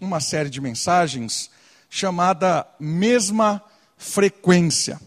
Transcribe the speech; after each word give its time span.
uma 0.00 0.20
série 0.20 0.48
de 0.48 0.60
mensagens 0.60 1.50
chamada 1.90 2.64
Mesma 2.78 3.60
Frequência. 3.98 5.00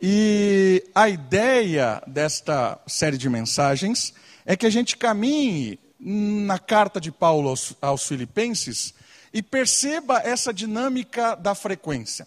E 0.00 0.82
a 0.94 1.10
ideia 1.10 2.02
desta 2.06 2.80
série 2.86 3.18
de 3.18 3.28
mensagens 3.28 4.14
é 4.46 4.56
que 4.56 4.64
a 4.64 4.70
gente 4.70 4.96
caminhe 4.96 5.78
na 6.00 6.58
carta 6.58 6.98
de 6.98 7.12
Paulo 7.12 7.50
aos, 7.50 7.74
aos 7.82 8.08
Filipenses 8.08 8.94
e 9.30 9.42
perceba 9.42 10.22
essa 10.24 10.54
dinâmica 10.54 11.34
da 11.34 11.54
frequência. 11.54 12.26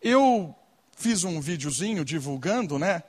Eu 0.00 0.54
fiz 0.96 1.22
um 1.22 1.38
videozinho 1.38 2.02
divulgando 2.02 2.78
né, 2.78 3.02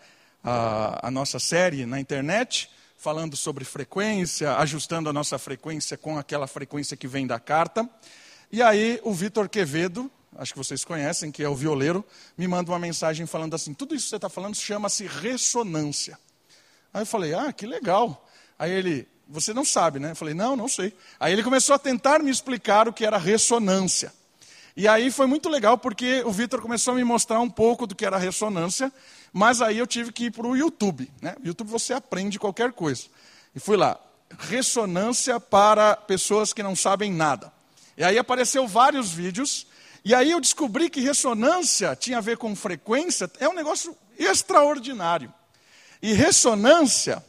a, 0.43 1.07
a 1.07 1.09
nossa 1.09 1.39
série 1.39 1.85
na 1.85 1.97
internet 1.97 2.69
falando 3.05 3.37
sobre 3.37 3.63
frequência, 3.63 4.55
ajustando 4.57 5.07
a 5.07 5.13
nossa 5.13 5.37
frequência 5.37 5.95
com 5.95 6.17
aquela 6.17 6.47
frequência 6.47 6.97
que 6.97 7.07
vem 7.07 7.27
da 7.27 7.39
carta. 7.39 7.87
E 8.51 8.63
aí 8.63 8.99
o 9.03 9.13
Vitor 9.13 9.47
Quevedo, 9.47 10.09
acho 10.35 10.53
que 10.53 10.57
vocês 10.57 10.83
conhecem, 10.83 11.31
que 11.31 11.43
é 11.43 11.47
o 11.47 11.53
violeiro, 11.53 12.03
me 12.35 12.47
manda 12.47 12.71
uma 12.71 12.79
mensagem 12.79 13.27
falando 13.27 13.53
assim: 13.53 13.75
tudo 13.75 13.93
isso 13.93 14.05
que 14.05 14.09
você 14.09 14.15
está 14.15 14.27
falando 14.27 14.55
chama-se 14.55 15.05
ressonância. 15.05 16.17
Aí 16.91 17.03
eu 17.03 17.05
falei: 17.05 17.35
ah, 17.35 17.53
que 17.53 17.67
legal. 17.67 18.27
Aí 18.57 18.71
ele, 18.71 19.07
você 19.27 19.53
não 19.53 19.63
sabe, 19.63 19.99
né? 19.99 20.09
Eu 20.09 20.15
falei: 20.15 20.33
não, 20.33 20.55
não 20.55 20.67
sei. 20.67 20.91
Aí 21.19 21.31
ele 21.31 21.43
começou 21.43 21.75
a 21.75 21.79
tentar 21.79 22.23
me 22.23 22.31
explicar 22.31 22.87
o 22.87 22.93
que 22.93 23.05
era 23.05 23.19
ressonância. 23.19 24.11
E 24.77 24.89
aí 24.89 25.09
foi 25.09 25.25
muito 25.25 25.47
legal 25.47 25.77
porque 25.77 26.21
o 26.25 26.31
Vitor 26.31 26.61
começou 26.61 26.93
a 26.93 26.97
me 26.97 27.03
mostrar 27.03 27.39
um 27.39 27.49
pouco 27.49 27.87
do 27.87 27.95
que 27.95 28.05
era 28.05 28.17
ressonância, 28.17 28.91
mas 29.31 29.61
aí 29.61 29.77
eu 29.77 29.87
tive 29.87 30.11
que 30.11 30.25
ir 30.25 30.31
para 30.31 30.45
o 30.45 30.55
YouTube. 30.55 31.09
Né? 31.21 31.35
YouTube 31.43 31.69
você 31.69 31.93
aprende 31.93 32.37
qualquer 32.37 32.73
coisa. 32.73 33.03
E 33.55 33.59
fui 33.59 33.77
lá, 33.77 33.97
ressonância 34.37 35.39
para 35.39 35.95
pessoas 35.95 36.51
que 36.51 36.61
não 36.61 36.75
sabem 36.75 37.11
nada. 37.11 37.53
E 37.97 38.03
aí 38.03 38.17
apareceu 38.17 38.67
vários 38.67 39.11
vídeos, 39.11 39.65
e 40.03 40.13
aí 40.13 40.31
eu 40.31 40.41
descobri 40.41 40.89
que 40.89 40.99
ressonância 40.99 41.95
tinha 41.95 42.17
a 42.17 42.21
ver 42.21 42.37
com 42.37 42.53
frequência, 42.53 43.31
é 43.39 43.47
um 43.47 43.53
negócio 43.53 43.95
extraordinário. 44.19 45.33
E 46.01 46.11
ressonância, 46.11 47.23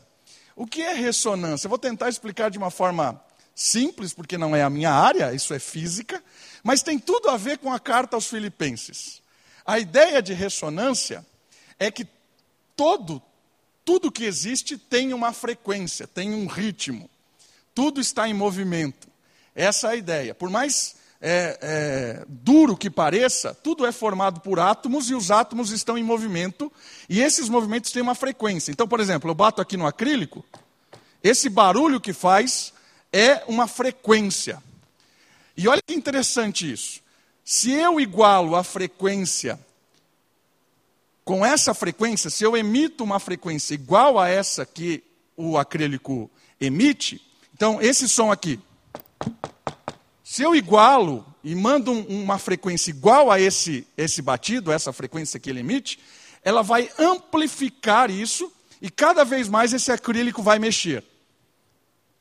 o 0.56 0.66
que 0.66 0.82
é 0.82 0.92
ressonância? 0.92 1.66
Eu 1.66 1.70
vou 1.70 1.78
tentar 1.78 2.08
explicar 2.08 2.50
de 2.50 2.58
uma 2.58 2.70
forma 2.70 3.22
simples, 3.54 4.12
porque 4.12 4.36
não 4.36 4.54
é 4.54 4.62
a 4.62 4.68
minha 4.68 4.90
área, 4.90 5.32
isso 5.32 5.54
é 5.54 5.58
física, 5.58 6.22
mas 6.66 6.82
tem 6.82 6.98
tudo 6.98 7.30
a 7.30 7.36
ver 7.36 7.58
com 7.58 7.72
a 7.72 7.78
carta 7.78 8.16
aos 8.16 8.26
Filipenses. 8.26 9.22
A 9.64 9.78
ideia 9.78 10.20
de 10.20 10.34
ressonância 10.34 11.24
é 11.78 11.92
que 11.92 12.04
todo, 12.74 13.22
tudo 13.84 14.10
que 14.10 14.24
existe 14.24 14.76
tem 14.76 15.14
uma 15.14 15.32
frequência, 15.32 16.08
tem 16.08 16.34
um 16.34 16.48
ritmo. 16.48 17.08
Tudo 17.72 18.00
está 18.00 18.28
em 18.28 18.34
movimento. 18.34 19.06
Essa 19.54 19.86
é 19.86 19.90
a 19.92 19.94
ideia. 19.96 20.34
Por 20.34 20.50
mais 20.50 20.96
é, 21.20 21.56
é, 21.62 22.24
duro 22.26 22.76
que 22.76 22.90
pareça, 22.90 23.54
tudo 23.54 23.86
é 23.86 23.92
formado 23.92 24.40
por 24.40 24.58
átomos 24.58 25.08
e 25.08 25.14
os 25.14 25.30
átomos 25.30 25.70
estão 25.70 25.96
em 25.96 26.02
movimento, 26.02 26.72
e 27.08 27.22
esses 27.22 27.48
movimentos 27.48 27.92
têm 27.92 28.02
uma 28.02 28.16
frequência. 28.16 28.72
Então, 28.72 28.88
por 28.88 28.98
exemplo, 28.98 29.30
eu 29.30 29.36
bato 29.36 29.62
aqui 29.62 29.76
no 29.76 29.86
acrílico, 29.86 30.44
esse 31.22 31.48
barulho 31.48 32.00
que 32.00 32.12
faz 32.12 32.72
é 33.12 33.44
uma 33.46 33.68
frequência. 33.68 34.60
E 35.56 35.66
olha 35.68 35.80
que 35.84 35.94
interessante 35.94 36.70
isso. 36.70 37.00
Se 37.44 37.72
eu 37.72 38.00
igualo 38.00 38.56
a 38.56 38.64
frequência 38.64 39.58
com 41.24 41.44
essa 41.44 41.74
frequência, 41.74 42.30
se 42.30 42.44
eu 42.44 42.56
emito 42.56 43.02
uma 43.02 43.18
frequência 43.18 43.74
igual 43.74 44.18
a 44.18 44.28
essa 44.28 44.64
que 44.64 45.02
o 45.36 45.58
acrílico 45.58 46.30
emite, 46.60 47.20
então 47.54 47.80
esse 47.80 48.08
som 48.08 48.30
aqui, 48.30 48.60
se 50.22 50.42
eu 50.42 50.54
igualo 50.54 51.26
e 51.42 51.54
mando 51.54 51.92
uma 51.92 52.38
frequência 52.38 52.90
igual 52.90 53.30
a 53.30 53.40
esse, 53.40 53.86
esse 53.96 54.20
batido, 54.20 54.70
essa 54.70 54.92
frequência 54.92 55.40
que 55.40 55.48
ele 55.48 55.60
emite, 55.60 55.98
ela 56.42 56.62
vai 56.62 56.90
amplificar 56.98 58.10
isso 58.10 58.52
e 58.82 58.90
cada 58.90 59.24
vez 59.24 59.48
mais 59.48 59.72
esse 59.72 59.90
acrílico 59.90 60.42
vai 60.42 60.58
mexer. 60.58 61.02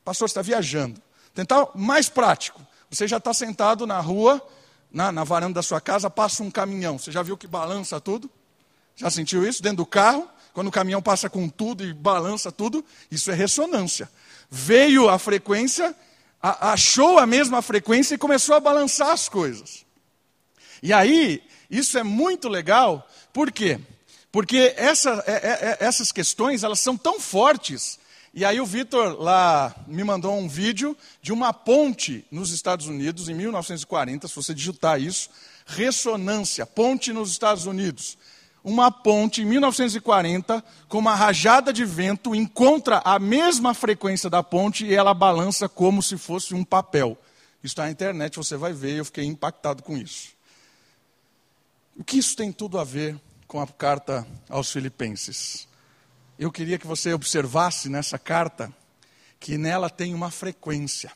Pastor, 0.04 0.28
está 0.28 0.42
viajando. 0.42 1.02
Tentar 1.34 1.70
mais 1.76 2.08
prático. 2.08 2.62
Você 2.96 3.10
já 3.10 3.18
está 3.18 3.34
sentado 3.34 3.86
na 3.86 4.00
rua, 4.00 4.42
na, 4.90 5.12
na 5.12 5.26
varanda 5.26 5.56
da 5.56 5.62
sua 5.62 5.82
casa, 5.82 6.10
passa 6.10 6.42
um 6.42 6.50
caminhão. 6.50 6.98
Você 6.98 7.12
já 7.12 7.22
viu 7.22 7.36
que 7.36 7.46
balança 7.46 8.00
tudo? 8.00 8.32
Já 8.96 9.10
sentiu 9.10 9.46
isso 9.46 9.62
dentro 9.62 9.78
do 9.78 9.86
carro? 9.86 10.30
Quando 10.54 10.68
o 10.68 10.72
caminhão 10.72 11.02
passa 11.02 11.30
com 11.30 11.50
tudo 11.50 11.84
e 11.84 11.94
balança 11.94 12.54
tudo, 12.54 12.86
isso 13.12 13.30
é 13.30 13.34
ressonância. 13.34 14.10
Veio 14.50 15.10
a 15.10 15.20
frequência, 15.20 15.94
a, 16.42 16.72
achou 16.72 17.20
a 17.20 17.26
mesma 17.26 17.62
frequência 17.62 18.16
e 18.16 18.18
começou 18.18 18.56
a 18.56 18.62
balançar 18.62 19.10
as 19.10 19.28
coisas. 19.28 19.86
E 20.82 20.94
aí, 20.94 21.44
isso 21.70 21.98
é 21.98 22.04
muito 22.04 22.48
legal, 22.48 23.06
por 23.34 23.52
quê? 23.52 23.78
Porque 24.32 24.74
essa, 24.78 25.22
é, 25.28 25.34
é, 25.34 25.78
é 25.82 25.86
essas 25.86 26.14
questões 26.14 26.64
elas 26.64 26.80
são 26.80 26.96
tão 26.96 27.20
fortes 27.20 28.00
e 28.36 28.44
aí 28.44 28.60
o 28.60 28.66
Vitor 28.66 29.18
lá 29.18 29.74
me 29.88 30.04
mandou 30.04 30.38
um 30.38 30.46
vídeo 30.46 30.96
de 31.22 31.32
uma 31.32 31.54
ponte 31.54 32.26
nos 32.30 32.52
Estados 32.52 32.86
Unidos, 32.86 33.30
em 33.30 33.34
1940, 33.34 34.28
se 34.28 34.36
você 34.36 34.54
digitar 34.54 35.02
isso, 35.02 35.30
ressonância, 35.66 36.66
ponte 36.66 37.14
nos 37.14 37.32
Estados 37.32 37.66
Unidos. 37.66 38.18
Uma 38.62 38.92
ponte 38.92 39.42
em 39.42 39.46
1940, 39.46 40.62
com 40.90 40.98
uma 40.98 41.16
rajada 41.16 41.72
de 41.72 41.86
vento, 41.86 42.36
encontra 42.36 43.02
a 43.06 43.18
mesma 43.20 43.74
frequência 43.74 44.30
da 44.30 44.44
ponte 44.44 44.86
e 44.86 44.94
ela 44.94 45.14
balança 45.14 45.70
como 45.70 46.04
se 46.04 46.18
fosse 46.18 46.54
um 46.54 46.66
papel. 46.66 47.18
Isso 47.64 47.72
está 47.72 47.84
na 47.84 47.92
internet, 47.92 48.36
você 48.36 48.58
vai 48.58 48.74
ver, 48.74 48.98
eu 48.98 49.06
fiquei 49.06 49.24
impactado 49.24 49.82
com 49.82 49.96
isso. 49.96 50.34
O 51.96 52.04
que 52.04 52.18
isso 52.18 52.36
tem 52.36 52.52
tudo 52.52 52.78
a 52.78 52.84
ver 52.84 53.18
com 53.48 53.62
a 53.62 53.68
carta 53.68 54.28
aos 54.50 54.70
Filipenses? 54.70 55.70
Eu 56.38 56.52
queria 56.52 56.78
que 56.78 56.88
você 56.88 57.14
observasse 57.14 57.90
nessa 57.90 58.20
carta 58.20 58.74
que 59.40 59.58
nela 59.58 59.90
tem 59.90 60.14
uma 60.14 60.30
frequência. 60.30 61.12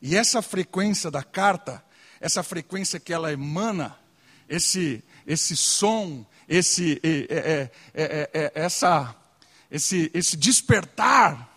E 0.00 0.16
essa 0.16 0.40
frequência 0.40 1.10
da 1.10 1.22
carta, 1.22 1.84
essa 2.20 2.42
frequência 2.42 2.98
que 2.98 3.12
ela 3.12 3.32
emana, 3.32 3.96
esse, 4.48 5.02
esse 5.26 5.56
som, 5.56 6.24
esse, 6.48 7.00
é, 7.02 7.70
é, 7.94 8.30
é, 8.32 8.52
essa, 8.54 9.14
esse, 9.70 10.10
esse 10.14 10.36
despertar, 10.36 11.50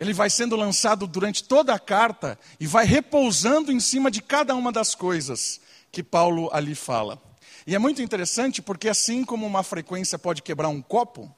ele 0.00 0.12
vai 0.12 0.28
sendo 0.30 0.56
lançado 0.56 1.06
durante 1.06 1.44
toda 1.44 1.74
a 1.74 1.78
carta 1.78 2.38
e 2.58 2.66
vai 2.66 2.84
repousando 2.84 3.70
em 3.70 3.78
cima 3.78 4.10
de 4.10 4.20
cada 4.20 4.54
uma 4.54 4.72
das 4.72 4.94
coisas 4.94 5.60
que 5.92 6.02
Paulo 6.02 6.50
ali 6.52 6.74
fala. 6.74 7.20
E 7.66 7.74
é 7.74 7.78
muito 7.78 8.02
interessante 8.02 8.60
porque, 8.60 8.88
assim 8.88 9.24
como 9.24 9.46
uma 9.46 9.62
frequência 9.62 10.18
pode 10.18 10.42
quebrar 10.42 10.68
um 10.68 10.82
copo, 10.82 11.34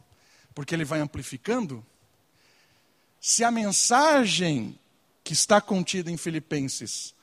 porque 0.57 0.75
ele 0.75 0.87
vai 0.87 1.01
amplificando. 1.01 1.85
Se 3.21 3.45
a 3.45 3.51
mensagem 3.51 4.77
que 5.23 5.35
está 5.35 5.61
contida 5.61 6.11
em 6.11 6.17
Filipenses, 6.17 7.15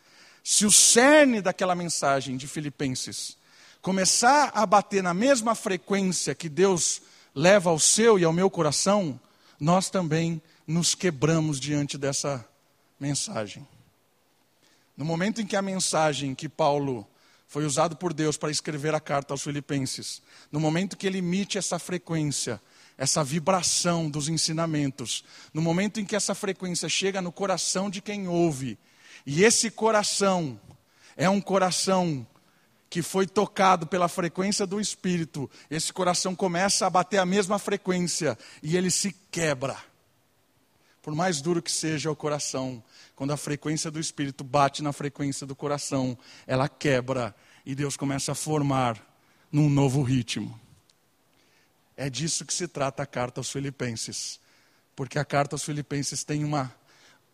se 0.44 0.68
o 0.68 0.72
cerne 0.72 1.42
daquela 1.42 1.74
mensagem 1.74 2.38
de 2.38 2.48
Filipenses 2.48 3.36
começar 3.82 4.52
a 4.54 4.68
bater 4.68 5.02
na 5.02 5.16
mesma 5.16 5.56
frequência 5.56 6.36
que 6.36 6.48
Deus 6.48 7.02
leva 7.34 7.72
ao 7.72 7.80
seu 7.80 8.20
e 8.20 8.24
ao 8.24 8.32
meu 8.32 8.52
coração, 8.52 9.20
nós 9.60 9.90
também 9.90 10.40
nos 10.68 10.94
quebramos 10.94 11.60
diante 11.60 11.98
dessa 11.98 12.48
mensagem. 13.00 13.68
No 14.96 15.04
momento 15.04 15.42
em 15.42 15.48
que 15.48 15.56
a 15.56 15.62
mensagem 15.62 16.36
que 16.36 16.48
Paulo 16.48 17.08
foi 17.48 17.66
usado 17.66 17.96
por 17.96 18.14
Deus 18.14 18.38
para 18.38 18.52
escrever 18.52 18.94
a 18.94 19.00
carta 19.00 19.34
aos 19.34 19.42
Filipenses, 19.42 20.22
no 20.52 20.60
momento 20.60 20.96
que 20.96 21.08
ele 21.08 21.18
emite 21.18 21.58
essa 21.58 21.80
frequência, 21.80 22.62
essa 23.04 23.22
vibração 23.22 24.10
dos 24.10 24.30
ensinamentos, 24.30 25.26
no 25.54 25.62
momento 25.62 26.00
em 26.00 26.06
que 26.06 26.16
essa 26.16 26.34
frequência 26.34 26.88
chega 26.88 27.22
no 27.22 27.34
coração 27.34 27.90
de 27.90 28.02
quem 28.02 28.30
ouve, 28.30 28.80
e 29.26 29.44
esse 29.44 29.70
coração 29.70 30.58
é 31.18 31.30
um 31.30 31.42
coração 31.42 32.26
que 32.90 33.02
foi 33.02 33.28
tocado 33.28 33.86
pela 33.88 34.08
frequência 34.08 34.66
do 34.66 34.80
Espírito, 34.80 35.52
esse 35.70 35.92
coração 35.92 36.34
começa 36.34 36.88
a 36.88 36.90
bater 36.90 37.18
a 37.18 37.26
mesma 37.26 37.60
frequência 37.60 38.38
e 38.62 38.78
ele 38.78 38.90
se 38.90 39.14
quebra. 39.30 39.76
Por 41.02 41.14
mais 41.14 41.42
duro 41.42 41.62
que 41.62 41.72
seja 41.72 42.10
o 42.10 42.16
coração, 42.16 42.82
quando 43.18 43.34
a 43.34 43.38
frequência 43.38 43.92
do 43.92 44.00
Espírito 44.00 44.46
bate 44.46 44.82
na 44.82 44.94
frequência 44.94 45.46
do 45.46 45.56
coração, 45.56 46.18
ela 46.48 46.70
quebra 46.70 47.36
e 47.66 47.76
Deus 47.76 47.98
começa 47.98 48.32
a 48.32 48.36
formar 48.36 48.98
num 49.52 49.70
novo 49.70 50.02
ritmo. 50.02 50.63
É 51.96 52.10
disso 52.10 52.46
que 52.46 52.54
se 52.54 52.68
trata 52.68 53.04
a 53.04 53.06
carta 53.06 53.40
aos 53.40 53.52
Filipenses. 53.52 54.40
Porque 54.96 55.20
a 55.20 55.26
carta 55.26 55.56
aos 55.56 55.64
Filipenses 55.64 56.24
tem 56.24 56.44
uma, 56.44 56.74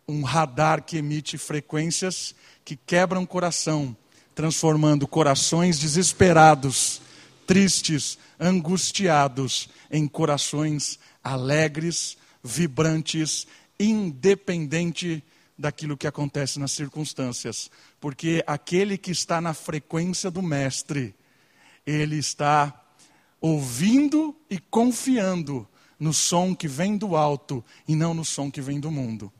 um 0.06 0.22
radar 0.22 0.82
que 0.82 0.98
emite 0.98 1.38
frequências 1.38 2.34
que 2.64 2.76
quebram 2.76 3.22
o 3.22 3.26
coração, 3.26 3.96
transformando 4.34 5.06
corações 5.06 5.78
desesperados, 5.78 7.00
tristes, 7.46 8.18
angustiados, 8.38 9.68
em 9.90 10.06
corações 10.06 10.98
alegres, 11.22 12.16
vibrantes, 12.42 13.46
independente 13.78 15.22
daquilo 15.58 15.96
que 15.96 16.06
acontece 16.06 16.58
nas 16.58 16.72
circunstâncias, 16.72 17.70
porque 18.00 18.42
aquele 18.46 18.96
que 18.96 19.10
está 19.10 19.40
na 19.40 19.52
frequência 19.52 20.30
do 20.30 20.40
Mestre, 20.40 21.14
ele 21.86 22.16
está 22.16 22.82
ouvindo 23.40 24.36
e 24.48 24.58
confiando 24.58 25.66
no 25.98 26.12
som 26.12 26.54
que 26.54 26.68
vem 26.68 26.96
do 26.96 27.16
alto 27.16 27.64
e 27.86 27.94
não 27.94 28.14
no 28.14 28.24
som 28.24 28.50
que 28.50 28.60
vem 28.60 28.80
do 28.80 28.90
mundo. 28.90 29.32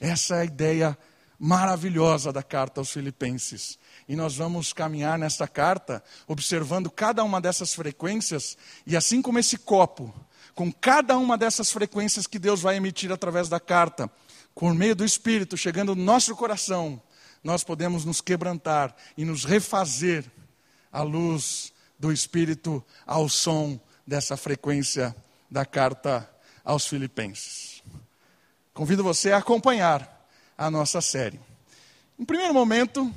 Essa 0.00 0.36
é 0.36 0.40
a 0.40 0.44
ideia 0.44 0.98
maravilhosa 1.38 2.32
da 2.32 2.42
carta 2.42 2.80
aos 2.80 2.90
Filipenses. 2.90 3.78
E 4.08 4.16
nós 4.16 4.36
vamos 4.36 4.72
caminhar 4.72 5.18
nesta 5.18 5.46
carta 5.48 6.02
observando 6.26 6.90
cada 6.90 7.22
uma 7.24 7.40
dessas 7.40 7.74
frequências, 7.74 8.56
e 8.86 8.96
assim 8.96 9.20
como 9.20 9.38
esse 9.38 9.58
copo, 9.58 10.14
com 10.54 10.72
cada 10.72 11.18
uma 11.18 11.36
dessas 11.36 11.70
frequências 11.70 12.26
que 12.26 12.38
Deus 12.38 12.62
vai 12.62 12.76
emitir 12.76 13.10
através 13.10 13.48
da 13.48 13.58
carta, 13.58 14.10
por 14.54 14.72
meio 14.74 14.94
do 14.94 15.04
Espírito 15.04 15.56
chegando 15.56 15.96
no 15.96 16.04
nosso 16.04 16.34
coração, 16.36 17.02
nós 17.42 17.64
podemos 17.64 18.04
nos 18.04 18.20
quebrantar 18.20 18.94
e 19.16 19.24
nos 19.24 19.44
refazer 19.44 20.24
à 20.90 21.02
luz 21.02 21.73
do 22.04 22.12
Espírito, 22.12 22.84
ao 23.06 23.30
som 23.30 23.80
dessa 24.06 24.36
frequência 24.36 25.16
da 25.50 25.64
carta 25.64 26.30
aos 26.62 26.86
Filipenses. 26.86 27.82
Convido 28.74 29.02
você 29.02 29.32
a 29.32 29.38
acompanhar 29.38 30.28
a 30.58 30.70
nossa 30.70 31.00
série. 31.00 31.40
Em 32.18 32.24
primeiro 32.26 32.52
momento, 32.52 33.10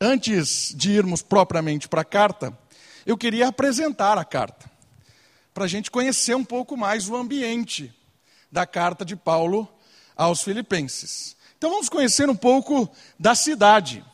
antes 0.00 0.72
de 0.76 0.92
irmos 0.92 1.22
propriamente 1.22 1.88
para 1.88 2.02
a 2.02 2.04
carta, 2.04 2.56
eu 3.04 3.18
queria 3.18 3.48
apresentar 3.48 4.16
a 4.16 4.24
carta, 4.24 4.70
para 5.52 5.64
a 5.64 5.68
gente 5.68 5.90
conhecer 5.90 6.36
um 6.36 6.44
pouco 6.44 6.76
mais 6.76 7.08
o 7.08 7.16
ambiente 7.16 7.92
da 8.52 8.64
carta 8.64 9.04
de 9.04 9.16
Paulo 9.16 9.68
aos 10.16 10.40
Filipenses. 10.40 11.36
Então 11.56 11.70
vamos 11.70 11.88
conhecer 11.88 12.30
um 12.30 12.36
pouco 12.36 12.88
da 13.18 13.34
cidade, 13.34 14.04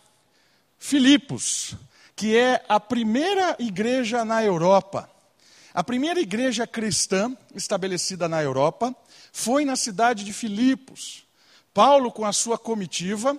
Filipos, 0.79 1.77
que 2.17 2.37
é 2.37 2.65
a 2.69 2.79
primeira 2.79 3.57
igreja 3.59 4.25
na 4.25 4.43
Europa. 4.43 5.11
A 5.73 5.83
primeira 5.83 6.21
igreja 6.21 6.67
cristã 6.67 7.37
estabelecida 7.55 8.29
na 8.29 8.43
Europa 8.43 8.95
foi 9.33 9.65
na 9.65 9.77
cidade 9.77 10.25
de 10.25 10.33
Filipos. 10.33 11.25
Paulo, 11.73 12.13
com 12.13 12.25
a 12.25 12.33
sua 12.33 12.57
comitiva, 12.57 13.37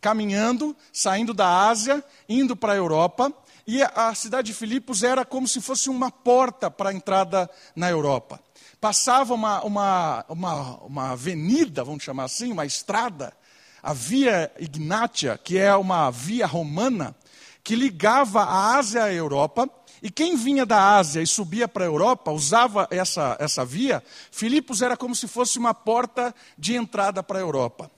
caminhando, 0.00 0.76
saindo 0.92 1.34
da 1.34 1.68
Ásia, 1.68 2.02
indo 2.28 2.54
para 2.54 2.72
a 2.72 2.76
Europa, 2.76 3.32
e 3.66 3.82
a 3.82 4.14
cidade 4.14 4.48
de 4.48 4.54
Filipos 4.54 5.02
era 5.02 5.24
como 5.24 5.48
se 5.48 5.60
fosse 5.60 5.88
uma 5.90 6.10
porta 6.10 6.70
para 6.70 6.90
a 6.90 6.94
entrada 6.94 7.50
na 7.74 7.90
Europa 7.90 8.40
passava 8.82 9.32
uma, 9.32 9.62
uma, 9.62 10.24
uma, 10.28 10.76
uma 10.78 11.10
avenida, 11.12 11.84
vamos 11.84 12.02
chamar 12.02 12.24
assim, 12.24 12.50
uma 12.50 12.66
estrada, 12.66 13.32
a 13.80 13.92
Via 13.92 14.50
Ignatia, 14.58 15.38
que 15.38 15.56
é 15.56 15.72
uma 15.76 16.10
via 16.10 16.46
romana, 16.46 17.14
que 17.62 17.74
ligava 17.74 18.42
a 18.42 18.76
Ásia 18.76 19.04
à 19.04 19.12
Europa, 19.12 19.68
e 20.02 20.10
quem 20.10 20.36
vinha 20.36 20.66
da 20.66 20.96
Ásia 20.96 21.22
e 21.22 21.26
subia 21.26 21.68
para 21.68 21.84
a 21.84 21.86
Europa, 21.86 22.32
usava 22.32 22.88
essa, 22.90 23.36
essa 23.38 23.64
via, 23.64 24.02
Filipos 24.32 24.82
era 24.82 24.96
como 24.96 25.14
se 25.14 25.28
fosse 25.28 25.58
uma 25.58 25.72
porta 25.72 26.34
de 26.58 26.74
entrada 26.74 27.22
para 27.22 27.38
a 27.38 27.42
Europa. 27.42 27.90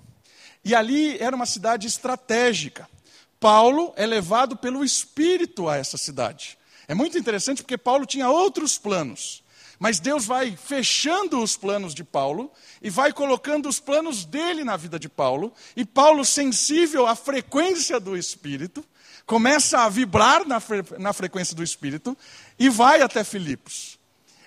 E 0.63 0.75
ali 0.75 1.19
era 1.19 1.35
uma 1.35 1.47
cidade 1.47 1.87
estratégica. 1.87 2.89
Paulo 3.41 3.93
é 3.97 4.07
levado 4.07 4.57
pelo 4.57 4.85
Espírito 4.85 5.69
a 5.69 5.77
essa 5.77 5.97
cidade. 5.97 6.59
É 6.87 6.95
muito 6.95 7.19
interessante 7.19 7.63
porque 7.63 7.79
Paulo 7.79 8.05
tinha 8.05 8.29
outros 8.29 8.79
planos. 8.79 9.43
Mas 9.79 9.99
Deus 9.99 10.25
vai 10.25 10.57
fechando 10.57 11.43
os 11.43 11.57
planos 11.57 11.95
de 11.95 12.05
Paulo 12.05 12.51
e 12.81 12.89
vai 12.89 13.13
colocando 13.13 13.69
os 13.69 13.81
planos 13.81 14.25
dele 14.25 14.63
na 14.63 14.77
vida 14.77 14.99
de 14.99 15.09
Paulo. 15.09 15.53
E 15.77 15.85
Paulo, 15.85 16.25
sensível 16.25 17.07
à 17.07 17.15
frequência 17.15 17.99
do 17.99 18.17
Espírito, 18.17 18.85
começa 19.27 19.81
a 19.81 19.89
vibrar 19.89 20.47
na, 20.47 20.61
fre 20.61 20.85
na 20.99 21.13
frequência 21.13 21.55
do 21.55 21.63
Espírito 21.63 22.17
e 22.59 22.69
vai 22.69 23.03
até 23.03 23.25
Filipos. 23.25 23.99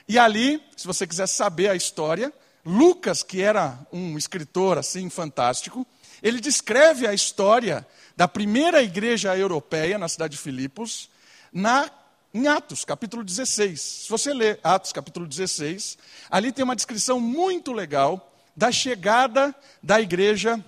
E 0.07 0.17
ali, 0.17 0.61
se 0.75 0.87
você 0.87 1.05
quiser 1.05 1.27
saber 1.27 1.69
a 1.69 1.75
história, 1.75 2.31
Lucas, 2.65 3.23
que 3.23 3.41
era 3.41 3.79
um 3.91 4.17
escritor 4.17 4.77
assim 4.77 5.09
fantástico, 5.09 5.85
ele 6.21 6.39
descreve 6.39 7.05
a 7.07 7.13
história 7.13 7.85
da 8.15 8.27
primeira 8.27 8.81
igreja 8.81 9.37
europeia 9.37 9.97
na 9.97 10.07
cidade 10.07 10.35
de 10.35 10.41
Filipos, 10.41 11.09
na 11.51 11.89
em 12.33 12.47
Atos, 12.47 12.85
capítulo 12.85 13.23
16. 13.23 13.79
Se 13.79 14.09
você 14.09 14.33
ler 14.33 14.59
Atos, 14.63 14.91
capítulo 14.91 15.25
16, 15.25 15.97
ali 16.29 16.51
tem 16.51 16.63
uma 16.63 16.75
descrição 16.75 17.19
muito 17.19 17.71
legal 17.71 18.31
da 18.55 18.71
chegada 18.71 19.55
da 19.81 19.99
igreja 19.99 20.63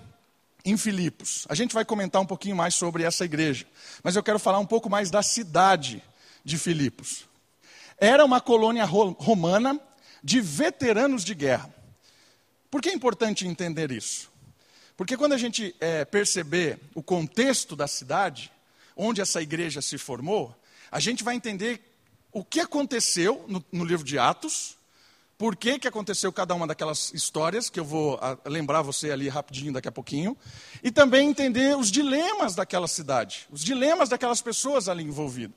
em 0.64 0.76
Filipos. 0.76 1.46
A 1.48 1.54
gente 1.54 1.74
vai 1.74 1.84
comentar 1.84 2.20
um 2.20 2.26
pouquinho 2.26 2.56
mais 2.56 2.74
sobre 2.74 3.02
essa 3.02 3.24
igreja, 3.24 3.66
mas 4.02 4.16
eu 4.16 4.22
quero 4.22 4.38
falar 4.38 4.58
um 4.58 4.66
pouco 4.66 4.90
mais 4.90 5.10
da 5.10 5.22
cidade 5.22 6.02
de 6.44 6.58
Filipos. 6.58 7.28
Era 7.98 8.24
uma 8.24 8.40
colônia 8.40 8.84
romana 8.84 9.78
de 10.22 10.40
veteranos 10.40 11.24
de 11.24 11.34
guerra. 11.34 11.74
Por 12.70 12.80
que 12.80 12.88
é 12.88 12.94
importante 12.94 13.46
entender 13.46 13.90
isso? 13.90 14.30
Porque 14.96 15.16
quando 15.16 15.32
a 15.32 15.38
gente 15.38 15.74
é, 15.80 16.04
perceber 16.04 16.78
o 16.94 17.02
contexto 17.02 17.74
da 17.74 17.88
cidade, 17.88 18.52
onde 18.96 19.20
essa 19.20 19.40
igreja 19.40 19.80
se 19.80 19.96
formou, 19.96 20.54
a 20.90 21.00
gente 21.00 21.24
vai 21.24 21.34
entender 21.34 21.80
o 22.32 22.44
que 22.44 22.60
aconteceu 22.60 23.44
no, 23.48 23.64
no 23.72 23.84
livro 23.84 24.04
de 24.04 24.18
Atos, 24.18 24.76
por 25.40 25.56
que, 25.56 25.78
que 25.78 25.88
aconteceu 25.88 26.30
cada 26.30 26.54
uma 26.54 26.66
daquelas 26.66 27.14
histórias, 27.14 27.70
que 27.70 27.80
eu 27.80 27.84
vou 27.84 28.18
ah, 28.20 28.36
lembrar 28.44 28.82
você 28.82 29.10
ali 29.10 29.26
rapidinho 29.26 29.72
daqui 29.72 29.88
a 29.88 29.90
pouquinho, 29.90 30.36
e 30.82 30.90
também 30.90 31.30
entender 31.30 31.74
os 31.78 31.90
dilemas 31.90 32.54
daquela 32.54 32.86
cidade, 32.86 33.48
os 33.50 33.64
dilemas 33.64 34.10
daquelas 34.10 34.42
pessoas 34.42 34.86
ali 34.86 35.02
envolvidas. 35.02 35.56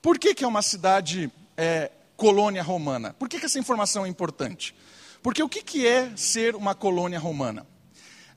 Por 0.00 0.16
que, 0.16 0.32
que 0.32 0.44
é 0.44 0.46
uma 0.46 0.62
cidade 0.62 1.28
é, 1.56 1.90
colônia 2.16 2.62
romana? 2.62 3.14
Por 3.14 3.28
que, 3.28 3.40
que 3.40 3.46
essa 3.46 3.58
informação 3.58 4.06
é 4.06 4.08
importante? 4.08 4.76
Porque 5.20 5.42
o 5.42 5.48
que, 5.48 5.60
que 5.60 5.84
é 5.84 6.16
ser 6.16 6.54
uma 6.54 6.76
colônia 6.76 7.18
romana? 7.18 7.66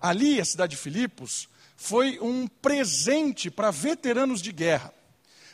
Ali, 0.02 0.42
a 0.42 0.46
cidade 0.46 0.72
de 0.72 0.82
Filipos, 0.82 1.48
foi 1.78 2.20
um 2.20 2.48
presente 2.48 3.52
para 3.52 3.70
veteranos 3.70 4.42
de 4.42 4.52
guerra. 4.52 4.92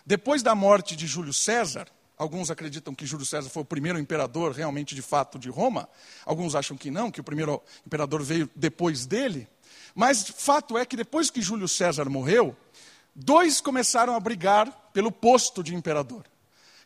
Depois 0.05 0.41
da 0.41 0.55
morte 0.55 0.95
de 0.95 1.05
Júlio 1.05 1.33
César, 1.33 1.87
alguns 2.17 2.49
acreditam 2.49 2.93
que 2.95 3.05
Júlio 3.05 3.25
César 3.25 3.49
foi 3.49 3.63
o 3.63 3.65
primeiro 3.65 3.99
imperador 3.99 4.51
realmente 4.51 4.95
de 4.95 5.01
fato 5.01 5.37
de 5.37 5.49
Roma, 5.49 5.89
alguns 6.25 6.55
acham 6.55 6.77
que 6.77 6.89
não, 6.89 7.11
que 7.11 7.21
o 7.21 7.23
primeiro 7.23 7.61
imperador 7.85 8.23
veio 8.23 8.49
depois 8.55 9.05
dele. 9.05 9.47
Mas 9.93 10.27
fato 10.27 10.77
é 10.77 10.85
que 10.85 10.97
depois 10.97 11.29
que 11.29 11.41
Júlio 11.41 11.67
César 11.67 12.09
morreu, 12.09 12.55
dois 13.15 13.61
começaram 13.61 14.15
a 14.15 14.19
brigar 14.19 14.89
pelo 14.93 15.11
posto 15.11 15.63
de 15.63 15.73
imperador, 15.73 16.25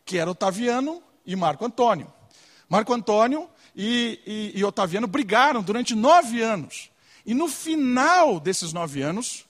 que 0.06 0.18
era 0.18 0.30
Otaviano 0.30 1.02
e 1.26 1.36
Marco 1.36 1.66
Antônio. 1.66 2.12
Marco 2.68 2.94
Antônio 2.94 3.50
e, 3.76 4.20
e, 4.26 4.60
e 4.60 4.64
Otaviano 4.64 5.08
brigaram 5.08 5.62
durante 5.64 5.96
nove 5.96 6.42
anos. 6.42 6.92
E 7.26 7.34
no 7.34 7.48
final 7.48 8.40
desses 8.40 8.74
nove 8.74 9.02
anos, 9.02 9.46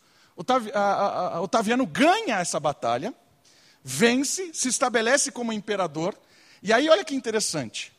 Otaviano 1.41 1.85
ganha 1.85 2.39
essa 2.39 2.59
batalha 2.59 3.13
vence, 3.83 4.53
se 4.53 4.67
estabelece 4.67 5.31
como 5.31 5.53
imperador. 5.53 6.17
E 6.61 6.73
aí, 6.73 6.89
olha 6.89 7.03
que 7.03 7.15
interessante: 7.15 7.91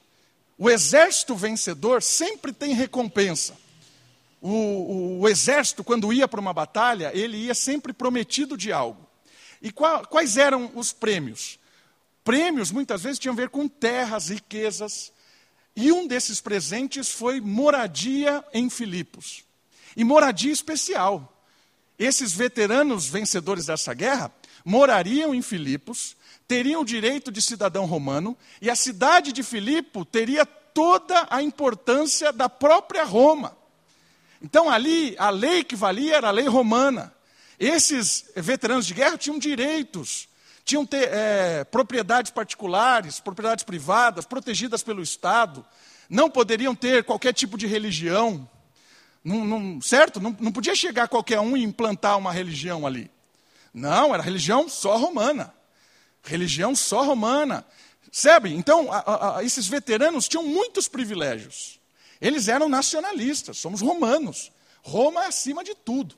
o 0.58 0.68
exército 0.68 1.34
vencedor 1.34 2.02
sempre 2.02 2.52
tem 2.52 2.74
recompensa. 2.74 3.56
O, 4.42 4.48
o, 4.48 5.20
o 5.20 5.28
exército, 5.28 5.84
quando 5.84 6.12
ia 6.12 6.26
para 6.26 6.40
uma 6.40 6.52
batalha, 6.52 7.10
ele 7.14 7.36
ia 7.36 7.54
sempre 7.54 7.92
prometido 7.92 8.56
de 8.56 8.72
algo. 8.72 9.06
E 9.60 9.70
qual, 9.70 10.06
quais 10.06 10.36
eram 10.36 10.70
os 10.74 10.92
prêmios? 10.92 11.58
Prêmios, 12.24 12.70
muitas 12.70 13.02
vezes, 13.02 13.18
tinham 13.18 13.34
a 13.34 13.36
ver 13.36 13.50
com 13.50 13.68
terras, 13.68 14.28
riquezas. 14.28 15.12
E 15.76 15.92
um 15.92 16.06
desses 16.06 16.40
presentes 16.40 17.10
foi 17.10 17.40
moradia 17.40 18.44
em 18.52 18.70
Filipos. 18.70 19.44
E 19.96 20.04
moradia 20.04 20.52
especial. 20.52 21.36
Esses 21.98 22.32
veteranos 22.32 23.06
vencedores 23.06 23.66
dessa 23.66 23.92
guerra 23.92 24.32
morariam 24.64 25.34
em 25.34 25.42
Filipos, 25.42 26.16
teriam 26.46 26.82
o 26.82 26.84
direito 26.84 27.30
de 27.30 27.40
cidadão 27.40 27.86
romano, 27.86 28.36
e 28.60 28.68
a 28.68 28.74
cidade 28.74 29.32
de 29.32 29.42
Filipo 29.42 30.04
teria 30.04 30.44
toda 30.44 31.26
a 31.30 31.42
importância 31.42 32.32
da 32.32 32.48
própria 32.48 33.04
Roma. 33.04 33.56
Então 34.42 34.70
ali, 34.70 35.14
a 35.18 35.30
lei 35.30 35.62
que 35.62 35.76
valia 35.76 36.16
era 36.16 36.28
a 36.28 36.32
lei 36.32 36.48
romana. 36.48 37.12
Esses 37.58 38.30
veteranos 38.34 38.86
de 38.86 38.94
guerra 38.94 39.18
tinham 39.18 39.38
direitos, 39.38 40.28
tinham 40.64 40.86
ter, 40.86 41.08
é, 41.12 41.64
propriedades 41.64 42.30
particulares, 42.30 43.20
propriedades 43.20 43.64
privadas, 43.64 44.24
protegidas 44.24 44.82
pelo 44.82 45.02
Estado, 45.02 45.64
não 46.08 46.30
poderiam 46.30 46.74
ter 46.74 47.04
qualquer 47.04 47.34
tipo 47.34 47.58
de 47.58 47.66
religião, 47.66 48.48
certo? 49.82 50.20
Não, 50.20 50.34
não 50.40 50.50
podia 50.50 50.74
chegar 50.74 51.06
qualquer 51.08 51.38
um 51.38 51.56
e 51.56 51.62
implantar 51.62 52.16
uma 52.16 52.32
religião 52.32 52.86
ali. 52.86 53.10
Não, 53.72 54.12
era 54.12 54.22
religião 54.22 54.68
só 54.68 54.96
romana. 54.96 55.54
Religião 56.22 56.74
só 56.74 57.04
romana. 57.04 57.64
Sabe? 58.12 58.52
Então, 58.52 58.92
a, 58.92 59.38
a, 59.38 59.44
esses 59.44 59.66
veteranos 59.66 60.28
tinham 60.28 60.44
muitos 60.44 60.88
privilégios. 60.88 61.78
Eles 62.20 62.48
eram 62.48 62.68
nacionalistas, 62.68 63.58
somos 63.58 63.80
romanos. 63.80 64.52
Roma 64.82 65.24
é 65.24 65.26
acima 65.28 65.62
de 65.62 65.74
tudo. 65.74 66.16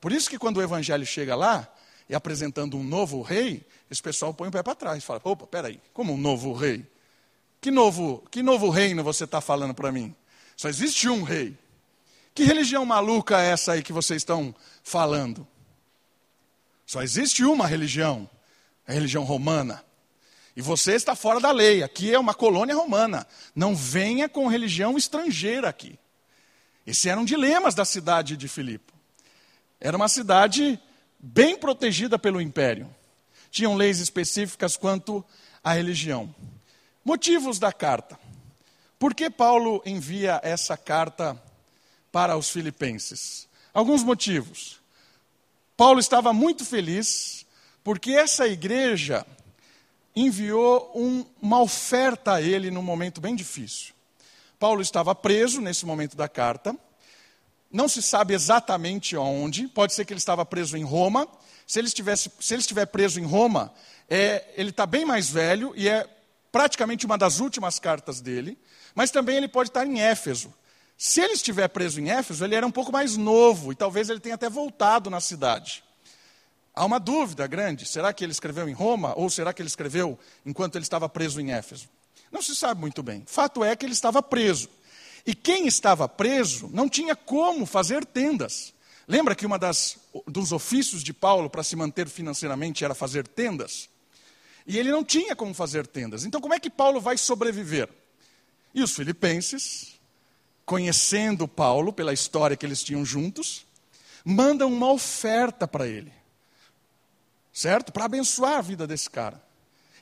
Por 0.00 0.12
isso 0.12 0.28
que 0.28 0.38
quando 0.38 0.58
o 0.58 0.62
evangelho 0.62 1.06
chega 1.06 1.34
lá, 1.34 1.72
e 2.08 2.14
apresentando 2.14 2.76
um 2.76 2.84
novo 2.84 3.22
rei, 3.22 3.66
esse 3.90 4.02
pessoal 4.02 4.32
põe 4.32 4.48
o 4.48 4.52
pé 4.52 4.62
para 4.62 4.74
trás. 4.74 5.02
Fala, 5.02 5.20
opa, 5.24 5.46
peraí, 5.46 5.80
como 5.92 6.12
um 6.12 6.16
novo 6.16 6.52
rei? 6.52 6.86
Que 7.60 7.70
novo, 7.70 8.24
que 8.30 8.42
novo 8.42 8.70
reino 8.70 9.02
você 9.02 9.24
está 9.24 9.40
falando 9.40 9.74
para 9.74 9.90
mim? 9.90 10.14
Só 10.56 10.68
existe 10.68 11.08
um 11.08 11.22
rei. 11.22 11.56
Que 12.34 12.44
religião 12.44 12.84
maluca 12.84 13.40
é 13.40 13.50
essa 13.50 13.72
aí 13.72 13.82
que 13.82 13.92
vocês 13.92 14.20
estão 14.20 14.54
falando? 14.82 15.46
Só 16.86 17.02
existe 17.02 17.44
uma 17.44 17.66
religião, 17.66 18.30
a 18.86 18.92
religião 18.92 19.24
romana. 19.24 19.84
E 20.56 20.62
você 20.62 20.94
está 20.94 21.14
fora 21.14 21.40
da 21.40 21.50
lei. 21.50 21.82
Aqui 21.82 22.14
é 22.14 22.18
uma 22.18 22.32
colônia 22.32 22.74
romana. 22.74 23.26
Não 23.54 23.74
venha 23.74 24.28
com 24.28 24.46
religião 24.46 24.96
estrangeira 24.96 25.68
aqui. 25.68 25.98
Esses 26.86 27.04
eram 27.04 27.24
dilemas 27.24 27.74
da 27.74 27.84
cidade 27.84 28.36
de 28.36 28.46
Filipe. 28.46 28.94
Era 29.80 29.96
uma 29.96 30.08
cidade 30.08 30.80
bem 31.18 31.58
protegida 31.58 32.18
pelo 32.18 32.40
império. 32.40 32.88
Tinham 33.50 33.74
leis 33.74 33.98
específicas 33.98 34.76
quanto 34.76 35.24
à 35.62 35.72
religião. 35.72 36.32
Motivos 37.04 37.58
da 37.58 37.72
carta. 37.72 38.18
Por 38.98 39.14
que 39.14 39.28
Paulo 39.28 39.82
envia 39.84 40.40
essa 40.42 40.76
carta 40.76 41.40
para 42.10 42.36
os 42.36 42.48
filipenses? 42.48 43.48
Alguns 43.74 44.02
motivos. 44.02 44.80
Paulo 45.76 46.00
estava 46.00 46.32
muito 46.32 46.64
feliz 46.64 47.44
porque 47.84 48.12
essa 48.12 48.48
igreja 48.48 49.26
enviou 50.14 50.90
um, 50.94 51.24
uma 51.40 51.60
oferta 51.60 52.34
a 52.34 52.42
ele 52.42 52.70
num 52.70 52.82
momento 52.82 53.20
bem 53.20 53.36
difícil. 53.36 53.94
Paulo 54.58 54.80
estava 54.80 55.14
preso 55.14 55.60
nesse 55.60 55.84
momento 55.84 56.16
da 56.16 56.28
carta. 56.28 56.74
Não 57.70 57.88
se 57.88 58.00
sabe 58.00 58.32
exatamente 58.32 59.16
onde. 59.16 59.68
Pode 59.68 59.92
ser 59.92 60.06
que 60.06 60.14
ele 60.14 60.18
estava 60.18 60.46
preso 60.46 60.78
em 60.78 60.82
Roma. 60.82 61.28
Se 61.66 61.78
ele, 61.78 61.88
estivesse, 61.88 62.30
se 62.40 62.54
ele 62.54 62.60
estiver 62.62 62.86
preso 62.86 63.20
em 63.20 63.24
Roma, 63.24 63.72
é, 64.08 64.46
ele 64.56 64.70
está 64.70 64.86
bem 64.86 65.04
mais 65.04 65.28
velho 65.28 65.74
e 65.76 65.88
é 65.88 66.08
praticamente 66.50 67.04
uma 67.04 67.18
das 67.18 67.38
últimas 67.38 67.78
cartas 67.78 68.22
dele. 68.22 68.58
Mas 68.94 69.10
também 69.10 69.36
ele 69.36 69.48
pode 69.48 69.68
estar 69.68 69.86
em 69.86 70.00
Éfeso. 70.00 70.54
Se 70.98 71.20
ele 71.20 71.34
estiver 71.34 71.68
preso 71.68 72.00
em 72.00 72.10
Éfeso, 72.10 72.44
ele 72.44 72.54
era 72.54 72.66
um 72.66 72.70
pouco 72.70 72.90
mais 72.90 73.16
novo 73.16 73.70
e 73.70 73.76
talvez 73.76 74.08
ele 74.08 74.20
tenha 74.20 74.34
até 74.34 74.48
voltado 74.48 75.10
na 75.10 75.20
cidade. 75.20 75.84
Há 76.74 76.84
uma 76.84 76.98
dúvida 76.98 77.46
grande: 77.46 77.86
será 77.86 78.12
que 78.12 78.24
ele 78.24 78.32
escreveu 78.32 78.68
em 78.68 78.72
Roma 78.72 79.14
ou 79.16 79.28
será 79.28 79.52
que 79.52 79.60
ele 79.60 79.68
escreveu 79.68 80.18
enquanto 80.44 80.76
ele 80.76 80.84
estava 80.84 81.08
preso 81.08 81.40
em 81.40 81.52
Éfeso? 81.52 81.88
Não 82.30 82.42
se 82.42 82.56
sabe 82.56 82.80
muito 82.80 83.02
bem. 83.02 83.24
Fato 83.26 83.62
é 83.64 83.74
que 83.76 83.84
ele 83.84 83.92
estava 83.92 84.22
preso. 84.22 84.68
E 85.26 85.34
quem 85.34 85.66
estava 85.66 86.08
preso 86.08 86.68
não 86.72 86.88
tinha 86.88 87.16
como 87.16 87.66
fazer 87.66 88.04
tendas. 88.04 88.72
Lembra 89.08 89.34
que 89.34 89.46
uma 89.46 89.58
das 89.58 89.98
dos 90.26 90.52
ofícios 90.52 91.02
de 91.02 91.12
Paulo 91.12 91.48
para 91.48 91.62
se 91.62 91.76
manter 91.76 92.08
financeiramente 92.08 92.84
era 92.84 92.94
fazer 92.94 93.26
tendas? 93.26 93.88
E 94.66 94.78
ele 94.78 94.90
não 94.90 95.04
tinha 95.04 95.36
como 95.36 95.54
fazer 95.54 95.86
tendas. 95.86 96.24
Então 96.24 96.40
como 96.40 96.54
é 96.54 96.60
que 96.60 96.70
Paulo 96.70 97.00
vai 97.00 97.16
sobreviver? 97.16 97.88
E 98.74 98.82
os 98.82 98.92
filipenses, 98.92 99.95
conhecendo 100.66 101.46
Paulo 101.46 101.92
pela 101.92 102.12
história 102.12 102.56
que 102.56 102.66
eles 102.66 102.82
tinham 102.82 103.04
juntos, 103.04 103.64
mandam 104.24 104.70
uma 104.70 104.90
oferta 104.90 105.68
para 105.68 105.86
ele. 105.86 106.12
Certo? 107.52 107.92
Para 107.92 108.06
abençoar 108.06 108.58
a 108.58 108.62
vida 108.62 108.86
desse 108.86 109.08
cara. 109.08 109.40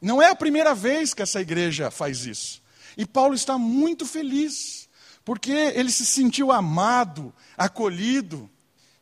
Não 0.01 0.21
é 0.21 0.31
a 0.31 0.35
primeira 0.35 0.75
vez 0.75 1.13
que 1.13 1.23
essa 1.23 1.41
igreja 1.41 1.91
faz 1.91 2.25
isso. 2.25 2.63
E 2.97 3.05
Paulo 3.05 3.35
está 3.35 3.59
muito 3.59 4.07
feliz, 4.07 4.89
porque 5.25 5.53
ele 5.53 5.91
se 5.91 6.07
sentiu 6.07 6.51
amado, 6.51 7.33
acolhido. 7.57 8.51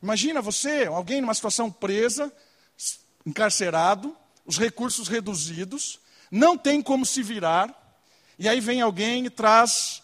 Imagina 0.03 0.43
você, 0.43 0.87
alguém 0.87 1.21
numa 1.21 1.35
situação 1.35 1.71
presa, 1.71 2.33
encarcerado, 3.25 4.17
os 4.45 4.59
recursos 4.59 5.07
reduzidos, 5.07 6.01
não 6.31 6.59
tem 6.59 6.83
como 6.83 7.07
se 7.07 7.23
virar, 7.23 7.79
e 8.39 8.49
aí 8.49 8.61
vem 8.61 8.81
alguém 8.81 9.27
e 9.27 9.31
traz 9.31 10.02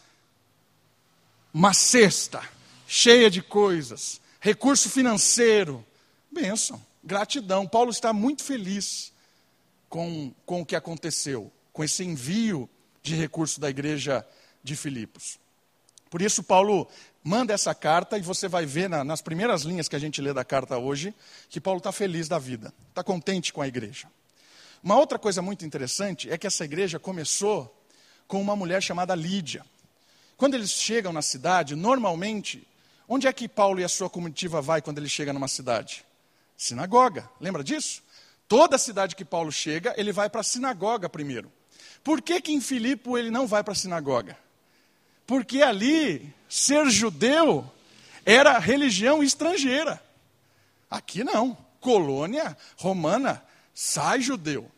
uma 1.58 1.74
cesta 1.74 2.40
cheia 2.86 3.28
de 3.28 3.42
coisas, 3.42 4.20
recurso 4.38 4.88
financeiro, 4.88 5.84
bênção, 6.30 6.80
gratidão. 7.02 7.66
Paulo 7.66 7.90
está 7.90 8.12
muito 8.12 8.44
feliz 8.44 9.12
com, 9.88 10.32
com 10.46 10.60
o 10.60 10.64
que 10.64 10.76
aconteceu, 10.76 11.50
com 11.72 11.82
esse 11.82 12.04
envio 12.04 12.70
de 13.02 13.16
recurso 13.16 13.60
da 13.60 13.68
igreja 13.68 14.24
de 14.62 14.76
Filipos. 14.76 15.36
Por 16.08 16.22
isso, 16.22 16.44
Paulo 16.44 16.86
manda 17.24 17.52
essa 17.52 17.74
carta 17.74 18.16
e 18.16 18.22
você 18.22 18.46
vai 18.46 18.64
ver 18.64 18.88
na, 18.88 19.02
nas 19.02 19.20
primeiras 19.20 19.62
linhas 19.62 19.88
que 19.88 19.96
a 19.96 19.98
gente 19.98 20.22
lê 20.22 20.32
da 20.32 20.44
carta 20.44 20.78
hoje 20.78 21.12
que 21.50 21.60
Paulo 21.60 21.78
está 21.78 21.90
feliz 21.90 22.28
da 22.28 22.38
vida, 22.38 22.72
está 22.90 23.02
contente 23.02 23.52
com 23.52 23.60
a 23.60 23.66
igreja. 23.66 24.06
Uma 24.80 24.96
outra 24.96 25.18
coisa 25.18 25.42
muito 25.42 25.66
interessante 25.66 26.30
é 26.30 26.38
que 26.38 26.46
essa 26.46 26.64
igreja 26.64 27.00
começou 27.00 27.84
com 28.28 28.40
uma 28.40 28.54
mulher 28.54 28.80
chamada 28.80 29.12
Lídia. 29.16 29.66
Quando 30.38 30.54
eles 30.54 30.70
chegam 30.70 31.12
na 31.12 31.20
cidade, 31.20 31.74
normalmente, 31.74 32.64
onde 33.08 33.26
é 33.26 33.32
que 33.32 33.48
Paulo 33.48 33.80
e 33.80 33.84
a 33.84 33.88
sua 33.88 34.08
comitiva 34.08 34.62
vai 34.62 34.80
quando 34.80 34.98
ele 34.98 35.08
chega 35.08 35.32
numa 35.32 35.48
cidade? 35.48 36.04
Sinagoga. 36.56 37.28
Lembra 37.40 37.64
disso? 37.64 38.00
Toda 38.46 38.78
cidade 38.78 39.16
que 39.16 39.24
Paulo 39.24 39.50
chega, 39.50 39.92
ele 39.96 40.12
vai 40.12 40.30
para 40.30 40.40
a 40.40 40.44
sinagoga 40.44 41.08
primeiro. 41.08 41.50
Por 42.04 42.22
que, 42.22 42.40
que 42.40 42.52
em 42.52 42.60
Filipe 42.60 43.10
ele 43.10 43.32
não 43.32 43.48
vai 43.48 43.64
para 43.64 43.72
a 43.72 43.76
sinagoga? 43.76 44.38
Porque 45.26 45.60
ali, 45.60 46.32
ser 46.48 46.88
judeu 46.88 47.68
era 48.24 48.60
religião 48.60 49.24
estrangeira. 49.24 50.00
Aqui 50.88 51.24
não. 51.24 51.58
Colônia 51.80 52.56
romana, 52.76 53.42
sai 53.74 54.20
judeu. 54.20 54.70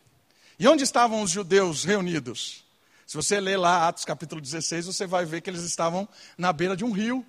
E 0.59 0.67
onde 0.67 0.85
estavam 0.85 1.23
os 1.23 1.31
judeus 1.31 1.85
reunidos? 1.85 2.64
Se 3.11 3.17
você 3.17 3.40
ler 3.40 3.57
lá 3.57 3.88
Atos 3.88 4.05
capítulo 4.05 4.40
16, 4.40 4.87
você 4.87 5.05
vai 5.05 5.25
ver 5.25 5.40
que 5.40 5.50
eles 5.50 5.64
estavam 5.64 6.09
na 6.38 6.52
beira 6.52 6.76
de 6.76 6.85
um 6.85 6.93
rio. 6.93 7.26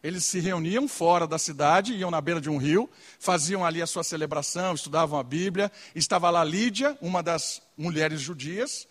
Eles 0.00 0.24
se 0.24 0.38
reuniam 0.38 0.86
fora 0.86 1.26
da 1.26 1.38
cidade, 1.38 1.92
iam 1.92 2.08
na 2.08 2.20
beira 2.20 2.40
de 2.40 2.48
um 2.48 2.56
rio, 2.56 2.88
faziam 3.18 3.66
ali 3.66 3.82
a 3.82 3.86
sua 3.88 4.04
celebração, 4.04 4.76
estudavam 4.76 5.18
a 5.18 5.24
Bíblia. 5.24 5.72
Estava 5.92 6.30
lá 6.30 6.44
Lídia, 6.44 6.96
uma 7.00 7.20
das 7.20 7.60
mulheres 7.76 8.20
judias, 8.20 8.86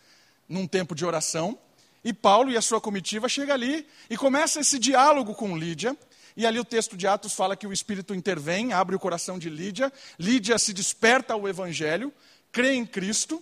num 0.49 0.67
tempo 0.67 0.93
de 0.93 1.05
oração. 1.05 1.57
E 2.03 2.11
Paulo 2.11 2.51
e 2.51 2.57
a 2.57 2.61
sua 2.61 2.81
comitiva 2.81 3.29
chega 3.29 3.53
ali 3.53 3.87
e 4.09 4.17
começa 4.17 4.59
esse 4.59 4.77
diálogo 4.77 5.33
com 5.33 5.57
Lídia. 5.57 5.95
E 6.35 6.45
ali 6.45 6.59
o 6.59 6.65
texto 6.65 6.97
de 6.97 7.07
Atos 7.07 7.31
fala 7.31 7.55
que 7.55 7.65
o 7.65 7.71
Espírito 7.71 8.13
intervém, 8.13 8.73
abre 8.73 8.97
o 8.97 8.99
coração 8.99 9.39
de 9.39 9.49
Lídia. 9.49 9.93
Lídia 10.19 10.59
se 10.59 10.73
desperta 10.73 11.35
ao 11.35 11.47
Evangelho, 11.47 12.11
crê 12.51 12.73
em 12.73 12.85
Cristo. 12.85 13.41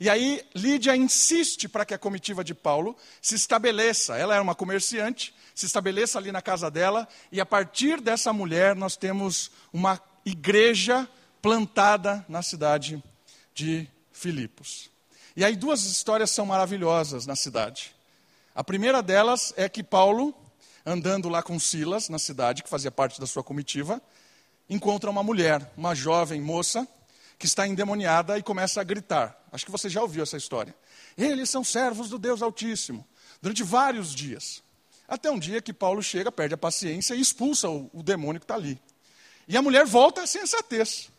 E 0.00 0.08
aí 0.10 0.42
Lídia 0.54 0.96
insiste 0.96 1.68
para 1.68 1.84
que 1.84 1.94
a 1.94 1.98
comitiva 1.98 2.42
de 2.42 2.54
Paulo 2.54 2.96
se 3.20 3.34
estabeleça. 3.34 4.16
Ela 4.16 4.34
era 4.34 4.42
uma 4.42 4.54
comerciante, 4.54 5.34
se 5.54 5.66
estabeleça 5.66 6.18
ali 6.18 6.32
na 6.32 6.42
casa 6.42 6.70
dela, 6.70 7.06
e 7.30 7.40
a 7.40 7.46
partir 7.46 8.00
dessa 8.00 8.32
mulher 8.32 8.74
nós 8.74 8.96
temos 8.96 9.50
uma 9.72 10.00
igreja 10.24 11.08
plantada 11.40 12.24
na 12.28 12.42
cidade 12.42 13.02
de 13.54 13.88
Filipos. 14.12 14.90
E 15.36 15.44
aí 15.44 15.56
duas 15.56 15.84
histórias 15.84 16.30
são 16.30 16.46
maravilhosas 16.46 17.26
na 17.26 17.34
cidade. 17.34 17.94
A 18.54 18.62
primeira 18.62 19.02
delas 19.02 19.52
é 19.56 19.68
que 19.68 19.82
Paulo, 19.82 20.34
andando 20.84 21.28
lá 21.28 21.42
com 21.42 21.58
Silas 21.58 22.08
na 22.08 22.18
cidade, 22.18 22.62
que 22.62 22.68
fazia 22.68 22.90
parte 22.90 23.18
da 23.18 23.26
sua 23.26 23.42
comitiva, 23.42 24.00
encontra 24.68 25.10
uma 25.10 25.22
mulher, 25.22 25.72
uma 25.76 25.94
jovem 25.94 26.40
moça, 26.40 26.86
que 27.42 27.46
está 27.46 27.66
endemoniada 27.66 28.38
e 28.38 28.42
começa 28.42 28.80
a 28.80 28.84
gritar. 28.84 29.36
Acho 29.50 29.64
que 29.64 29.72
você 29.72 29.88
já 29.88 30.00
ouviu 30.00 30.22
essa 30.22 30.36
história. 30.36 30.72
Eles 31.18 31.50
são 31.50 31.64
servos 31.64 32.08
do 32.08 32.16
Deus 32.16 32.40
Altíssimo. 32.40 33.04
Durante 33.42 33.64
vários 33.64 34.14
dias. 34.14 34.62
Até 35.08 35.28
um 35.28 35.40
dia 35.40 35.60
que 35.60 35.72
Paulo 35.72 36.00
chega, 36.04 36.30
perde 36.30 36.54
a 36.54 36.56
paciência 36.56 37.16
e 37.16 37.20
expulsa 37.20 37.68
o, 37.68 37.90
o 37.92 38.00
demônio 38.00 38.38
que 38.38 38.44
está 38.44 38.54
ali. 38.54 38.80
E 39.48 39.56
a 39.56 39.60
mulher 39.60 39.84
volta 39.84 40.22
à 40.22 40.26
sensatez. 40.28 41.10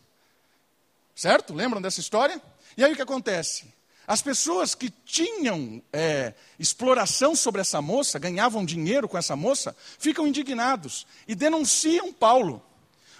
Certo? 1.14 1.52
Lembram 1.52 1.82
dessa 1.82 2.00
história? 2.00 2.40
E 2.74 2.82
aí 2.82 2.90
o 2.90 2.96
que 2.96 3.02
acontece? 3.02 3.66
As 4.06 4.22
pessoas 4.22 4.74
que 4.74 4.88
tinham 4.88 5.82
é, 5.92 6.32
exploração 6.58 7.36
sobre 7.36 7.60
essa 7.60 7.82
moça, 7.82 8.18
ganhavam 8.18 8.64
dinheiro 8.64 9.06
com 9.06 9.18
essa 9.18 9.36
moça, 9.36 9.76
ficam 9.98 10.26
indignados 10.26 11.06
e 11.28 11.34
denunciam 11.34 12.10
Paulo. 12.14 12.64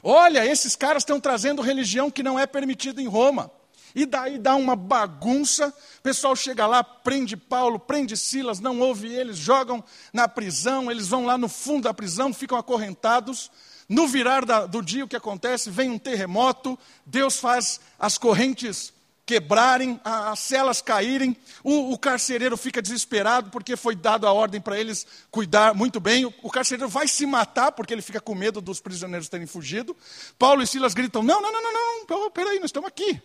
Olha, 0.07 0.45
esses 0.45 0.77
caras 0.77 1.03
estão 1.03 1.19
trazendo 1.19 1.63
religião 1.63 2.11
que 2.11 2.23
não 2.23 2.39
é 2.39 2.47
permitida 2.47 3.01
em 3.01 3.09
Roma. 3.09 3.51
E 3.95 4.05
daí 4.05 4.37
dá 4.37 4.55
uma 4.55 4.77
bagunça, 4.77 5.69
o 5.69 6.03
pessoal 6.03 6.37
chega 6.37 6.67
lá, 6.67 6.85
prende 6.85 7.39
Paulo, 7.39 7.79
prende 7.79 8.15
Silas, 8.15 8.61
não 8.61 8.81
ouve 8.81 9.09
eles, 9.09 9.39
jogam 9.39 9.83
na 10.13 10.29
prisão, 10.29 10.91
eles 10.91 11.09
vão 11.09 11.25
lá 11.25 11.39
no 11.39 11.49
fundo 11.49 11.85
da 11.85 11.95
prisão, 11.95 12.35
ficam 12.35 12.59
acorrentados. 12.59 13.51
No 13.89 14.07
virar 14.07 14.45
da, 14.45 14.67
do 14.67 14.83
dia, 14.83 15.05
o 15.05 15.09
que 15.09 15.17
acontece? 15.17 15.71
Vem 15.71 15.91
um 15.91 15.99
terremoto, 15.99 16.79
Deus 17.07 17.39
faz 17.39 17.81
as 17.99 18.19
correntes 18.19 18.93
quebrarem, 19.27 19.99
as 20.05 20.39
celas 20.39 20.83
caírem, 20.83 21.37
o, 21.63 21.93
o, 21.93 21.99
carcereiro 21.99 22.57
fica 22.57 22.83
desesperado 22.83 23.51
porque 23.51 23.77
foi 23.77 23.97
dado 23.97 24.27
a 24.27 24.33
ordem 24.33 24.61
para 24.61 24.79
eles 24.79 25.07
cuidar 25.31 25.75
muito 25.75 25.99
bem. 25.99 26.27
O, 26.27 26.35
o, 26.43 26.51
carcereiro 26.51 26.89
vai 26.89 27.09
se 27.09 27.25
matar 27.25 27.73
porque 27.73 27.95
ele 27.95 28.03
fica 28.03 28.21
com 28.21 28.35
medo 28.35 28.61
dos 28.61 28.81
prisioneiros 28.81 29.29
terem 29.29 29.47
fugido. 29.47 29.97
Paulo 30.39 30.63
e 30.63 30.67
Silas 30.67 30.93
gritam: 30.93 31.23
Não, 31.23 31.41
não, 31.41 31.53
não, 31.53 31.63
não, 31.63 32.07
não, 32.09 32.31
peraí, 32.31 32.57
nós 32.59 32.67
estamos 32.67 32.89
aqui. 32.89 33.21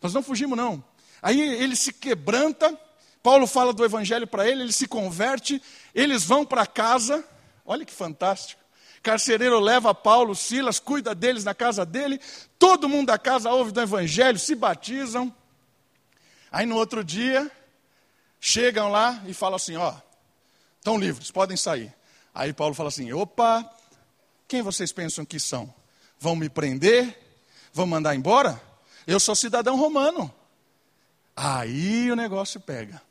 Nós 0.00 0.14
não 0.14 0.22
fugimos, 0.22 0.56
não. 0.56 0.82
Aí 1.20 1.40
ele 1.40 1.76
se 1.76 1.92
quebranta, 1.92 2.76
Paulo 3.22 3.46
fala 3.46 3.72
do 3.72 3.84
evangelho 3.84 4.26
para 4.26 4.48
ele, 4.48 4.62
ele 4.62 4.72
se 4.72 4.86
converte, 4.86 5.62
eles 5.94 6.24
vão 6.24 6.44
para 6.44 6.66
casa. 6.66 7.24
Olha 7.64 7.84
que 7.84 7.92
fantástico. 7.92 8.61
Carcereiro 9.02 9.58
leva 9.58 9.94
Paulo, 9.94 10.34
Silas, 10.34 10.78
cuida 10.78 11.14
deles 11.14 11.44
na 11.44 11.54
casa 11.54 11.84
dele. 11.84 12.20
Todo 12.58 12.88
mundo 12.88 13.08
da 13.08 13.18
casa 13.18 13.50
ouve 13.50 13.72
do 13.72 13.80
evangelho, 13.80 14.38
se 14.38 14.54
batizam. 14.54 15.34
Aí 16.50 16.66
no 16.66 16.76
outro 16.76 17.02
dia, 17.02 17.50
chegam 18.40 18.90
lá 18.90 19.22
e 19.26 19.34
falam 19.34 19.56
assim: 19.56 19.76
Ó, 19.76 19.94
estão 20.78 20.98
livres, 20.98 21.30
podem 21.30 21.56
sair. 21.56 21.92
Aí 22.34 22.52
Paulo 22.52 22.74
fala 22.74 22.88
assim: 22.88 23.12
opa, 23.12 23.68
quem 24.48 24.62
vocês 24.62 24.92
pensam 24.92 25.24
que 25.24 25.38
são? 25.38 25.72
Vão 26.18 26.34
me 26.34 26.48
prender? 26.48 27.18
Vão 27.72 27.86
mandar 27.86 28.14
embora? 28.14 28.60
Eu 29.06 29.20
sou 29.20 29.34
cidadão 29.34 29.76
romano. 29.76 30.32
Aí 31.36 32.10
o 32.10 32.16
negócio 32.16 32.60
pega. 32.60 33.02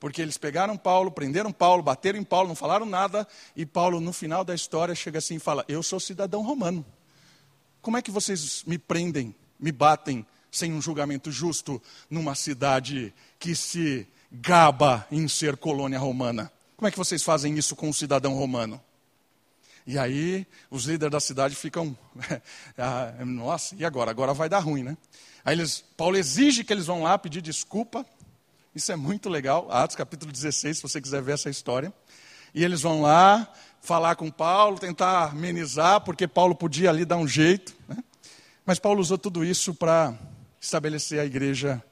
Porque 0.00 0.22
eles 0.22 0.38
pegaram 0.38 0.78
Paulo, 0.78 1.10
prenderam 1.10 1.52
Paulo, 1.52 1.82
bateram 1.82 2.18
em 2.18 2.24
Paulo, 2.24 2.48
não 2.48 2.56
falaram 2.56 2.86
nada, 2.86 3.28
e 3.54 3.66
Paulo, 3.66 4.00
no 4.00 4.14
final 4.14 4.42
da 4.42 4.54
história, 4.54 4.94
chega 4.94 5.18
assim 5.18 5.36
e 5.36 5.38
fala: 5.38 5.62
Eu 5.68 5.82
sou 5.82 6.00
cidadão 6.00 6.42
romano. 6.42 6.84
Como 7.82 7.98
é 7.98 8.02
que 8.02 8.10
vocês 8.10 8.64
me 8.66 8.78
prendem, 8.78 9.34
me 9.58 9.70
batem 9.70 10.26
sem 10.50 10.72
um 10.72 10.80
julgamento 10.80 11.30
justo 11.30 11.80
numa 12.08 12.34
cidade 12.34 13.12
que 13.38 13.54
se 13.54 14.08
gaba 14.32 15.06
em 15.12 15.28
ser 15.28 15.58
colônia 15.58 15.98
romana? 15.98 16.50
Como 16.78 16.88
é 16.88 16.90
que 16.90 16.98
vocês 16.98 17.22
fazem 17.22 17.56
isso 17.58 17.76
com 17.76 17.90
um 17.90 17.92
cidadão 17.92 18.34
romano? 18.34 18.80
E 19.86 19.98
aí 19.98 20.46
os 20.70 20.84
líderes 20.84 21.12
da 21.12 21.20
cidade 21.20 21.54
ficam, 21.54 21.96
ah, 22.78 23.12
nossa, 23.26 23.74
e 23.76 23.84
agora? 23.84 24.10
Agora 24.10 24.32
vai 24.32 24.48
dar 24.48 24.60
ruim, 24.60 24.82
né? 24.82 24.96
Aí 25.44 25.54
eles, 25.54 25.84
Paulo 25.94 26.16
exige 26.16 26.64
que 26.64 26.72
eles 26.72 26.86
vão 26.86 27.02
lá 27.02 27.18
pedir 27.18 27.42
desculpa 27.42 28.06
isso 28.74 28.92
é 28.92 28.96
muito 28.96 29.28
legal. 29.28 29.70
Atos 29.70 29.96
capítulo 29.96 30.30
16, 30.30 30.76
se 30.76 30.82
você 30.82 31.00
quiser 31.00 31.20
ver 31.20 31.32
essa 31.32 31.50
história. 31.50 31.92
E 32.54 32.64
eles 32.64 32.82
vão 32.82 33.02
lá 33.02 33.52
falar 33.80 34.14
com 34.14 34.30
Paulo, 34.30 34.78
tentar 34.78 35.30
amenizar, 35.30 36.00
porque 36.02 36.28
Paulo 36.28 36.54
podia 36.54 36.90
ali 36.90 37.04
dar 37.04 37.16
um 37.16 37.26
jeito. 37.26 37.74
Né? 37.88 37.96
Mas 38.64 38.78
Paulo 38.78 39.00
usou 39.00 39.18
tudo 39.18 39.44
isso 39.44 39.74
para 39.74 40.16
estabelecer 40.60 41.18
a 41.18 41.24
igreja 41.24 41.82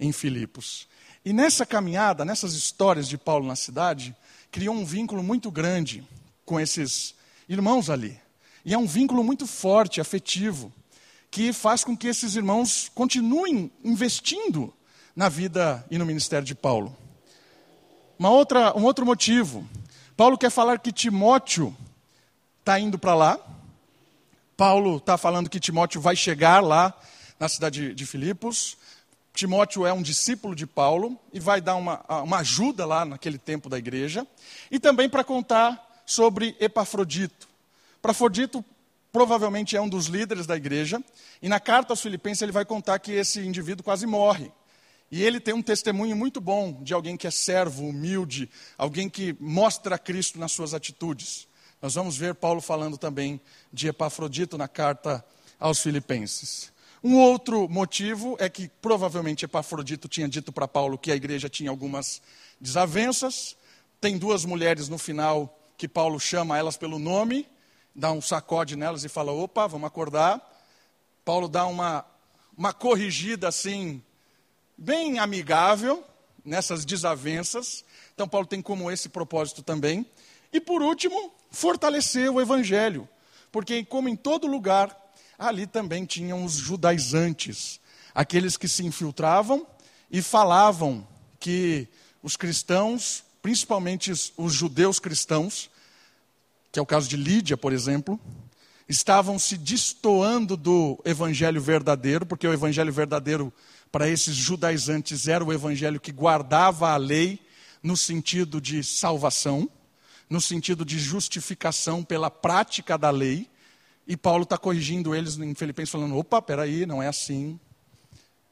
em 0.00 0.10
Filipos. 0.10 0.88
E 1.24 1.32
nessa 1.32 1.64
caminhada, 1.64 2.24
nessas 2.24 2.54
histórias 2.54 3.08
de 3.08 3.16
Paulo 3.16 3.46
na 3.46 3.54
cidade, 3.54 4.14
criou 4.50 4.74
um 4.74 4.84
vínculo 4.84 5.22
muito 5.22 5.52
grande 5.52 6.06
com 6.44 6.58
esses 6.58 7.14
irmãos 7.48 7.88
ali. 7.88 8.20
E 8.64 8.74
é 8.74 8.78
um 8.78 8.86
vínculo 8.86 9.22
muito 9.22 9.46
forte, 9.46 10.00
afetivo, 10.00 10.72
que 11.30 11.52
faz 11.52 11.84
com 11.84 11.96
que 11.96 12.08
esses 12.08 12.34
irmãos 12.34 12.90
continuem 12.92 13.70
investindo 13.84 14.74
na 15.14 15.28
vida 15.28 15.84
e 15.90 15.98
no 15.98 16.06
ministério 16.06 16.44
de 16.44 16.54
Paulo. 16.54 16.96
Uma 18.18 18.30
outra, 18.30 18.76
um 18.76 18.84
outro 18.84 19.04
motivo. 19.04 19.66
Paulo 20.16 20.38
quer 20.38 20.50
falar 20.50 20.78
que 20.78 20.92
Timóteo 20.92 21.76
está 22.60 22.78
indo 22.78 22.98
para 22.98 23.14
lá. 23.14 23.38
Paulo 24.56 24.98
está 24.98 25.18
falando 25.18 25.50
que 25.50 25.60
Timóteo 25.60 26.00
vai 26.00 26.14
chegar 26.14 26.60
lá 26.60 26.94
na 27.38 27.48
cidade 27.48 27.94
de 27.94 28.06
Filipos. 28.06 28.76
Timóteo 29.32 29.84
é 29.84 29.92
um 29.92 30.02
discípulo 30.02 30.54
de 30.54 30.66
Paulo 30.66 31.18
e 31.32 31.40
vai 31.40 31.60
dar 31.60 31.74
uma, 31.74 32.04
uma 32.22 32.38
ajuda 32.38 32.86
lá 32.86 33.04
naquele 33.04 33.36
tempo 33.36 33.68
da 33.68 33.76
igreja. 33.76 34.24
E 34.70 34.78
também 34.78 35.08
para 35.08 35.24
contar 35.24 36.02
sobre 36.06 36.56
Epafrodito. 36.60 37.48
Epafrodito 37.98 38.64
provavelmente 39.12 39.76
é 39.76 39.80
um 39.80 39.88
dos 39.88 40.06
líderes 40.06 40.46
da 40.46 40.56
igreja. 40.56 41.02
E 41.42 41.48
na 41.48 41.58
carta 41.58 41.92
aos 41.92 42.00
Filipenses 42.00 42.42
ele 42.42 42.52
vai 42.52 42.64
contar 42.64 42.98
que 43.00 43.12
esse 43.12 43.40
indivíduo 43.40 43.84
quase 43.84 44.06
morre. 44.06 44.52
E 45.14 45.22
ele 45.22 45.38
tem 45.38 45.54
um 45.54 45.62
testemunho 45.62 46.16
muito 46.16 46.40
bom 46.40 46.82
de 46.82 46.92
alguém 46.92 47.16
que 47.16 47.24
é 47.24 47.30
servo, 47.30 47.86
humilde, 47.86 48.50
alguém 48.76 49.08
que 49.08 49.36
mostra 49.38 49.96
Cristo 49.96 50.40
nas 50.40 50.50
suas 50.50 50.74
atitudes. 50.74 51.46
Nós 51.80 51.94
vamos 51.94 52.16
ver 52.16 52.34
Paulo 52.34 52.60
falando 52.60 52.98
também 52.98 53.40
de 53.72 53.86
Epafrodito 53.86 54.58
na 54.58 54.66
carta 54.66 55.24
aos 55.56 55.78
Filipenses. 55.78 56.72
Um 57.00 57.16
outro 57.16 57.68
motivo 57.68 58.36
é 58.40 58.48
que 58.48 58.68
provavelmente 58.82 59.44
Epafrodito 59.44 60.08
tinha 60.08 60.28
dito 60.28 60.50
para 60.50 60.66
Paulo 60.66 60.98
que 60.98 61.12
a 61.12 61.14
igreja 61.14 61.48
tinha 61.48 61.70
algumas 61.70 62.20
desavenças. 62.60 63.56
Tem 64.00 64.18
duas 64.18 64.44
mulheres 64.44 64.88
no 64.88 64.98
final 64.98 65.56
que 65.78 65.86
Paulo 65.86 66.18
chama 66.18 66.58
elas 66.58 66.76
pelo 66.76 66.98
nome, 66.98 67.46
dá 67.94 68.10
um 68.10 68.20
sacode 68.20 68.74
nelas 68.74 69.04
e 69.04 69.08
fala: 69.08 69.30
opa, 69.30 69.68
vamos 69.68 69.86
acordar. 69.86 70.42
Paulo 71.24 71.46
dá 71.46 71.66
uma, 71.66 72.04
uma 72.58 72.72
corrigida 72.72 73.46
assim, 73.46 74.02
bem 74.76 75.18
amigável 75.18 76.04
nessas 76.44 76.84
desavenças. 76.84 77.84
Então, 78.14 78.28
Paulo 78.28 78.46
tem 78.46 78.60
como 78.60 78.90
esse 78.90 79.08
propósito 79.08 79.62
também. 79.62 80.06
E, 80.52 80.60
por 80.60 80.82
último, 80.82 81.32
fortalecer 81.50 82.30
o 82.30 82.40
evangelho. 82.40 83.08
Porque, 83.50 83.84
como 83.84 84.08
em 84.08 84.16
todo 84.16 84.46
lugar, 84.46 84.96
ali 85.38 85.66
também 85.66 86.04
tinham 86.04 86.44
os 86.44 86.54
judaizantes, 86.54 87.80
aqueles 88.14 88.56
que 88.56 88.68
se 88.68 88.84
infiltravam 88.84 89.66
e 90.10 90.22
falavam 90.22 91.06
que 91.38 91.88
os 92.22 92.36
cristãos, 92.36 93.24
principalmente 93.42 94.10
os 94.10 94.52
judeus 94.52 94.98
cristãos, 94.98 95.70
que 96.72 96.78
é 96.78 96.82
o 96.82 96.86
caso 96.86 97.08
de 97.08 97.16
Lídia, 97.16 97.56
por 97.56 97.72
exemplo, 97.72 98.18
estavam 98.88 99.38
se 99.38 99.56
destoando 99.56 100.56
do 100.56 101.00
evangelho 101.04 101.60
verdadeiro, 101.60 102.26
porque 102.26 102.46
o 102.46 102.52
evangelho 102.52 102.92
verdadeiro 102.92 103.52
para 103.94 104.08
esses 104.08 104.34
judaizantes 104.34 105.28
era 105.28 105.44
o 105.44 105.52
evangelho 105.52 106.00
que 106.00 106.10
guardava 106.10 106.90
a 106.90 106.96
lei 106.96 107.38
no 107.80 107.96
sentido 107.96 108.60
de 108.60 108.82
salvação, 108.82 109.70
no 110.28 110.40
sentido 110.40 110.84
de 110.84 110.98
justificação 110.98 112.02
pela 112.02 112.28
prática 112.28 112.98
da 112.98 113.10
lei. 113.10 113.48
E 114.04 114.16
Paulo 114.16 114.42
está 114.42 114.58
corrigindo 114.58 115.14
eles 115.14 115.38
em 115.38 115.54
Filipenses, 115.54 115.92
falando: 115.92 116.16
opa, 116.16 116.42
peraí, 116.42 116.84
não 116.84 117.00
é 117.00 117.06
assim. 117.06 117.56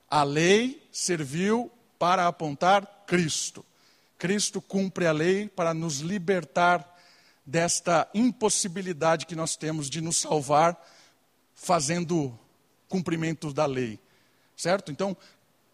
A 0.08 0.22
lei 0.22 0.80
serviu 0.92 1.72
para 1.98 2.28
apontar 2.28 3.02
Cristo. 3.04 3.66
Cristo 4.18 4.62
cumpre 4.62 5.08
a 5.08 5.12
lei 5.12 5.48
para 5.48 5.74
nos 5.74 5.98
libertar 5.98 6.88
desta 7.44 8.08
impossibilidade 8.14 9.26
que 9.26 9.34
nós 9.34 9.56
temos 9.56 9.90
de 9.90 10.00
nos 10.00 10.18
salvar 10.18 10.80
fazendo 11.52 12.32
cumprimento 12.88 13.52
da 13.52 13.66
lei. 13.66 13.98
Certo? 14.56 14.92
Então, 14.92 15.16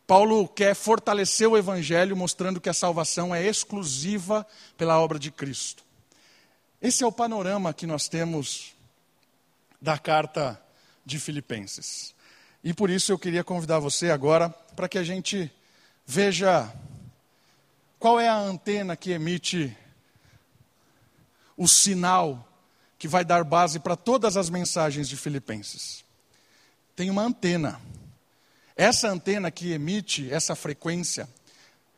Paulo 0.08 0.48
quer 0.48 0.74
fortalecer 0.74 1.46
o 1.46 1.58
evangelho, 1.58 2.16
mostrando 2.16 2.62
que 2.62 2.70
a 2.70 2.72
salvação 2.72 3.34
é 3.34 3.46
exclusiva 3.46 4.46
pela 4.74 4.98
obra 4.98 5.18
de 5.18 5.30
Cristo. 5.30 5.84
Esse 6.80 7.04
é 7.04 7.06
o 7.06 7.12
panorama 7.12 7.74
que 7.74 7.86
nós 7.86 8.08
temos 8.08 8.72
da 9.78 9.98
carta 9.98 10.58
de 11.04 11.18
Filipenses. 11.18 12.14
E 12.64 12.72
por 12.72 12.88
isso 12.88 13.12
eu 13.12 13.18
queria 13.18 13.44
convidar 13.44 13.80
você 13.80 14.10
agora 14.10 14.48
para 14.74 14.88
que 14.88 14.96
a 14.96 15.04
gente 15.04 15.52
veja 16.06 16.72
qual 17.98 18.18
é 18.18 18.30
a 18.30 18.38
antena 18.38 18.96
que 18.96 19.10
emite 19.10 19.76
o 21.54 21.68
sinal 21.68 22.48
que 22.98 23.06
vai 23.06 23.26
dar 23.26 23.44
base 23.44 23.78
para 23.78 23.94
todas 23.94 24.38
as 24.38 24.48
mensagens 24.48 25.06
de 25.06 25.18
Filipenses. 25.18 26.02
Tem 26.96 27.10
uma 27.10 27.24
antena. 27.24 27.78
Essa 28.78 29.08
antena 29.08 29.50
que 29.50 29.72
emite 29.72 30.32
essa 30.32 30.54
frequência 30.54 31.28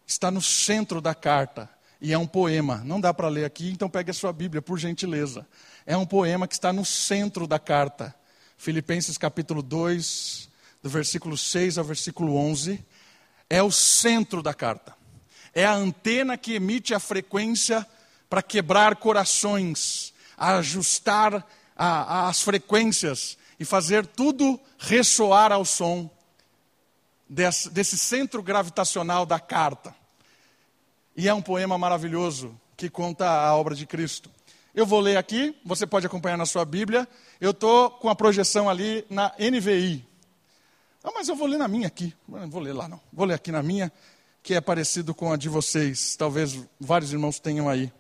está 0.07 0.31
no 0.31 0.41
centro 0.41 0.99
da 0.99 1.15
carta 1.15 1.69
e 2.01 2.11
é 2.11 2.17
um 2.17 2.27
poema. 2.27 2.79
Não 2.87 2.99
dá 2.99 3.13
para 3.13 3.29
ler 3.29 3.45
aqui, 3.45 3.71
então 3.71 3.87
pegue 3.87 4.11
a 4.11 4.15
sua 4.15 4.33
Bíblia, 4.33 4.63
por 4.63 4.79
gentileza. 4.79 5.47
É 5.85 5.95
um 5.95 6.07
poema 6.07 6.49
que 6.49 6.55
está 6.55 6.73
no 6.73 6.83
centro 6.83 7.47
da 7.47 7.59
carta. 7.59 8.15
Filipenses 8.57 9.19
capítulo 9.19 9.63
2, 9.63 10.49
do 10.83 10.89
versículo 10.89 11.37
6 11.37 11.77
ao 11.77 11.85
versículo 11.85 12.35
11, 12.35 12.83
é 13.51 13.63
o 13.63 13.71
centro 13.71 14.43
da 14.43 14.55
carta. 14.55 14.97
É 15.53 15.67
a 15.67 15.75
antena 15.75 16.39
que 16.39 16.55
emite 16.55 16.95
a 16.95 16.99
frequência 16.99 17.87
para 18.31 18.43
quebrar 18.43 18.97
corações, 18.97 20.15
ajustar 20.35 21.47
a, 21.77 21.87
a, 21.87 22.29
as 22.31 22.41
frequências 22.41 23.37
e 23.59 23.67
fazer 23.67 24.07
tudo 24.07 24.59
ressoar 24.79 25.53
ao 25.53 25.67
som 25.67 26.11
desse, 27.31 27.71
desse 27.71 27.97
centro 27.97 28.43
gravitacional 28.43 29.25
da 29.25 29.39
carta. 29.39 29.95
E 31.17 31.29
é 31.29 31.35
um 31.35 31.41
poema 31.41 31.79
maravilhoso 31.79 32.59
que 32.77 32.91
conta 32.91 33.31
a 33.31 33.55
obra 33.55 33.75
de 33.75 33.87
Cristo. 33.87 34.29
Eu 34.75 34.85
vou 34.85 35.01
ler 35.01 35.17
aqui, 35.17 35.57
você 35.65 35.87
pode 35.87 36.07
acompanhar 36.07 36.37
na 36.37 36.47
sua 36.47 36.65
Bíblia. 36.65 37.07
Eu 37.41 37.53
estou 37.53 37.91
com 37.91 38.09
a 38.09 38.17
projeção 38.17 38.69
ali 38.69 39.05
na 39.09 39.33
NVI. 39.39 40.05
Ah, 41.05 41.11
mas 41.15 41.29
eu 41.29 41.37
vou 41.37 41.47
ler 41.47 41.59
na 41.59 41.69
minha 41.69 41.87
aqui. 41.87 42.15
Não 42.29 42.51
vou 42.51 42.61
ler 42.61 42.73
lá 42.73 42.89
não. 42.89 43.01
Vou 43.13 43.27
ler 43.27 43.35
aqui 43.35 43.53
na 43.53 43.63
minha, 43.63 43.93
que 44.43 44.55
é 44.55 44.61
parecido 44.61 45.15
com 45.15 45.33
a 45.33 45.37
de 45.37 45.49
vocês. 45.49 46.17
Talvez 46.17 46.59
vários 46.81 47.13
irmãos 47.13 47.39
tenham 47.39 47.69
aí. 47.69 47.93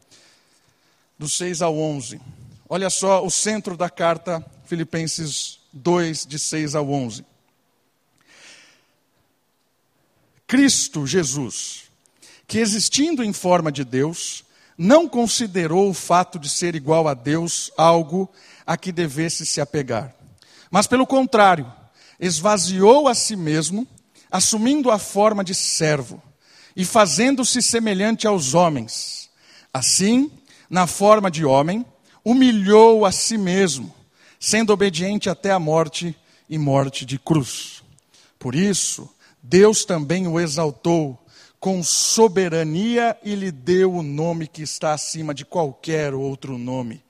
Do 1.19 1.29
6 1.29 1.62
ao 1.62 1.77
11. 1.77 2.21
Olha 2.69 2.88
só 2.88 3.25
o 3.25 3.31
centro 3.31 3.77
da 3.77 3.90
carta, 3.90 4.45
Filipenses 4.64 5.59
2, 5.73 6.27
de 6.27 6.38
6 6.38 6.75
ao 6.75 6.88
11. 6.88 7.30
Cristo 10.51 11.07
Jesus, 11.07 11.85
que 12.49 12.59
existindo 12.59 13.23
em 13.23 13.33
forma 13.33 13.71
de 13.71 13.85
Deus, 13.85 14.43
não 14.77 15.09
considerou 15.09 15.89
o 15.89 15.95
fato 15.95 16.41
de 16.41 16.49
ser 16.49 16.75
igual 16.75 17.07
a 17.07 17.15
Deus 17.15 17.71
algo 17.79 18.29
a 18.67 18.77
que 18.77 18.91
devesse 18.91 19.47
se 19.47 19.61
apegar. 19.61 20.13
Mas, 20.69 20.89
pelo 20.89 21.07
contrário, 21.07 21.73
esvaziou 22.19 23.07
a 23.07 23.15
si 23.15 23.37
mesmo, 23.37 23.87
assumindo 24.29 24.91
a 24.91 24.99
forma 24.99 25.45
de 25.45 25.55
servo 25.55 26.21
e 26.75 26.85
fazendo-se 26.85 27.63
semelhante 27.63 28.27
aos 28.27 28.53
homens. 28.53 29.31
Assim, 29.73 30.33
na 30.69 30.89
forma 30.89 31.31
de 31.31 31.45
homem, 31.45 31.87
humilhou 32.25 33.07
a 33.07 33.13
si 33.13 33.39
mesmo, 33.39 33.95
sendo 34.41 34.73
obediente 34.73 35.31
até 35.31 35.53
a 35.53 35.61
morte 35.61 36.13
e 36.49 36.59
morte 36.59 37.07
de 37.07 37.21
cruz. 37.21 37.85
Por 38.37 38.57
isso, 38.57 39.09
Deus 39.42 39.85
também 39.85 40.26
o 40.26 40.38
exaltou 40.38 41.18
com 41.59 41.83
soberania 41.83 43.16
e 43.22 43.35
lhe 43.35 43.53
deu 43.53 43.92
o 43.92 44.03
nome 44.03 44.46
que 44.46 44.62
está 44.62 44.94
acima 44.94 45.35
de 45.35 45.44
qualquer 45.44 46.14
outro 46.14 46.57
nome, 46.57 47.05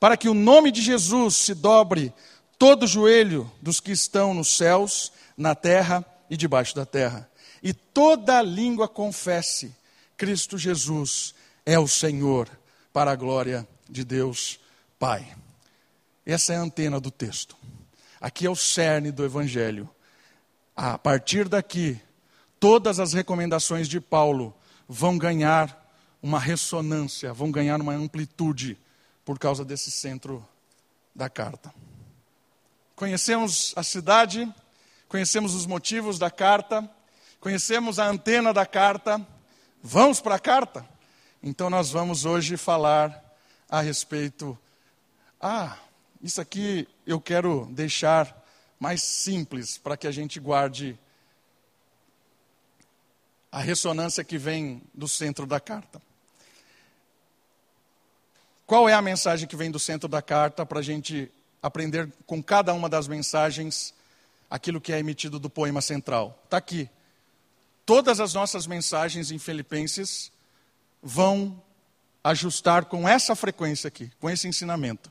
para 0.00 0.16
que 0.16 0.28
o 0.28 0.34
nome 0.34 0.72
de 0.72 0.82
Jesus 0.82 1.36
se 1.36 1.54
dobre 1.54 2.12
todo 2.58 2.86
joelho 2.86 3.50
dos 3.62 3.78
que 3.78 3.92
estão 3.92 4.34
nos 4.34 4.48
céus, 4.48 5.12
na 5.36 5.54
terra 5.54 6.04
e 6.28 6.36
debaixo 6.36 6.74
da 6.74 6.84
terra, 6.84 7.30
e 7.62 7.72
toda 7.72 8.42
língua 8.42 8.88
confesse: 8.88 9.74
Cristo 10.16 10.58
Jesus 10.58 11.34
é 11.64 11.78
o 11.78 11.86
Senhor, 11.88 12.48
para 12.92 13.12
a 13.12 13.16
glória 13.16 13.66
de 13.88 14.04
Deus 14.04 14.58
Pai. 14.98 15.36
Essa 16.26 16.54
é 16.54 16.56
a 16.56 16.62
antena 16.62 16.98
do 16.98 17.10
texto. 17.10 17.56
Aqui 18.20 18.46
é 18.46 18.50
o 18.50 18.56
cerne 18.56 19.12
do 19.12 19.24
Evangelho. 19.24 19.88
A 20.76 20.98
partir 20.98 21.48
daqui, 21.48 22.00
todas 22.58 22.98
as 22.98 23.12
recomendações 23.12 23.88
de 23.88 24.00
Paulo 24.00 24.54
vão 24.88 25.16
ganhar 25.16 25.80
uma 26.22 26.38
ressonância, 26.38 27.32
vão 27.32 27.50
ganhar 27.50 27.80
uma 27.80 27.92
amplitude 27.92 28.78
por 29.24 29.38
causa 29.38 29.64
desse 29.64 29.90
centro 29.90 30.46
da 31.14 31.28
carta. 31.28 31.72
Conhecemos 32.96 33.72
a 33.76 33.82
cidade, 33.82 34.52
conhecemos 35.08 35.54
os 35.54 35.66
motivos 35.66 36.18
da 36.18 36.30
carta, 36.30 36.88
conhecemos 37.40 37.98
a 37.98 38.08
antena 38.08 38.52
da 38.52 38.66
carta. 38.66 39.24
Vamos 39.82 40.20
para 40.20 40.36
a 40.36 40.40
carta? 40.40 40.88
Então 41.42 41.68
nós 41.68 41.90
vamos 41.90 42.24
hoje 42.24 42.56
falar 42.56 43.22
a 43.68 43.80
respeito. 43.80 44.58
Ah, 45.40 45.76
isso 46.22 46.40
aqui 46.40 46.88
eu 47.06 47.20
quero 47.20 47.66
deixar 47.70 48.43
mais 48.84 49.02
simples 49.02 49.78
para 49.78 49.96
que 49.96 50.06
a 50.06 50.12
gente 50.12 50.38
guarde 50.38 50.98
a 53.50 53.58
ressonância 53.58 54.22
que 54.22 54.36
vem 54.36 54.82
do 54.92 55.08
centro 55.08 55.46
da 55.46 55.58
carta. 55.58 56.02
Qual 58.66 58.86
é 58.86 58.92
a 58.92 59.00
mensagem 59.00 59.48
que 59.48 59.56
vem 59.56 59.70
do 59.70 59.78
centro 59.78 60.06
da 60.06 60.20
carta 60.20 60.66
para 60.66 60.80
a 60.80 60.82
gente 60.82 61.32
aprender 61.62 62.12
com 62.26 62.42
cada 62.42 62.74
uma 62.74 62.86
das 62.86 63.08
mensagens 63.08 63.94
aquilo 64.50 64.82
que 64.82 64.92
é 64.92 64.98
emitido 64.98 65.38
do 65.38 65.48
poema 65.48 65.80
central? 65.80 66.38
Está 66.44 66.58
aqui. 66.58 66.86
Todas 67.86 68.20
as 68.20 68.34
nossas 68.34 68.66
mensagens 68.66 69.30
em 69.30 69.38
Filipenses 69.38 70.30
vão 71.02 71.58
ajustar 72.22 72.84
com 72.84 73.08
essa 73.08 73.34
frequência 73.34 73.88
aqui, 73.88 74.12
com 74.20 74.28
esse 74.28 74.46
ensinamento. 74.46 75.10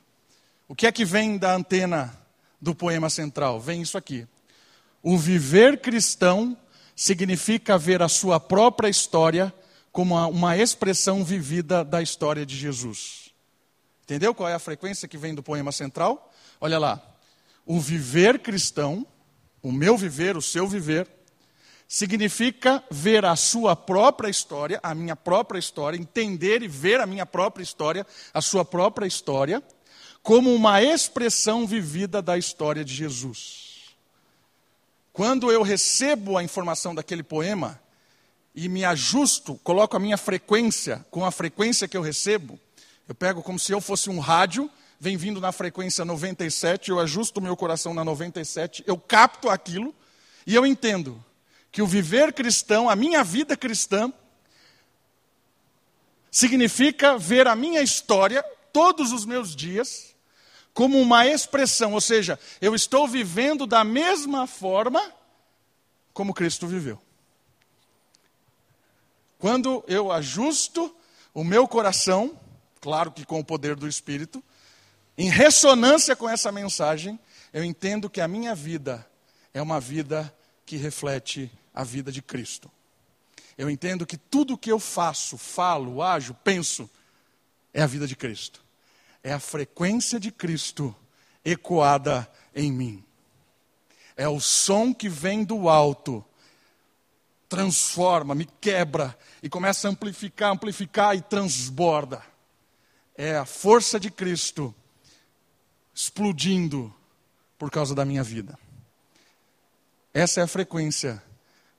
O 0.68 0.76
que 0.76 0.86
é 0.86 0.92
que 0.92 1.04
vem 1.04 1.36
da 1.36 1.52
antena 1.56 2.23
do 2.60 2.74
poema 2.74 3.10
central? 3.10 3.60
Vem 3.60 3.82
isso 3.82 3.98
aqui. 3.98 4.26
O 5.02 5.18
viver 5.18 5.80
cristão 5.80 6.56
significa 6.96 7.76
ver 7.76 8.02
a 8.02 8.08
sua 8.08 8.38
própria 8.40 8.88
história 8.88 9.52
como 9.92 10.16
uma 10.28 10.56
expressão 10.56 11.24
vivida 11.24 11.84
da 11.84 12.02
história 12.02 12.44
de 12.44 12.56
Jesus. 12.56 13.30
Entendeu 14.02 14.34
qual 14.34 14.48
é 14.48 14.54
a 14.54 14.58
frequência 14.58 15.08
que 15.08 15.16
vem 15.16 15.34
do 15.34 15.42
poema 15.42 15.72
central? 15.72 16.32
Olha 16.60 16.78
lá. 16.78 17.02
O 17.64 17.80
viver 17.80 18.40
cristão, 18.40 19.06
o 19.62 19.72
meu 19.72 19.96
viver, 19.96 20.36
o 20.36 20.42
seu 20.42 20.66
viver, 20.68 21.08
significa 21.88 22.82
ver 22.90 23.24
a 23.24 23.36
sua 23.36 23.76
própria 23.76 24.28
história, 24.28 24.80
a 24.82 24.94
minha 24.94 25.16
própria 25.16 25.58
história, 25.58 25.96
entender 25.96 26.62
e 26.62 26.68
ver 26.68 27.00
a 27.00 27.06
minha 27.06 27.24
própria 27.24 27.62
história, 27.62 28.06
a 28.32 28.40
sua 28.40 28.64
própria 28.64 29.06
história, 29.06 29.62
como 30.24 30.54
uma 30.54 30.82
expressão 30.82 31.66
vivida 31.66 32.22
da 32.22 32.38
história 32.38 32.82
de 32.82 32.94
Jesus. 32.94 33.94
Quando 35.12 35.52
eu 35.52 35.62
recebo 35.62 36.38
a 36.38 36.42
informação 36.42 36.94
daquele 36.94 37.22
poema 37.22 37.78
e 38.54 38.66
me 38.66 38.86
ajusto, 38.86 39.60
coloco 39.62 39.94
a 39.94 40.00
minha 40.00 40.16
frequência 40.16 41.04
com 41.10 41.26
a 41.26 41.30
frequência 41.30 41.86
que 41.86 41.94
eu 41.94 42.00
recebo, 42.00 42.58
eu 43.06 43.14
pego 43.14 43.42
como 43.42 43.58
se 43.58 43.70
eu 43.72 43.82
fosse 43.82 44.08
um 44.08 44.18
rádio, 44.18 44.70
vem 44.98 45.14
vindo 45.14 45.42
na 45.42 45.52
frequência 45.52 46.06
97, 46.06 46.90
eu 46.90 46.98
ajusto 46.98 47.38
o 47.38 47.42
meu 47.42 47.54
coração 47.54 47.92
na 47.92 48.02
97, 48.02 48.82
eu 48.86 48.96
capto 48.96 49.50
aquilo 49.50 49.94
e 50.46 50.54
eu 50.54 50.64
entendo 50.64 51.22
que 51.70 51.82
o 51.82 51.86
viver 51.86 52.32
cristão, 52.32 52.88
a 52.88 52.96
minha 52.96 53.22
vida 53.22 53.58
cristã, 53.58 54.10
significa 56.30 57.18
ver 57.18 57.46
a 57.46 57.54
minha 57.54 57.82
história, 57.82 58.42
todos 58.72 59.12
os 59.12 59.26
meus 59.26 59.54
dias, 59.54 60.13
como 60.74 61.00
uma 61.00 61.24
expressão, 61.24 61.94
ou 61.94 62.00
seja, 62.00 62.38
eu 62.60 62.74
estou 62.74 63.06
vivendo 63.06 63.64
da 63.64 63.84
mesma 63.84 64.44
forma 64.48 65.00
como 66.12 66.34
Cristo 66.34 66.66
viveu. 66.66 67.00
Quando 69.38 69.84
eu 69.86 70.10
ajusto 70.10 70.94
o 71.32 71.44
meu 71.44 71.68
coração, 71.68 72.38
claro 72.80 73.12
que 73.12 73.24
com 73.24 73.38
o 73.38 73.44
poder 73.44 73.76
do 73.76 73.86
Espírito, 73.86 74.42
em 75.16 75.30
ressonância 75.30 76.16
com 76.16 76.28
essa 76.28 76.50
mensagem, 76.50 77.20
eu 77.52 77.62
entendo 77.62 78.10
que 78.10 78.20
a 78.20 78.26
minha 78.26 78.54
vida 78.54 79.08
é 79.52 79.62
uma 79.62 79.78
vida 79.78 80.34
que 80.66 80.76
reflete 80.76 81.52
a 81.72 81.84
vida 81.84 82.10
de 82.10 82.20
Cristo. 82.20 82.68
Eu 83.56 83.70
entendo 83.70 84.04
que 84.04 84.16
tudo 84.16 84.58
que 84.58 84.72
eu 84.72 84.80
faço, 84.80 85.38
falo, 85.38 86.02
ajo, 86.02 86.34
penso, 86.42 86.90
é 87.72 87.80
a 87.80 87.86
vida 87.86 88.08
de 88.08 88.16
Cristo 88.16 88.63
é 89.24 89.32
a 89.32 89.40
frequência 89.40 90.20
de 90.20 90.30
Cristo 90.30 90.94
ecoada 91.42 92.30
em 92.54 92.70
mim. 92.70 93.02
É 94.14 94.28
o 94.28 94.38
som 94.38 94.94
que 94.94 95.08
vem 95.08 95.42
do 95.42 95.68
alto, 95.68 96.22
transforma, 97.48 98.34
me 98.34 98.44
quebra 98.44 99.18
e 99.42 99.48
começa 99.48 99.88
a 99.88 99.90
amplificar, 99.90 100.52
amplificar 100.52 101.16
e 101.16 101.22
transborda. 101.22 102.22
É 103.16 103.36
a 103.36 103.46
força 103.46 103.98
de 103.98 104.10
Cristo 104.10 104.74
explodindo 105.94 106.94
por 107.58 107.70
causa 107.70 107.94
da 107.94 108.04
minha 108.04 108.22
vida. 108.22 108.58
Essa 110.12 110.40
é 110.40 110.44
a 110.44 110.48
frequência 110.48 111.22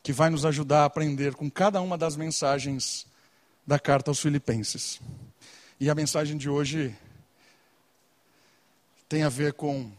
que 0.02 0.12
vai 0.12 0.30
nos 0.30 0.46
ajudar 0.46 0.82
a 0.82 0.86
aprender 0.86 1.36
com 1.36 1.50
cada 1.50 1.80
uma 1.80 1.98
das 1.98 2.16
mensagens 2.16 3.06
da 3.66 3.78
carta 3.78 4.10
aos 4.10 4.20
Filipenses. 4.20 5.00
E 5.80 5.90
a 5.90 5.96
mensagem 5.96 6.38
de 6.38 6.50
hoje 6.50 6.96
tem 9.16 9.24
a 9.24 9.30
ver 9.30 9.54
com 9.54 9.90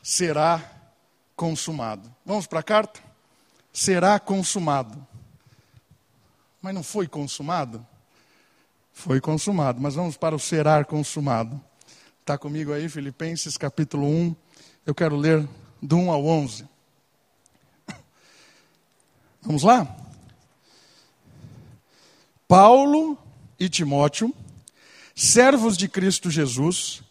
será 0.00 0.62
consumado. 1.34 2.08
Vamos 2.24 2.46
para 2.46 2.60
a 2.60 2.62
carta? 2.62 3.00
Será 3.72 4.20
consumado. 4.20 5.04
Mas 6.60 6.72
não 6.72 6.84
foi 6.84 7.08
consumado? 7.08 7.84
Foi 8.92 9.20
consumado, 9.20 9.80
mas 9.80 9.96
vamos 9.96 10.16
para 10.16 10.36
o 10.36 10.38
será 10.38 10.84
consumado. 10.84 11.60
Está 12.20 12.38
comigo 12.38 12.72
aí, 12.72 12.88
Filipenses 12.88 13.56
capítulo 13.56 14.06
1. 14.06 14.36
Eu 14.86 14.94
quero 14.94 15.16
ler 15.16 15.44
do 15.82 15.96
1 15.96 16.12
ao 16.12 16.24
11. 16.24 16.64
Vamos 19.42 19.64
lá? 19.64 19.92
Paulo 22.46 23.18
e 23.58 23.68
Timóteo, 23.68 24.32
servos 25.16 25.76
de 25.76 25.88
Cristo 25.88 26.30
Jesus, 26.30 27.02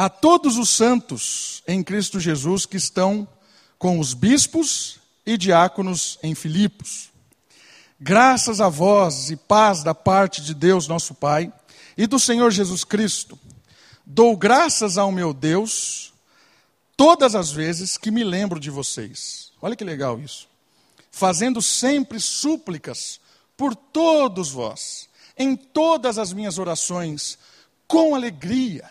a 0.00 0.08
todos 0.08 0.56
os 0.56 0.70
santos 0.70 1.62
em 1.68 1.84
Cristo 1.84 2.18
Jesus 2.18 2.64
que 2.64 2.78
estão 2.78 3.28
com 3.78 3.98
os 3.98 4.14
bispos 4.14 4.98
e 5.26 5.36
diáconos 5.36 6.18
em 6.22 6.34
Filipos. 6.34 7.10
Graças 8.00 8.62
a 8.62 8.70
vós 8.70 9.30
e 9.30 9.36
paz 9.36 9.82
da 9.82 9.94
parte 9.94 10.40
de 10.40 10.54
Deus, 10.54 10.88
nosso 10.88 11.12
Pai, 11.12 11.52
e 11.98 12.06
do 12.06 12.18
Senhor 12.18 12.50
Jesus 12.50 12.82
Cristo. 12.82 13.38
Dou 14.06 14.34
graças 14.38 14.96
ao 14.96 15.12
meu 15.12 15.34
Deus 15.34 16.14
todas 16.96 17.34
as 17.34 17.52
vezes 17.52 17.98
que 17.98 18.10
me 18.10 18.24
lembro 18.24 18.58
de 18.58 18.70
vocês. 18.70 19.52
Olha 19.60 19.76
que 19.76 19.84
legal 19.84 20.18
isso. 20.18 20.48
Fazendo 21.10 21.60
sempre 21.60 22.18
súplicas 22.18 23.20
por 23.54 23.76
todos 23.76 24.50
vós, 24.50 25.10
em 25.36 25.54
todas 25.54 26.16
as 26.16 26.32
minhas 26.32 26.56
orações, 26.56 27.38
com 27.86 28.14
alegria, 28.14 28.90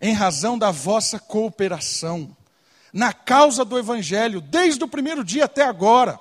em 0.00 0.12
razão 0.12 0.58
da 0.58 0.70
vossa 0.70 1.18
cooperação, 1.18 2.36
na 2.92 3.12
causa 3.12 3.64
do 3.64 3.78
Evangelho, 3.78 4.40
desde 4.40 4.84
o 4.84 4.88
primeiro 4.88 5.24
dia 5.24 5.46
até 5.46 5.62
agora. 5.62 6.18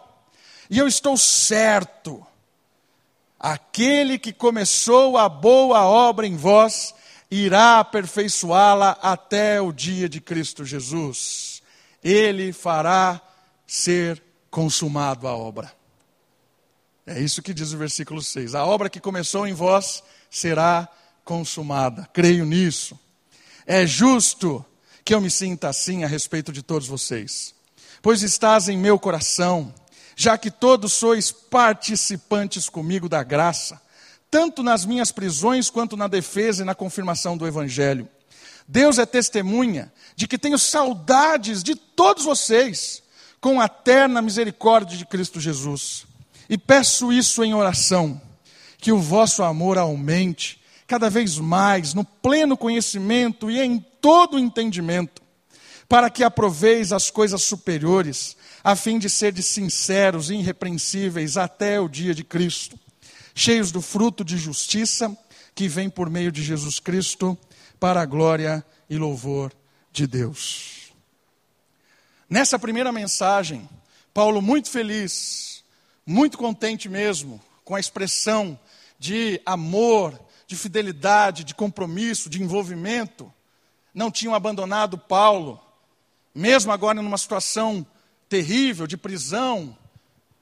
E 0.70 0.78
eu 0.78 0.88
estou 0.88 1.18
certo, 1.18 2.26
aquele 3.40 4.18
que 4.18 4.34
começou 4.34 5.18
a 5.18 5.28
boa 5.28 5.86
obra 5.86 6.26
em 6.26 6.36
vós, 6.36 6.96
irá 7.30 7.80
aperfeiçoá-la 7.80 8.98
até 9.02 9.60
o 9.60 9.72
dia 9.72 10.08
de 10.08 10.22
Cristo 10.22 10.66
Jesus. 10.66 11.62
Ele 12.04 12.54
fará 12.54 13.22
ser 13.66 14.22
consumado 14.50 15.28
a 15.28 15.36
obra. 15.36 15.72
É 17.06 17.20
isso 17.20 17.42
que 17.42 17.54
diz 17.54 17.74
o 17.74 17.78
versículo 17.78 18.22
6. 18.22 18.56
A 18.56 18.66
obra 18.66 18.90
que 18.90 19.00
começou 19.00 19.46
em 19.46 19.54
vós 19.54 20.04
será 20.30 20.88
consumada. 21.26 22.08
Creio 22.14 22.46
nisso. 22.46 22.98
É 23.65 23.86
justo 23.86 24.65
que 25.04 25.13
eu 25.13 25.21
me 25.21 25.30
sinta 25.30 25.69
assim 25.69 26.04
a 26.04 26.08
respeito 26.08 26.52
de 26.52 26.62
todos 26.62 26.88
vocês, 26.88 27.54
pois 28.02 28.21
estás 28.21 28.69
em 28.69 28.78
meu 28.78 28.97
coração, 28.97 29.73
já 30.15 30.38
que 30.38 30.52
todos 30.52 30.93
sois 30.93 31.32
participantes 31.32 32.69
comigo 32.69 33.10
da 33.10 33.23
graça 33.23 33.84
tanto 34.34 34.63
nas 34.63 34.84
minhas 34.84 35.12
prisões 35.12 35.69
quanto 35.69 35.95
na 35.95 36.08
defesa 36.08 36.63
e 36.63 36.65
na 36.65 36.73
confirmação 36.73 37.38
do 37.38 37.45
Evangelho. 37.45 38.10
Deus 38.67 38.97
é 38.97 39.06
testemunha 39.06 39.93
de 40.15 40.28
que 40.28 40.39
tenho 40.39 40.58
saudades 40.58 41.62
de 41.62 41.76
todos 41.76 42.23
vocês, 42.23 43.04
com 43.39 43.62
a 43.62 43.65
eterna 43.65 44.23
misericórdia 44.23 44.97
de 44.97 45.06
Cristo 45.06 45.39
Jesus. 45.39 46.08
E 46.49 46.58
peço 46.58 47.13
isso 47.13 47.43
em 47.43 47.54
oração, 47.54 48.19
que 48.80 48.91
o 48.91 48.97
vosso 48.97 49.43
amor 49.43 49.78
aumente 49.78 50.60
cada 50.94 51.10
vez 51.10 51.40
mais 51.40 51.96
no 51.96 52.06
pleno 52.06 52.56
conhecimento 52.56 53.50
e 53.50 53.60
em 53.60 53.80
todo 54.00 54.36
o 54.36 54.40
entendimento, 54.40 55.24
para 55.90 56.08
que 56.08 56.24
aproveis 56.24 56.94
as 56.94 57.10
coisas 57.10 57.42
superiores, 57.42 58.38
a 58.64 58.76
fim 58.76 59.00
de 59.00 59.10
serdes 59.10 59.48
sinceros 59.48 60.30
e 60.30 60.36
irrepreensíveis 60.36 61.36
até 61.36 61.80
o 61.80 61.90
dia 61.90 62.14
de 62.14 62.24
Cristo 62.24 62.80
cheios 63.34 63.72
do 63.72 63.82
fruto 63.82 64.24
de 64.24 64.38
justiça 64.38 65.18
que 65.56 65.68
vem 65.68 65.90
por 65.90 66.12
meio 66.12 66.32
de 66.32 66.44
Jesus 66.44 66.80
Cristo, 66.80 67.36
para 67.80 68.00
a 68.00 68.06
glória 68.06 68.64
e 68.88 68.96
louvor 68.96 69.52
de 69.92 70.06
Deus. 70.06 70.94
Nessa 72.30 72.60
primeira 72.60 72.92
mensagem, 72.92 73.68
Paulo, 74.14 74.44
muito 74.44 74.70
feliz, 74.70 75.64
muito 76.06 76.38
contente 76.38 76.88
mesmo, 76.88 77.42
com 77.66 77.74
a 77.74 77.80
expressão 77.80 78.60
de 79.00 79.42
amor, 79.46 80.20
de 80.54 80.60
fidelidade, 80.60 81.44
de 81.44 81.54
compromisso, 81.56 82.30
de 82.30 82.42
envolvimento, 82.42 83.32
não 83.94 84.10
tinham 84.10 84.36
abandonado 84.36 84.98
Paulo, 84.98 85.60
mesmo 86.34 86.72
agora 86.72 87.02
numa 87.02 87.18
situação 87.18 87.86
terrível 88.28 88.88
de 88.88 88.98
prisão, 88.98 89.78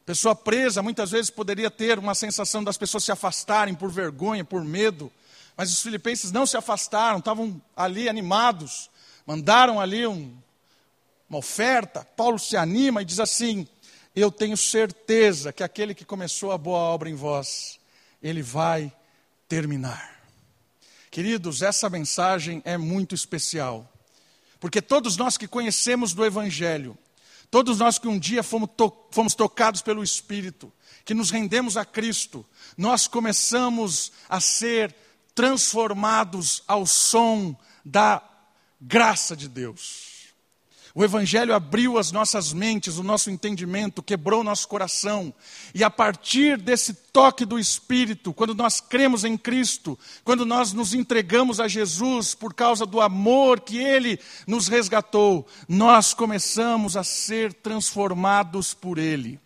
Pessoa 0.06 0.36
presa 0.36 0.82
muitas 0.82 1.12
vezes 1.12 1.30
poderia 1.30 1.70
ter 1.70 2.00
uma 2.00 2.16
sensação 2.16 2.64
das 2.64 2.76
pessoas 2.76 3.04
se 3.04 3.12
afastarem 3.12 3.74
por 3.74 3.90
vergonha, 3.92 4.44
por 4.44 4.64
medo. 4.64 5.10
Mas 5.56 5.72
os 5.72 5.82
filipenses 5.82 6.32
não 6.34 6.46
se 6.46 6.58
afastaram, 6.58 7.20
estavam 7.20 7.62
ali 7.76 8.10
animados, 8.10 8.90
mandaram 9.26 9.80
ali 9.80 10.08
um, 10.08 10.36
uma 11.30 11.40
oferta. 11.40 12.06
Paulo 12.18 12.40
se 12.40 12.58
anima 12.58 13.02
e 13.02 13.06
diz 13.06 13.22
assim: 13.22 13.68
Eu 14.16 14.32
tenho 14.32 14.58
certeza 14.58 15.54
que 15.54 15.64
aquele 15.64 15.94
que 15.94 16.04
começou 16.04 16.52
a 16.52 16.58
boa 16.58 16.80
obra 16.80 17.10
em 17.10 17.16
vós, 17.16 17.80
ele 18.22 18.42
vai 18.42 18.92
terminar. 19.52 20.24
Queridos, 21.12 21.62
essa 21.62 21.90
mensagem 21.90 22.62
é 22.64 22.78
muito 22.78 23.14
especial, 23.14 23.92
porque 24.62 24.82
todos 24.82 25.18
nós 25.18 25.36
que 25.36 25.46
conhecemos 25.46 26.14
do 26.14 26.24
Evangelho, 26.24 26.98
Todos 27.52 27.80
nós 27.80 28.00
que 28.00 28.08
um 28.08 28.18
dia 28.18 28.42
fomos, 28.42 28.70
to 28.78 28.90
fomos 29.12 29.36
tocados 29.36 29.82
pelo 29.82 30.02
Espírito, 30.02 30.72
que 31.04 31.14
nos 31.14 31.30
rendemos 31.32 31.76
a 31.76 31.84
Cristo, 31.84 32.46
nós 32.78 33.10
começamos 33.10 34.14
a 34.30 34.40
ser 34.40 34.96
transformados 35.36 36.64
ao 36.66 36.86
som 36.86 37.54
da 37.84 38.24
graça 38.80 39.36
de 39.36 39.50
Deus. 39.50 40.11
O 40.94 41.04
Evangelho 41.04 41.56
abriu 41.56 41.98
as 41.98 42.12
nossas 42.12 42.52
mentes, 42.52 42.98
o 42.98 43.04
nosso 43.04 43.30
entendimento, 43.32 44.04
quebrou 44.04 44.44
nosso 44.44 44.68
coração. 44.68 45.34
E 45.74 45.84
a 45.84 45.90
partir 45.90 46.58
desse 46.58 46.94
toque 46.94 47.46
do 47.46 47.58
Espírito, 47.58 48.34
quando 48.34 48.54
nós 48.54 48.82
cremos 48.82 49.24
em 49.24 49.38
Cristo, 49.38 49.98
quando 50.24 50.46
nós 50.46 50.74
nos 50.74 50.94
entregamos 50.94 51.62
a 51.62 51.68
Jesus 51.68 52.36
por 52.36 52.54
causa 52.54 52.86
do 52.86 53.00
amor 53.00 53.62
que 53.62 53.78
Ele 53.78 54.20
nos 54.46 54.68
resgatou, 54.68 55.48
nós 55.68 56.14
começamos 56.14 56.98
a 56.98 57.04
ser 57.04 57.54
transformados 57.54 58.74
por 58.74 58.98
Ele. 58.98 59.40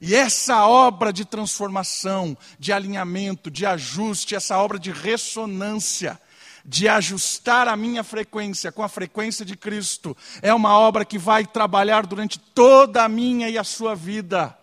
E 0.00 0.14
essa 0.14 0.66
obra 0.66 1.12
de 1.12 1.26
transformação, 1.26 2.36
de 2.58 2.72
alinhamento, 2.72 3.50
de 3.50 3.66
ajuste, 3.66 4.34
essa 4.34 4.56
obra 4.56 4.78
de 4.78 4.90
ressonância, 4.90 6.18
de 6.64 6.88
ajustar 6.88 7.68
a 7.68 7.76
minha 7.76 8.04
frequência 8.04 8.70
com 8.70 8.82
a 8.82 8.88
frequência 8.88 9.44
de 9.44 9.56
Cristo, 9.56 10.16
é 10.42 10.52
uma 10.52 10.78
obra 10.78 11.04
que 11.04 11.18
vai 11.18 11.46
trabalhar 11.46 12.06
durante 12.06 12.38
toda 12.38 13.04
a 13.04 13.08
minha 13.08 13.48
e 13.48 13.56
a 13.56 13.64
sua 13.64 13.94
vida. 13.94 14.56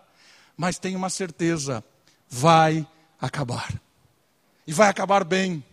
Mas 0.56 0.78
tenho 0.78 0.98
uma 0.98 1.10
certeza: 1.10 1.84
vai 2.28 2.86
acabar. 3.20 3.72
E 4.66 4.72
vai 4.72 4.88
acabar 4.88 5.24
bem. 5.24 5.64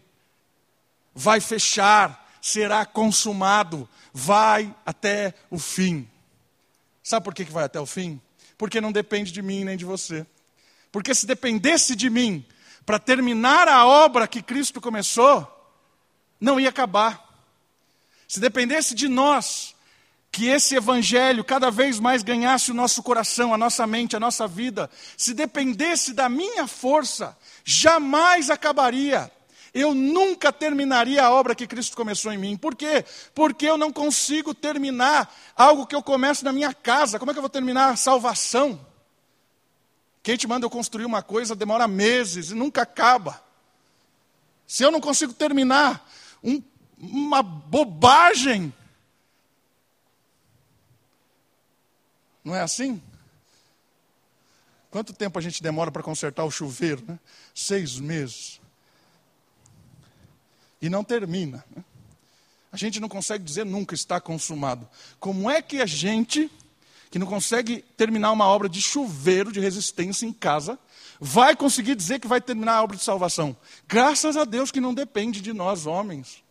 Vai 1.13 1.39
fechar, 1.39 2.29
será 2.41 2.85
consumado, 2.85 3.87
vai 4.13 4.73
até 4.85 5.33
o 5.49 5.57
fim. 5.57 6.07
Sabe 7.01 7.23
por 7.23 7.33
que 7.33 7.43
vai 7.45 7.63
até 7.63 7.79
o 7.79 7.85
fim? 7.85 8.19
Porque 8.57 8.81
não 8.81 8.91
depende 8.91 9.31
de 9.31 9.41
mim 9.41 9.63
nem 9.63 9.77
de 9.77 9.85
você. 9.85 10.25
Porque 10.91 11.13
se 11.13 11.25
dependesse 11.25 11.95
de 11.95 12.09
mim 12.09 12.45
para 12.85 12.99
terminar 12.99 13.67
a 13.67 13.85
obra 13.85 14.27
que 14.27 14.41
Cristo 14.41 14.79
começou, 14.79 15.54
não 16.39 16.59
ia 16.59 16.69
acabar. 16.69 17.23
Se 18.27 18.39
dependesse 18.39 18.95
de 18.95 19.07
nós, 19.07 19.75
que 20.35 20.47
esse 20.47 20.75
evangelho 20.75 21.45
cada 21.45 21.71
vez 21.71 21.97
mais 21.97 22.21
ganhasse 22.21 22.69
o 22.69 22.73
nosso 22.73 23.01
coração, 23.01 23.53
a 23.53 23.57
nossa 23.57 23.87
mente, 23.87 24.17
a 24.17 24.19
nossa 24.19 24.45
vida, 24.45 24.89
se 25.15 25.33
dependesse 25.33 26.11
da 26.11 26.27
minha 26.27 26.67
força, 26.67 27.37
jamais 27.63 28.49
acabaria. 28.49 29.31
Eu 29.73 29.93
nunca 29.93 30.51
terminaria 30.51 31.23
a 31.23 31.31
obra 31.31 31.55
que 31.55 31.65
Cristo 31.65 31.95
começou 31.95 32.33
em 32.33 32.37
mim. 32.37 32.57
Por 32.57 32.75
quê? 32.75 33.05
Porque 33.33 33.65
eu 33.65 33.77
não 33.77 33.93
consigo 33.93 34.53
terminar 34.53 35.33
algo 35.55 35.87
que 35.87 35.95
eu 35.95 36.03
começo 36.03 36.43
na 36.43 36.51
minha 36.51 36.73
casa. 36.73 37.17
Como 37.17 37.31
é 37.31 37.33
que 37.33 37.37
eu 37.37 37.43
vou 37.43 37.49
terminar 37.49 37.91
a 37.91 37.95
salvação? 37.95 38.85
Quem 40.21 40.35
te 40.35 40.47
manda 40.47 40.65
eu 40.65 40.69
construir 40.69 41.05
uma 41.05 41.21
coisa 41.21 41.55
demora 41.55 41.87
meses 41.87 42.51
e 42.51 42.55
nunca 42.55 42.81
acaba. 42.81 43.41
Se 44.67 44.83
eu 44.83 44.91
não 44.91 44.99
consigo 44.99 45.31
terminar 45.31 46.05
um, 46.45 46.61
uma 46.97 47.41
bobagem. 47.41 48.73
Não 52.43 52.55
é 52.55 52.61
assim? 52.61 53.01
Quanto 54.91 55.11
tempo 55.11 55.37
a 55.37 55.41
gente 55.41 55.61
demora 55.61 55.91
para 55.91 56.03
consertar 56.03 56.45
o 56.45 56.51
chuveiro? 56.51 57.03
Né? 57.05 57.19
Seis 57.53 57.99
meses. 57.99 58.61
E 60.81 60.87
não 60.87 61.03
termina. 61.03 61.65
Né? 61.75 61.83
A 62.71 62.77
gente 62.77 62.99
não 62.99 63.09
consegue 63.09 63.43
dizer 63.43 63.65
nunca 63.65 63.95
está 63.95 64.21
consumado. 64.21 64.87
Como 65.19 65.49
é 65.49 65.61
que 65.61 65.81
a 65.81 65.85
gente, 65.85 66.51
que 67.15 67.19
não 67.19 67.27
consegue 67.27 67.81
terminar 67.95 68.33
uma 68.33 68.45
obra 68.45 68.67
de 68.67 68.81
chuveiro 68.81 69.49
de 69.49 69.61
resistência 69.61 70.25
em 70.25 70.33
casa, 70.33 70.77
vai 71.17 71.55
conseguir 71.55 71.95
dizer 71.95 72.19
que 72.19 72.27
vai 72.27 72.41
terminar 72.41 72.73
a 72.73 72.83
obra 72.83 72.97
de 72.97 73.03
salvação. 73.03 73.55
Graças 73.87 74.35
a 74.35 74.43
Deus 74.43 74.69
que 74.69 74.81
não 74.81 74.93
depende 74.93 75.39
de 75.39 75.53
nós, 75.53 75.85
homens. 75.85 76.43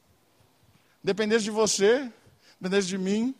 Dependesse 1.03 1.45
de 1.45 1.51
você, 1.51 2.11
dependesse 2.59 2.89
de 2.89 2.97
mim, 2.97 3.35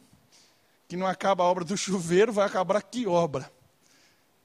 que 0.87 0.99
não 0.99 1.07
acaba 1.07 1.43
a 1.43 1.47
obra 1.47 1.65
do 1.65 1.79
chuveiro, 1.79 2.31
vai 2.31 2.45
acabar 2.45 2.83
que 2.83 3.07
obra? 3.07 3.51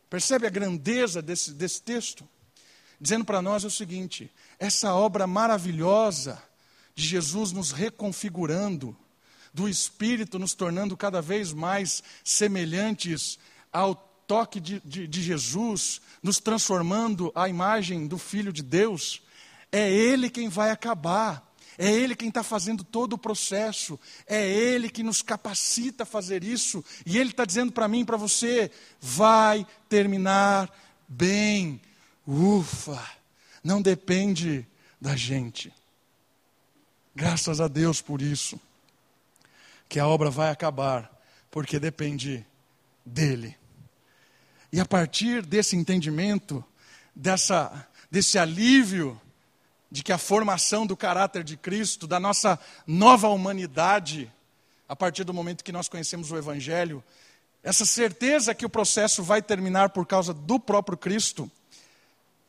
Percebe 0.10 0.48
a 0.48 0.50
grandeza 0.50 1.22
desse, 1.22 1.52
desse 1.52 1.82
texto? 1.82 2.26
Dizendo 2.98 3.26
para 3.26 3.42
nós 3.42 3.65
o 3.65 3.70
seguinte: 3.70 4.32
essa 4.58 4.96
obra 4.96 5.28
maravilhosa 5.28 6.42
de 6.96 7.06
Jesus 7.06 7.52
nos 7.52 7.74
reconfigurando, 7.74 8.96
do 9.54 9.68
Espírito 9.68 10.40
nos 10.40 10.54
tornando 10.54 10.96
cada 10.96 11.22
vez 11.22 11.54
mais 11.54 12.04
semelhantes 12.24 13.40
ao 13.72 13.96
toque 14.28 14.60
de, 14.60 14.80
de, 14.86 15.08
de 15.08 15.22
Jesus, 15.22 16.02
nos 16.22 16.40
transformando 16.40 17.32
à 17.34 17.50
imagem 17.50 18.08
do 18.08 18.18
Filho 18.18 18.54
de 18.54 18.62
Deus, 18.62 19.22
é 19.72 19.92
Ele 19.92 20.30
quem 20.30 20.50
vai 20.50 20.72
acabar. 20.72 21.48
É 21.78 21.90
Ele 21.90 22.14
quem 22.14 22.28
está 22.28 22.44
fazendo 22.44 22.84
todo 22.84 23.14
o 23.14 23.18
processo. 23.18 23.98
É 24.28 24.46
Ele 24.48 24.90
que 24.90 25.02
nos 25.02 25.22
capacita 25.22 26.04
a 26.04 26.06
fazer 26.06 26.44
isso. 26.44 26.84
E 27.06 27.18
Ele 27.18 27.30
está 27.30 27.46
dizendo 27.46 27.72
para 27.72 27.88
mim 27.88 28.04
para 28.04 28.18
você: 28.18 28.70
vai 29.00 29.66
terminar 29.88 30.70
bem. 31.08 31.80
Ufa! 32.28 33.02
Não 33.64 33.82
depende 33.82 34.68
da 35.00 35.16
gente. 35.16 35.74
Graças 37.16 37.62
a 37.62 37.68
Deus 37.68 38.02
por 38.02 38.22
isso. 38.22 38.60
Que 39.89 39.99
a 39.99 40.08
obra 40.08 40.30
vai 40.30 40.49
acabar, 40.49 41.12
porque 41.52 41.80
depende 41.80 42.45
dele. 43.06 43.58
E 44.71 44.80
a 44.80 44.86
partir 44.86 45.43
desse 45.43 45.75
entendimento, 45.75 46.63
dessa, 47.15 47.88
desse 48.10 48.38
alívio 48.38 49.19
de 49.91 50.04
que 50.04 50.13
a 50.13 50.17
formação 50.17 50.86
do 50.86 50.95
caráter 50.95 51.43
de 51.43 51.58
Cristo, 51.58 52.06
da 52.06 52.19
nossa 52.19 52.60
nova 52.86 53.28
humanidade, 53.30 54.32
a 54.88 54.95
partir 54.95 55.23
do 55.23 55.34
momento 55.34 55.63
que 55.63 55.71
nós 55.71 55.89
conhecemos 55.89 56.32
o 56.32 56.38
Evangelho, 56.38 57.04
essa 57.63 57.86
certeza 57.86 58.54
que 58.54 58.65
o 58.65 58.69
processo 58.69 59.23
vai 59.23 59.41
terminar 59.41 59.89
por 59.89 60.06
causa 60.06 60.34
do 60.34 60.60
próprio 60.60 60.97
Cristo, 60.97 61.52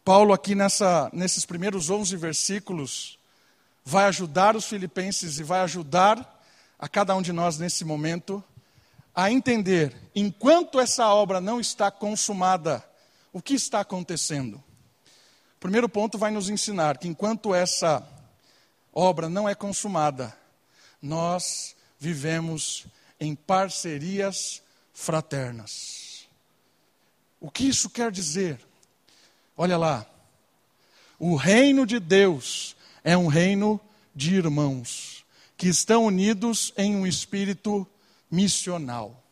Paulo, 0.04 0.32
aqui 0.32 0.54
nessa, 0.54 1.10
nesses 1.12 1.44
primeiros 1.44 1.90
11 1.90 2.16
versículos, 2.16 3.18
vai 3.84 4.06
ajudar 4.06 4.56
os 4.56 4.66
filipenses 4.66 5.38
e 5.38 5.42
vai 5.42 5.60
ajudar 5.60 6.39
a 6.80 6.88
cada 6.88 7.14
um 7.14 7.20
de 7.20 7.30
nós 7.30 7.58
nesse 7.58 7.84
momento 7.84 8.42
a 9.14 9.30
entender, 9.30 9.94
enquanto 10.14 10.80
essa 10.80 11.06
obra 11.08 11.38
não 11.38 11.60
está 11.60 11.90
consumada, 11.90 12.82
o 13.34 13.42
que 13.42 13.52
está 13.52 13.80
acontecendo. 13.80 14.54
O 14.54 15.60
primeiro 15.60 15.90
ponto 15.90 16.16
vai 16.16 16.30
nos 16.30 16.48
ensinar 16.48 16.96
que 16.96 17.06
enquanto 17.06 17.54
essa 17.54 18.02
obra 18.94 19.28
não 19.28 19.46
é 19.46 19.54
consumada, 19.54 20.34
nós 21.02 21.76
vivemos 21.98 22.86
em 23.20 23.34
parcerias 23.34 24.62
fraternas. 24.94 26.26
O 27.38 27.50
que 27.50 27.68
isso 27.68 27.90
quer 27.90 28.10
dizer? 28.10 28.58
Olha 29.54 29.76
lá. 29.76 30.06
O 31.18 31.36
reino 31.36 31.84
de 31.84 32.00
Deus 32.00 32.74
é 33.04 33.18
um 33.18 33.26
reino 33.26 33.78
de 34.14 34.34
irmãos 34.34 35.09
que 35.60 35.68
estão 35.68 36.06
unidos 36.06 36.72
em 36.74 36.96
um 36.96 37.06
espírito 37.06 37.86
missional. 38.30 39.22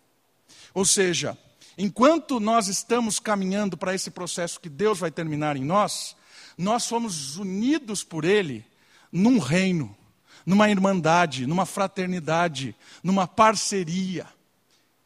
Ou 0.74 0.84
seja, 0.84 1.38
enquanto 1.78 2.38
nós 2.38 2.68
estamos 2.68 3.18
caminhando 3.18 3.78
para 3.78 3.94
esse 3.94 4.10
processo 4.10 4.60
que 4.60 4.68
Deus 4.68 4.98
vai 4.98 5.10
terminar 5.10 5.56
em 5.56 5.64
nós, 5.64 6.14
nós 6.58 6.82
somos 6.82 7.38
unidos 7.38 8.04
por 8.04 8.26
Ele 8.26 8.62
num 9.10 9.38
reino, 9.38 9.96
numa 10.44 10.68
irmandade, 10.68 11.46
numa 11.46 11.64
fraternidade, 11.64 12.76
numa 13.02 13.26
parceria. 13.26 14.26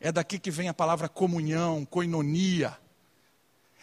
É 0.00 0.11
daqui 0.11 0.40
que 0.40 0.50
vem 0.50 0.68
a 0.68 0.74
palavra 0.74 1.08
comunhão, 1.08 1.85
coinonia. 1.85 2.76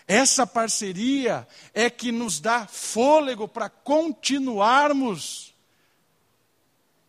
Essa 0.06 0.46
parceria 0.46 1.48
é 1.74 1.90
que 1.90 2.12
nos 2.12 2.42
dá 2.42 2.68
fôlego 2.68 3.48
para 3.48 3.70
continuarmos 3.70 5.49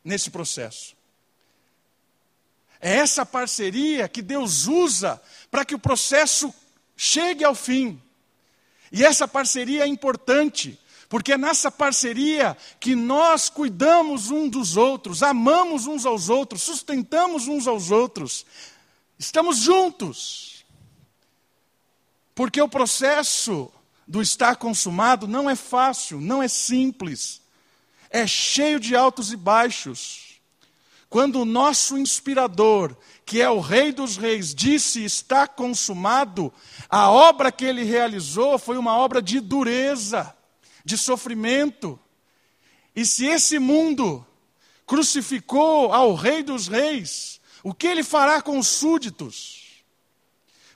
nesse 0.04 0.30
processo. 0.30 0.96
É 2.80 2.96
essa 2.96 3.26
parceria 3.26 4.08
que 4.08 4.22
Deus 4.22 4.66
usa 4.66 5.20
para 5.50 5.64
que 5.64 5.74
o 5.74 5.78
processo 5.78 6.52
chegue 6.96 7.44
ao 7.44 7.54
fim. 7.54 8.00
E 8.90 9.04
essa 9.04 9.28
parceria 9.28 9.84
é 9.84 9.86
importante, 9.86 10.78
porque 11.08 11.32
é 11.32 11.38
nessa 11.38 11.70
parceria 11.70 12.56
que 12.78 12.94
nós 12.94 13.48
cuidamos 13.48 14.30
uns 14.30 14.50
dos 14.50 14.76
outros, 14.76 15.22
amamos 15.22 15.86
uns 15.86 16.06
aos 16.06 16.28
outros, 16.28 16.62
sustentamos 16.62 17.46
uns 17.46 17.66
aos 17.66 17.90
outros, 17.90 18.46
estamos 19.18 19.58
juntos. 19.58 20.64
Porque 22.34 22.62
o 22.62 22.68
processo 22.68 23.70
do 24.08 24.22
estar 24.22 24.56
consumado 24.56 25.28
não 25.28 25.48
é 25.48 25.54
fácil, 25.54 26.20
não 26.20 26.42
é 26.42 26.48
simples, 26.48 27.39
é 28.10 28.26
cheio 28.26 28.80
de 28.80 28.96
altos 28.96 29.32
e 29.32 29.36
baixos. 29.36 30.40
Quando 31.08 31.40
o 31.40 31.44
nosso 31.44 31.96
inspirador, 31.96 32.96
que 33.24 33.40
é 33.40 33.48
o 33.48 33.60
Rei 33.60 33.92
dos 33.92 34.16
Reis, 34.16 34.54
disse 34.54 35.04
está 35.04 35.46
consumado, 35.46 36.52
a 36.88 37.10
obra 37.10 37.50
que 37.50 37.64
ele 37.64 37.84
realizou 37.84 38.58
foi 38.58 38.76
uma 38.76 38.96
obra 38.96 39.22
de 39.22 39.40
dureza, 39.40 40.34
de 40.84 40.98
sofrimento. 40.98 41.98
E 42.94 43.04
se 43.06 43.26
esse 43.26 43.58
mundo 43.58 44.26
crucificou 44.86 45.92
ao 45.92 46.14
Rei 46.14 46.42
dos 46.42 46.68
Reis, 46.68 47.40
o 47.62 47.74
que 47.74 47.86
ele 47.86 48.02
fará 48.02 48.40
com 48.42 48.58
os 48.58 48.68
súditos? 48.68 49.84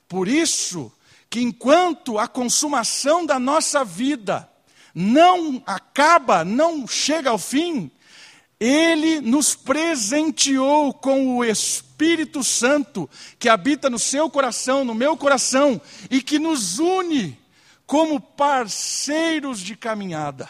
Por 0.07 0.27
isso, 0.27 0.91
que 1.29 1.41
enquanto 1.41 2.17
a 2.17 2.27
consumação 2.27 3.25
da 3.25 3.39
nossa 3.39 3.83
vida 3.83 4.49
não 4.95 5.61
acaba, 5.65 6.45
não 6.45 6.87
chega 6.87 7.29
ao 7.29 7.37
fim, 7.37 7.91
ele 8.57 9.19
nos 9.19 9.53
presenteou 9.53 10.93
com 10.93 11.35
o 11.35 11.43
Espírito 11.43 12.41
Santo 12.41 13.09
que 13.37 13.49
habita 13.49 13.89
no 13.89 13.99
seu 13.99 14.29
coração, 14.29 14.85
no 14.85 14.95
meu 14.95 15.17
coração, 15.17 15.81
e 16.09 16.21
que 16.21 16.39
nos 16.39 16.79
une 16.79 17.37
como 17.85 18.21
parceiros 18.21 19.59
de 19.59 19.75
caminhada. 19.75 20.49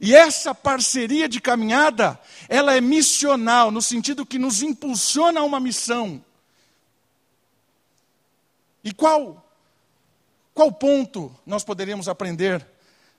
E 0.00 0.14
essa 0.14 0.52
parceria 0.52 1.28
de 1.28 1.40
caminhada, 1.40 2.20
ela 2.48 2.76
é 2.76 2.80
missional, 2.80 3.70
no 3.70 3.80
sentido 3.80 4.26
que 4.26 4.38
nos 4.38 4.60
impulsiona 4.60 5.40
a 5.40 5.44
uma 5.44 5.60
missão. 5.60 6.22
E 8.82 8.92
qual 8.92 9.44
qual 10.52 10.72
ponto 10.72 11.32
nós 11.46 11.62
poderíamos 11.62 12.08
aprender 12.08 12.66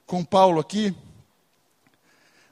com 0.09 0.25
Paulo 0.25 0.59
aqui 0.59 0.91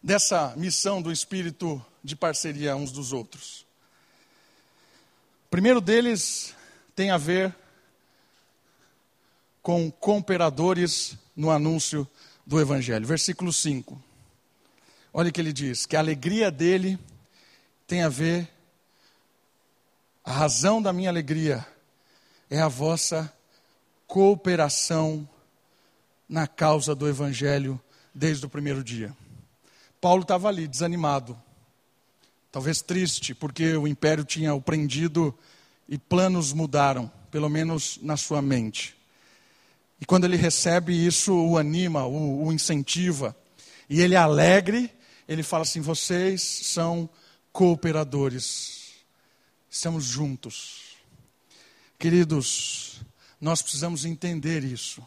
dessa 0.01 0.53
missão 0.55 1.01
do 1.01 1.11
espírito 1.11 1.83
de 2.03 2.15
parceria 2.15 2.75
uns 2.75 2.91
dos 2.91 3.11
outros? 3.11 3.65
O 5.47 5.49
primeiro 5.49 5.81
deles 5.81 6.53
tem 6.95 7.09
a 7.09 7.17
ver 7.17 7.55
com 9.59 9.89
cooperadores 9.89 11.17
no 11.35 11.49
anúncio 11.49 12.07
do 12.45 12.61
Evangelho. 12.61 13.07
Versículo 13.07 13.51
5. 13.51 13.99
Olha 15.11 15.29
o 15.29 15.33
que 15.33 15.41
ele 15.41 15.51
diz: 15.51 15.87
que 15.87 15.95
a 15.95 15.99
alegria 15.99 16.51
dele 16.51 16.99
tem 17.87 18.03
a 18.03 18.09
ver, 18.09 18.47
a 20.23 20.31
razão 20.31 20.79
da 20.79 20.93
minha 20.93 21.09
alegria 21.09 21.65
é 22.51 22.59
a 22.59 22.67
vossa 22.67 23.33
cooperação 24.05 25.27
na 26.27 26.47
causa 26.47 26.93
do 26.93 27.07
Evangelho 27.07 27.79
desde 28.13 28.45
o 28.45 28.49
primeiro 28.49 28.83
dia. 28.83 29.15
Paulo 30.01 30.21
estava 30.21 30.47
ali, 30.47 30.67
desanimado, 30.67 31.37
talvez 32.51 32.81
triste, 32.81 33.33
porque 33.33 33.75
o 33.75 33.87
império 33.87 34.23
tinha 34.23 34.53
o 34.53 34.61
prendido 34.61 35.37
e 35.87 35.97
planos 35.97 36.53
mudaram, 36.53 37.11
pelo 37.31 37.49
menos 37.49 37.99
na 38.01 38.17
sua 38.17 38.41
mente. 38.41 38.95
E 39.99 40.05
quando 40.05 40.25
ele 40.25 40.37
recebe 40.37 40.93
isso, 40.93 41.33
o 41.33 41.57
anima, 41.57 42.05
o, 42.05 42.45
o 42.45 42.53
incentiva, 42.53 43.35
e 43.89 44.01
ele 44.01 44.15
é 44.15 44.17
alegre, 44.17 44.91
ele 45.27 45.43
fala 45.43 45.63
assim: 45.63 45.81
vocês 45.81 46.41
são 46.41 47.09
cooperadores, 47.51 48.93
estamos 49.69 50.05
juntos. 50.05 50.97
Queridos, 51.97 53.01
nós 53.41 53.61
precisamos 53.61 54.05
entender 54.05 54.63
isso. 54.63 55.03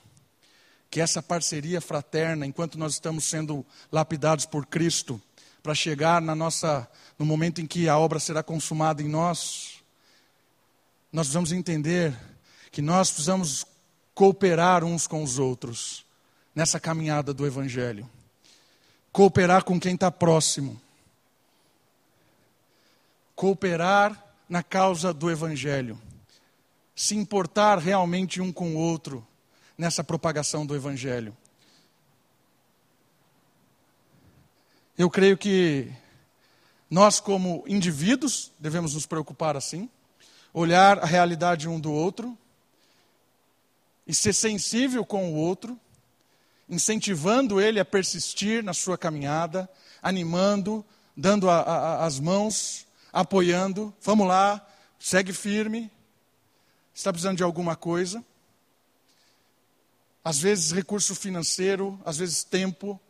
Que 0.90 1.00
essa 1.00 1.22
parceria 1.22 1.80
fraterna, 1.80 2.44
enquanto 2.44 2.78
nós 2.78 2.94
estamos 2.94 3.24
sendo 3.24 3.64
lapidados 3.92 4.44
por 4.44 4.66
Cristo, 4.66 5.20
para 5.62 5.74
chegar 5.74 6.20
na 6.20 6.34
nossa, 6.34 6.88
no 7.18 7.24
momento 7.24 7.60
em 7.60 7.66
que 7.66 7.88
a 7.88 7.98
obra 7.98 8.18
será 8.18 8.42
consumada 8.42 9.02
em 9.02 9.08
nós, 9.08 9.82
nós 11.12 11.26
precisamos 11.26 11.52
entender 11.52 12.16
que 12.72 12.82
nós 12.82 13.10
precisamos 13.10 13.66
cooperar 14.14 14.84
uns 14.84 15.06
com 15.06 15.22
os 15.22 15.38
outros 15.38 16.04
nessa 16.54 16.80
caminhada 16.80 17.32
do 17.32 17.46
Evangelho. 17.46 18.08
Cooperar 19.12 19.64
com 19.64 19.78
quem 19.78 19.94
está 19.94 20.10
próximo. 20.10 20.80
Cooperar 23.34 24.22
na 24.48 24.62
causa 24.62 25.12
do 25.12 25.30
Evangelho 25.30 26.00
se 27.00 27.16
importar 27.16 27.78
realmente 27.78 28.42
um 28.42 28.52
com 28.52 28.74
o 28.74 28.78
outro 28.78 29.26
nessa 29.80 30.04
propagação 30.04 30.66
do 30.66 30.76
Evangelho. 30.76 31.34
Eu 34.98 35.08
creio 35.08 35.38
que 35.38 35.90
nós, 36.90 37.18
como 37.18 37.64
indivíduos, 37.66 38.52
devemos 38.58 38.92
nos 38.92 39.06
preocupar 39.06 39.56
assim, 39.56 39.88
olhar 40.52 40.98
a 40.98 41.06
realidade 41.06 41.66
um 41.66 41.80
do 41.80 41.90
outro 41.90 42.36
e 44.06 44.14
ser 44.14 44.34
sensível 44.34 45.02
com 45.02 45.32
o 45.32 45.34
outro, 45.34 45.80
incentivando 46.68 47.58
ele 47.58 47.80
a 47.80 47.84
persistir 47.84 48.62
na 48.62 48.74
sua 48.74 48.98
caminhada, 48.98 49.66
animando, 50.02 50.84
dando 51.16 51.48
a, 51.48 51.58
a, 51.62 52.04
as 52.04 52.20
mãos, 52.20 52.86
apoiando. 53.10 53.94
Vamos 54.02 54.28
lá, 54.28 54.60
segue 54.98 55.32
firme. 55.32 55.90
Está 56.94 57.10
precisando 57.10 57.38
de 57.38 57.42
alguma 57.42 57.74
coisa? 57.74 58.22
Às 60.24 60.38
vezes 60.38 60.72
recurso 60.72 61.14
financeiro, 61.14 61.98
às 62.04 62.18
vezes 62.18 62.44
tempo, 62.44 63.00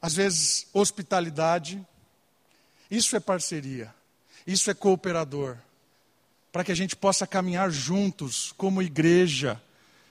às 0.00 0.14
vezes 0.14 0.66
hospitalidade. 0.72 1.84
Isso 2.90 3.16
é 3.16 3.20
parceria, 3.20 3.92
isso 4.46 4.70
é 4.70 4.74
cooperador, 4.74 5.56
para 6.52 6.62
que 6.62 6.70
a 6.70 6.74
gente 6.74 6.94
possa 6.94 7.26
caminhar 7.26 7.70
juntos 7.70 8.52
como 8.56 8.82
igreja, 8.82 9.60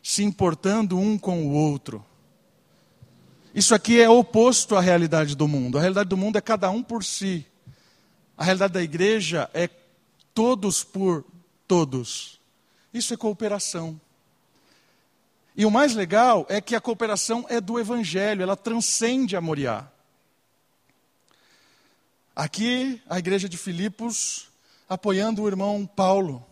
se 0.02 0.24
importando 0.24 0.98
um 0.98 1.18
com 1.18 1.46
o 1.48 1.52
outro. 1.52 2.06
Isso 3.54 3.76
aqui 3.76 4.02
é 4.02 4.10
oposto 4.10 4.76
à 4.76 4.82
realidade 4.82 5.36
do 5.36 5.48
mundo. 5.48 5.78
A 5.78 5.82
realidade 5.82 6.10
do 6.10 6.18
mundo 6.18 6.38
é 6.38 6.42
cada 6.42 6.70
um 6.72 6.82
por 6.82 7.04
si. 7.04 7.46
A 8.36 8.44
realidade 8.44 8.74
da 8.74 8.82
igreja 8.82 9.50
é 9.54 9.70
todos 10.34 10.84
por 10.84 11.24
todos. 11.68 12.40
Isso 12.92 13.14
é 13.14 13.18
cooperação. 13.18 14.02
E 15.56 15.66
o 15.66 15.72
mais 15.72 15.94
legal 15.94 16.46
é 16.50 16.60
que 16.60 16.76
a 16.76 16.82
cooperação 16.82 17.46
é 17.48 17.62
do 17.62 17.80
Evangelho, 17.80 18.42
ela 18.42 18.58
transcende 18.58 19.36
a 19.36 19.42
Moriá. 19.42 19.88
Aqui, 22.36 23.00
a 23.08 23.20
igreja 23.20 23.48
de 23.48 23.58
Filipos 23.58 24.50
apoiando 24.90 25.44
o 25.44 25.48
irmão 25.48 25.86
Paulo. 25.86 26.46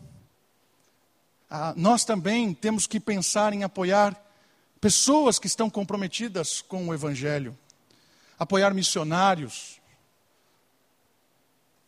Ah, 1.50 1.74
nós 1.76 2.06
também 2.06 2.54
temos 2.54 2.88
que 2.88 3.00
pensar 3.00 3.54
em 3.54 3.64
apoiar 3.64 4.20
pessoas 4.80 5.38
que 5.38 5.48
estão 5.48 5.70
comprometidas 5.70 6.62
com 6.62 6.88
o 6.88 6.94
Evangelho, 6.94 7.58
apoiar 8.38 8.74
missionários. 8.74 9.82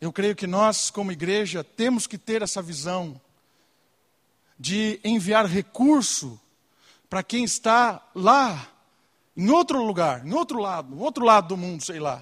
Eu 0.00 0.12
creio 0.12 0.36
que 0.36 0.46
nós, 0.46 0.90
como 0.90 1.12
igreja, 1.12 1.64
temos 1.64 2.06
que 2.06 2.18
ter 2.18 2.42
essa 2.42 2.60
visão 2.60 3.20
de 4.58 5.00
enviar 5.02 5.46
recurso 5.46 6.40
para 7.14 7.22
quem 7.22 7.44
está 7.44 8.04
lá, 8.12 8.68
em 9.36 9.48
outro 9.48 9.80
lugar, 9.80 10.26
em 10.26 10.32
outro 10.32 10.58
lado, 10.58 10.92
no 10.96 11.00
outro 11.00 11.24
lado 11.24 11.46
do 11.46 11.56
mundo, 11.56 11.84
sei 11.84 12.00
lá, 12.00 12.20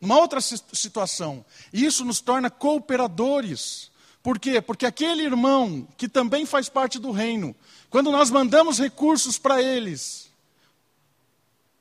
numa 0.00 0.16
outra 0.16 0.40
situação. 0.40 1.44
E 1.70 1.84
isso 1.84 2.06
nos 2.06 2.22
torna 2.22 2.48
cooperadores. 2.48 3.90
Por 4.22 4.38
quê? 4.38 4.62
Porque 4.62 4.86
aquele 4.86 5.24
irmão 5.24 5.86
que 5.98 6.08
também 6.08 6.46
faz 6.46 6.70
parte 6.70 6.98
do 6.98 7.10
reino, 7.10 7.54
quando 7.90 8.10
nós 8.10 8.30
mandamos 8.30 8.78
recursos 8.78 9.36
para 9.36 9.60
eles, 9.60 10.30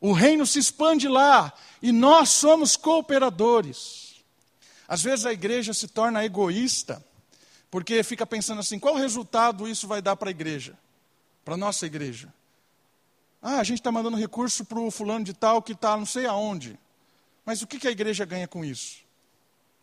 o 0.02 0.12
reino 0.12 0.46
se 0.46 0.60
expande 0.60 1.08
lá 1.08 1.54
e 1.82 1.94
nós 1.94 2.28
somos 2.28 2.76
cooperadores. 2.76 4.16
Às 4.86 5.02
vezes 5.02 5.26
a 5.26 5.32
igreja 5.32 5.74
se 5.74 5.88
torna 5.88 6.26
egoísta, 6.26 7.02
porque 7.72 8.04
fica 8.04 8.28
pensando 8.28 8.60
assim: 8.60 8.80
qual 8.80 8.96
resultado 8.96 9.66
isso 9.66 9.88
vai 9.88 10.02
dar 10.02 10.18
para 10.18 10.30
a 10.30 10.32
igreja? 10.32 10.78
Para 11.44 11.56
a 11.56 11.58
nossa 11.58 11.86
igreja. 11.86 12.34
Ah, 13.42 13.60
a 13.60 13.64
gente 13.64 13.80
está 13.80 13.92
mandando 13.92 14.18
recurso 14.18 14.64
para 14.64 14.80
o 14.80 14.90
fulano 14.90 15.26
de 15.26 15.34
tal 15.34 15.62
que 15.62 15.74
está 15.74 15.98
não 15.98 16.06
sei 16.06 16.26
aonde. 16.26 16.80
Mas 17.46 17.62
o 17.62 17.68
que, 17.68 17.78
que 17.78 17.88
a 17.88 17.92
igreja 17.92 18.24
ganha 18.24 18.48
com 18.48 18.64
isso? 18.64 19.04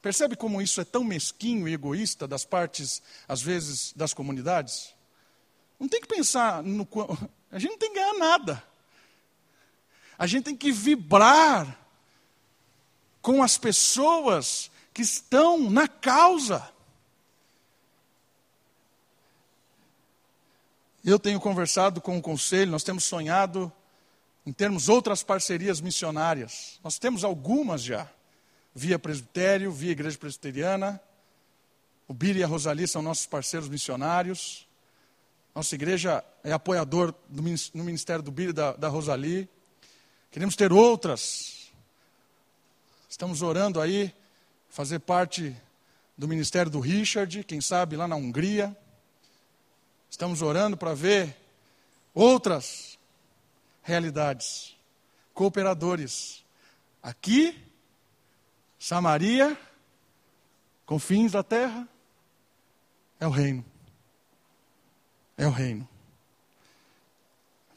Percebe 0.01 0.35
como 0.35 0.63
isso 0.63 0.81
é 0.81 0.85
tão 0.85 1.05
mesquinho 1.05 1.69
e 1.69 1.75
egoísta 1.75 2.27
das 2.27 2.45
partes, 2.45 3.03
às 3.29 3.43
vezes, 3.43 3.93
das 3.95 4.15
comunidades? 4.15 4.95
Não 5.79 5.89
tem 5.89 6.01
que 6.01 6.09
pensar 6.09 6.63
no. 6.63 6.89
A 7.53 7.59
gente 7.59 7.73
não 7.73 7.79
tem 7.79 7.91
que 7.91 7.97
ganhar 7.99 8.15
nada. 8.15 8.63
A 10.19 10.27
gente 10.27 10.45
tem 10.45 10.57
que 10.57 10.71
vibrar 10.71 11.79
com 13.21 13.43
as 13.43 13.59
pessoas 13.59 14.71
que 14.93 15.03
estão 15.03 15.71
na 15.71 15.89
causa. 15.89 16.71
Eu 21.11 21.19
tenho 21.19 21.41
conversado 21.41 22.01
com 22.01 22.17
o 22.17 22.23
conselho, 22.23 22.71
nós 22.71 22.85
temos 22.85 23.03
sonhado 23.03 23.73
em 24.47 24.53
termos 24.53 24.89
outras 24.89 25.25
parcerias 25.25 25.81
missionárias. 25.81 26.79
Nós 26.85 27.01
temos 27.01 27.25
algumas 27.25 27.83
já, 27.83 28.09
via 28.73 28.97
presbitério, 28.97 29.73
via 29.73 29.91
igreja 29.91 30.17
presbiteriana. 30.17 31.01
O 32.07 32.15
Biri 32.15 32.39
e 32.39 32.45
a 32.45 32.47
Rosali 32.47 32.87
são 32.87 33.03
nossos 33.03 33.27
parceiros 33.27 33.69
missionários. 33.69 34.69
Nossa 35.53 35.75
igreja 35.75 36.23
é 36.45 36.53
apoiador 36.53 37.13
do, 37.29 37.43
no 37.75 37.83
ministério 37.83 38.23
do 38.23 38.31
Biri 38.31 38.51
e 38.51 38.53
da, 38.53 38.75
da 38.75 38.87
Rosali. 38.87 39.49
Queremos 40.31 40.55
ter 40.55 40.73
outras. 40.73 41.73
Estamos 43.09 43.43
orando 43.43 43.81
aí, 43.81 44.15
fazer 44.69 45.01
parte 45.01 45.57
do 46.17 46.29
ministério 46.29 46.71
do 46.71 46.79
Richard, 46.79 47.43
quem 47.43 47.61
sabe 47.61 47.97
lá 47.97 48.07
na 48.07 48.15
Hungria. 48.15 48.77
Estamos 50.11 50.43
orando 50.43 50.77
para 50.77 50.93
ver 50.93 51.37
outras 52.13 52.99
realidades, 53.81 54.77
cooperadores. 55.33 56.45
Aqui, 57.01 57.57
Samaria, 58.77 59.57
confins 60.85 61.31
da 61.31 61.45
terra, 61.45 61.89
é 63.21 63.27
o 63.27 63.31
reino. 63.31 63.65
É 65.39 65.47
o 65.47 65.51
reino. 65.51 65.89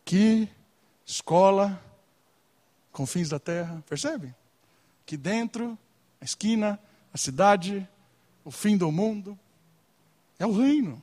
Aqui, 0.02 0.50
escola, 1.06 1.80
confins 2.92 3.30
da 3.30 3.40
terra, 3.40 3.84
percebe? 3.88 4.34
Aqui 5.04 5.16
dentro, 5.16 5.78
a 6.20 6.26
esquina, 6.26 6.80
a 7.14 7.18
cidade, 7.18 7.88
o 8.44 8.50
fim 8.50 8.76
do 8.76 8.92
mundo, 8.92 9.38
é 10.40 10.48
o 10.48 10.52
reino 10.52 11.00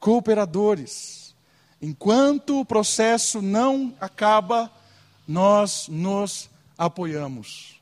cooperadores. 0.00 1.34
Enquanto 1.80 2.60
o 2.60 2.64
processo 2.64 3.42
não 3.42 3.94
acaba, 4.00 4.70
nós 5.26 5.88
nos 5.88 6.48
apoiamos. 6.76 7.80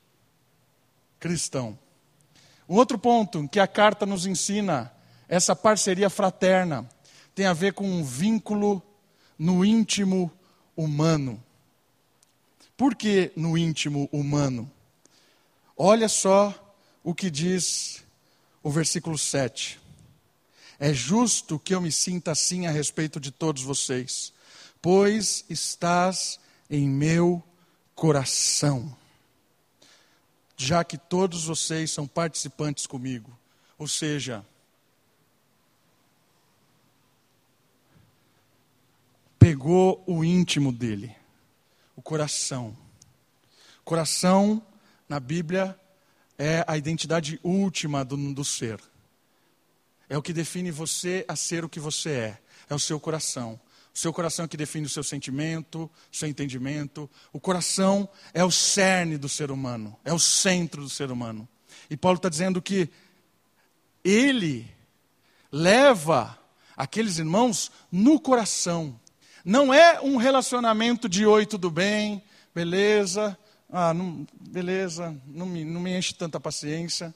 Cristão. 1.21 1.79
Um 2.69 2.77
outro 2.77 2.99
ponto 2.99 3.49
que 3.49 3.61
a 3.61 3.67
carta 3.67 4.07
nos 4.07 4.27
ensina, 4.27 4.93
essa 5.29 5.55
parceria 5.55 6.09
fraterna, 6.09 6.89
tem 7.35 7.47
a 7.47 7.53
ver 7.53 7.75
com 7.75 7.85
um 7.85 8.03
vínculo 8.03 8.83
no 9.39 9.65
íntimo 9.65 10.31
humano. 10.77 11.43
Por 12.77 12.95
que 12.95 13.33
no 13.37 13.57
íntimo 13.57 14.09
humano? 14.13 14.71
Olha 15.77 16.09
só 16.09 16.75
o 17.03 17.15
que 17.15 17.31
diz 17.31 18.03
o 18.63 18.71
versículo 18.71 19.19
7. 19.19 19.84
É 20.85 20.93
justo 20.93 21.59
que 21.59 21.75
eu 21.75 21.81
me 21.81 21.91
sinta 21.91 22.33
assim 22.33 22.67
a 22.67 22.71
respeito 22.71 23.19
de 23.19 23.31
todos 23.31 23.63
vocês, 23.63 24.35
pois 24.83 25.43
estás 25.49 26.39
em 26.69 26.87
meu 26.87 27.43
coração, 27.95 28.95
já 30.59 30.85
que 30.85 30.99
todos 30.99 31.47
vocês 31.47 31.91
são 31.91 32.07
participantes 32.07 32.87
comigo. 32.87 33.35
Ou 33.79 33.89
seja, 33.89 34.45
pegou 39.39 40.05
o 40.07 40.23
íntimo 40.23 40.71
dele, 40.71 41.17
o 41.97 42.03
coração. 42.03 42.77
Coração, 43.87 44.63
na 45.09 45.19
Bíblia, 45.19 45.81
é 46.37 46.63
a 46.69 46.77
identidade 46.77 47.41
última 47.43 48.05
do, 48.05 48.35
do 48.35 48.45
ser. 48.45 48.79
É 50.09 50.19
o 50.19 50.23
que 50.23 50.33
define 50.33 50.71
você 50.71 51.25
a 51.29 51.37
ser 51.37 51.65
o 51.65 51.69
que 51.69 51.81
você 51.81 52.11
é. 52.11 52.39
É 52.69 52.75
o 52.75 52.79
seu 52.79 52.99
coração. 53.01 53.61
O 53.95 53.99
seu 53.99 54.13
coração 54.13 54.45
é 54.45 54.49
que 54.49 54.57
define 54.57 54.87
o 54.87 54.91
seu 54.91 55.05
sentimento, 55.05 55.91
o 56.13 56.17
seu 56.17 56.29
entendimento. 56.29 57.09
O 57.33 57.39
coração 57.39 58.09
é 58.33 58.45
o 58.45 58.51
cerne 58.51 59.17
do 59.17 59.29
ser 59.29 59.53
humano, 59.53 59.97
é 60.05 60.13
o 60.13 60.19
centro 60.19 60.83
do 60.83 60.91
ser 60.91 61.13
humano. 61.13 61.49
E 61.89 61.97
Paulo 61.97 62.17
está 62.17 62.29
dizendo 62.29 62.61
que 62.61 62.89
ele 64.03 64.69
leva 65.51 66.37
aqueles 66.77 67.19
irmãos 67.19 67.71
no 67.91 68.19
coração. 68.19 68.99
Não 69.45 69.73
é 69.73 70.01
um 70.01 70.17
relacionamento 70.17 71.09
de 71.09 71.25
oi, 71.25 71.47
tudo 71.47 71.71
bem, 71.71 72.21
beleza, 72.53 73.39
ah, 73.71 73.95
não, 73.95 74.27
beleza, 74.41 75.17
não 75.27 75.47
me, 75.47 75.65
não 75.65 75.81
me 75.81 75.97
enche 75.97 76.15
tanta 76.15 76.41
paciência. 76.41 77.15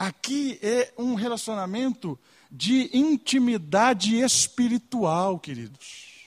Aqui 0.00 0.58
é 0.62 0.94
um 0.96 1.14
relacionamento 1.14 2.18
de 2.50 2.88
intimidade 2.96 4.18
espiritual, 4.18 5.38
queridos. 5.38 6.24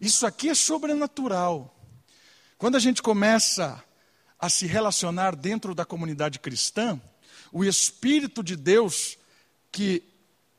Isso 0.00 0.24
aqui 0.24 0.48
é 0.48 0.54
sobrenatural. 0.54 1.76
Quando 2.56 2.76
a 2.76 2.78
gente 2.78 3.02
começa 3.02 3.84
a 4.38 4.48
se 4.48 4.66
relacionar 4.66 5.36
dentro 5.36 5.74
da 5.74 5.84
comunidade 5.84 6.38
cristã, 6.38 6.98
o 7.52 7.62
Espírito 7.62 8.42
de 8.42 8.56
Deus, 8.56 9.18
que 9.70 10.02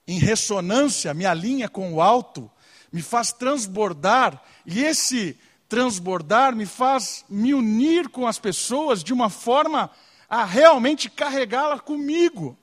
em 0.08 0.20
ressonância 0.20 1.16
me 1.16 1.26
alinha 1.26 1.68
com 1.68 1.94
o 1.94 2.00
alto, 2.00 2.48
me 2.92 3.02
faz 3.02 3.34
transbordar, 3.34 4.40
e 4.68 4.84
esse 4.84 5.36
transbordar 5.68 6.56
me 6.56 6.68
faz 6.68 7.26
me 7.28 7.56
unir 7.56 8.08
com 8.10 8.28
as 8.28 8.38
pessoas 8.38 9.04
de 9.04 9.12
uma 9.12 9.32
forma 9.32 9.90
a 10.34 10.46
realmente 10.46 11.12
carregá-la 11.12 11.80
comigo. 11.80 12.58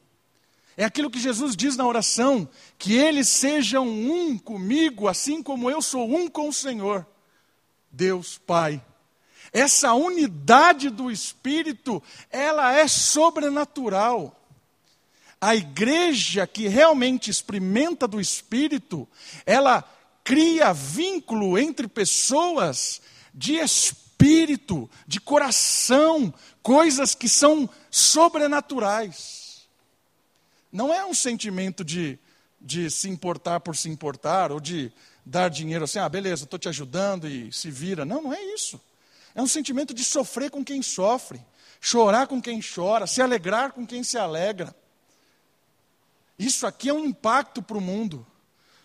É 0.77 0.85
aquilo 0.85 1.09
que 1.09 1.21
Jesus 1.21 1.55
diz 1.55 1.77
na 1.77 1.87
oração: 1.87 2.49
que 2.77 2.97
eles 2.97 3.29
sejam 3.29 3.87
um 3.87 4.37
comigo, 4.37 5.07
assim 5.07 5.41
como 5.41 5.71
eu 5.71 5.81
sou 5.81 6.13
um 6.13 6.27
com 6.27 6.49
o 6.49 6.53
Senhor, 6.53 7.07
Deus 7.89 8.39
Pai. 8.39 8.85
Essa 9.53 9.95
unidade 9.95 10.91
do 10.91 11.13
Espírito, 11.13 12.03
ela 12.29 12.73
é 12.73 12.89
sobrenatural. 12.89 14.37
A 15.41 15.55
igreja 15.55 16.49
que 16.49 16.67
realmente 16.67 17.31
experimenta 17.31 18.09
do 18.09 18.21
Espírito, 18.21 19.09
ela 19.47 19.85
cria 20.25 20.73
vínculo 20.73 21.57
entre 21.57 21.87
pessoas 21.87 23.01
de 23.33 23.55
espírito, 23.55 24.91
de 25.07 25.21
coração, 25.21 26.35
coisas 26.63 27.15
que 27.15 27.29
são 27.29 27.69
sobrenaturais. 27.91 29.69
Não 30.73 30.93
é 30.93 31.05
um 31.05 31.15
sentimento 31.15 31.85
de, 31.85 32.19
de 32.61 32.91
se 32.91 33.09
importar 33.09 33.61
por 33.61 33.77
se 33.77 33.89
importar, 33.89 34.53
ou 34.53 34.61
de 34.61 34.93
dar 35.25 35.49
dinheiro 35.49 35.85
assim, 35.85 35.99
ah, 35.99 36.09
beleza, 36.09 36.45
estou 36.45 36.59
te 36.59 36.69
ajudando 36.69 37.29
e 37.29 37.53
se 37.53 37.71
vira. 37.71 38.05
Não, 38.05 38.23
não 38.23 38.33
é 38.33 38.43
isso. 38.55 38.81
É 39.35 39.43
um 39.43 39.47
sentimento 39.47 39.95
de 39.95 40.05
sofrer 40.05 40.51
com 40.51 40.65
quem 40.65 40.83
sofre, 40.83 41.41
chorar 41.81 42.27
com 42.27 42.41
quem 42.41 42.61
chora, 42.63 43.07
se 43.07 43.23
alegrar 43.23 43.73
com 43.73 43.87
quem 43.87 44.03
se 44.03 44.19
alegra. 44.19 44.75
Isso 46.39 46.67
aqui 46.67 46.89
é 46.89 46.95
um 46.95 47.05
impacto 47.05 47.63
para 47.63 47.77
o 47.77 47.81
mundo, 47.81 48.27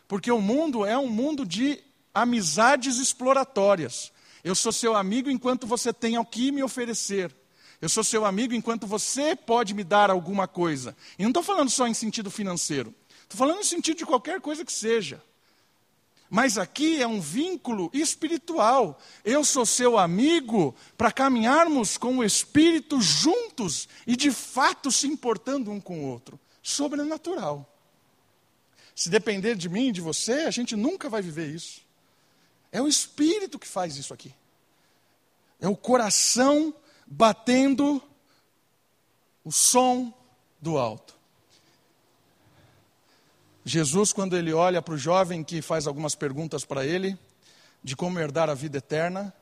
porque 0.08 0.32
o 0.32 0.42
mundo 0.42 0.86
é 0.86 0.98
um 0.98 1.08
mundo 1.08 1.46
de 1.46 1.82
amizades 2.14 2.98
exploratórias. 2.98 4.12
Eu 4.44 4.54
sou 4.54 4.72
seu 4.72 4.96
amigo 4.96 5.30
enquanto 5.30 5.66
você 5.66 5.92
tem 5.92 6.18
o 6.18 6.26
que 6.26 6.52
me 6.52 6.62
oferecer. 6.62 7.36
Eu 7.82 7.90
sou 7.90 8.04
seu 8.04 8.26
amigo 8.26 8.54
enquanto 8.54 8.88
você 8.88 9.36
pode 9.36 9.74
me 9.74 9.84
dar 9.84 10.10
alguma 10.10 10.48
coisa. 10.48 10.96
E 11.20 11.24
não 11.24 11.30
estou 11.30 11.44
falando 11.44 11.70
só 11.70 11.88
em 11.88 11.94
sentido 11.94 12.32
financeiro. 12.32 12.94
Estou 13.24 13.38
falando 13.38 13.58
no 13.58 13.64
sentido 13.64 13.98
de 13.98 14.06
qualquer 14.06 14.40
coisa 14.40 14.64
que 14.64 14.72
seja. 14.72 15.22
Mas 16.30 16.58
aqui 16.58 17.02
é 17.02 17.08
um 17.08 17.22
vínculo 17.22 17.90
espiritual. 17.94 19.00
Eu 19.24 19.44
sou 19.44 19.66
seu 19.66 19.98
amigo 19.98 20.76
para 20.98 21.12
caminharmos 21.12 21.98
com 21.98 22.18
o 22.18 22.24
Espírito 22.24 23.00
juntos 23.02 23.88
e 24.08 24.16
de 24.16 24.32
fato 24.32 24.92
se 24.92 25.08
importando 25.08 25.72
um 25.72 25.80
com 25.80 26.00
o 26.00 26.08
outro. 26.08 26.40
Sobrenatural. 26.64 27.72
Se 28.96 29.10
depender 29.10 29.56
de 29.56 29.70
mim, 29.70 29.92
de 29.92 30.02
você, 30.02 30.42
a 30.42 30.52
gente 30.52 30.76
nunca 30.76 31.10
vai 31.10 31.22
viver 31.22 31.54
isso. 31.54 31.82
É 32.72 32.82
o 32.82 32.88
Espírito 32.88 33.60
que 33.60 33.68
faz 33.68 33.98
isso 33.98 34.14
aqui. 34.14 34.34
É 35.60 35.68
o 35.68 35.76
coração 35.76 36.74
batendo 37.06 38.02
o 39.44 39.52
som 39.52 40.14
do 40.60 40.78
alto. 40.78 41.16
Jesus, 43.64 44.14
quando 44.14 44.38
ele 44.38 44.54
olha 44.54 44.82
para 44.82 44.94
o 44.94 44.98
jovem 44.98 45.44
que 45.44 45.62
faz 45.62 45.88
algumas 45.88 46.14
perguntas 46.16 46.64
para 46.64 46.86
ele, 46.86 47.18
de 47.84 47.96
como 47.96 48.20
herdar 48.20 48.50
a 48.50 48.54
vida 48.54 48.78
eterna, 48.78 49.34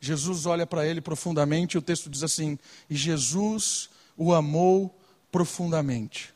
Jesus 0.00 0.46
olha 0.46 0.66
para 0.66 0.86
ele 0.86 1.00
profundamente 1.00 1.76
e 1.76 1.78
o 1.78 1.82
texto 1.82 2.08
diz 2.08 2.22
assim: 2.22 2.58
E 2.88 2.96
Jesus 2.96 3.90
o 4.16 4.34
amou 4.34 4.94
profundamente. 5.30 6.32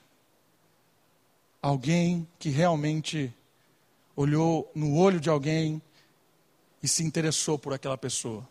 Alguém 1.60 2.28
que 2.38 2.50
realmente 2.50 3.32
olhou 4.14 4.70
no 4.74 4.96
olho 4.96 5.18
de 5.18 5.30
alguém 5.30 5.80
e 6.82 6.88
se 6.88 7.02
interessou 7.02 7.58
por 7.58 7.72
aquela 7.72 7.96
pessoa. 7.96 8.46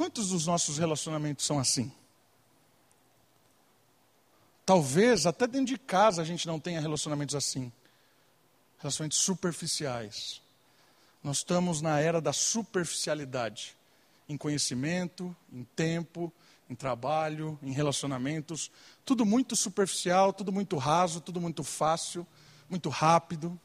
Quantos 0.00 0.30
dos 0.30 0.46
nossos 0.46 0.78
relacionamentos 0.78 1.44
são 1.44 1.58
assim? 1.58 1.92
Talvez 4.64 5.26
até 5.26 5.46
dentro 5.46 5.66
de 5.66 5.78
casa 5.78 6.22
a 6.22 6.24
gente 6.24 6.46
não 6.46 6.58
tenha 6.58 6.80
relacionamentos 6.80 7.34
assim 7.34 7.70
relacionamentos 8.78 9.18
superficiais. 9.18 10.40
Nós 11.22 11.36
estamos 11.36 11.82
na 11.82 12.00
era 12.00 12.18
da 12.18 12.32
superficialidade 12.32 13.76
em 14.26 14.38
conhecimento, 14.38 15.36
em 15.52 15.64
tempo, 15.76 16.32
em 16.70 16.74
trabalho, 16.74 17.58
em 17.62 17.70
relacionamentos, 17.70 18.70
tudo 19.04 19.26
muito 19.26 19.54
superficial, 19.54 20.32
tudo 20.32 20.50
muito 20.50 20.78
raso, 20.78 21.20
tudo 21.20 21.42
muito 21.42 21.62
fácil, 21.62 22.26
muito 22.70 22.88
rápido. 22.88 23.60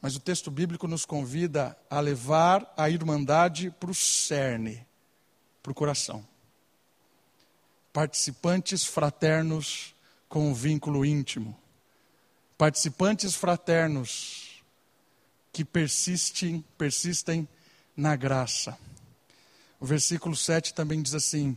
Mas 0.00 0.16
o 0.16 0.20
texto 0.20 0.50
bíblico 0.50 0.86
nos 0.88 1.04
convida 1.04 1.76
a 1.88 2.00
levar 2.00 2.72
a 2.76 2.88
irmandade 2.88 3.70
para 3.70 3.90
o 3.90 3.94
cerne, 3.94 4.86
para 5.62 5.72
o 5.72 5.74
coração 5.74 6.26
participantes 7.92 8.84
fraternos 8.84 9.94
com 10.28 10.48
um 10.48 10.54
vínculo 10.54 11.04
íntimo, 11.04 11.58
participantes 12.56 13.34
fraternos 13.34 14.62
que 15.52 15.64
persistem, 15.64 16.64
persistem 16.78 17.48
na 17.96 18.14
graça. 18.14 18.78
O 19.80 19.86
versículo 19.86 20.36
7 20.36 20.74
também 20.74 21.02
diz 21.02 21.14
assim: 21.14 21.56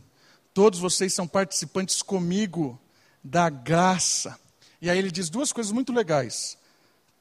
Todos 0.52 0.80
vocês 0.80 1.14
são 1.14 1.28
participantes 1.28 2.02
comigo 2.02 2.80
da 3.22 3.48
graça. 3.48 4.38
E 4.80 4.90
aí 4.90 4.98
ele 4.98 5.10
diz 5.10 5.30
duas 5.30 5.52
coisas 5.52 5.72
muito 5.72 5.92
legais: 5.92 6.58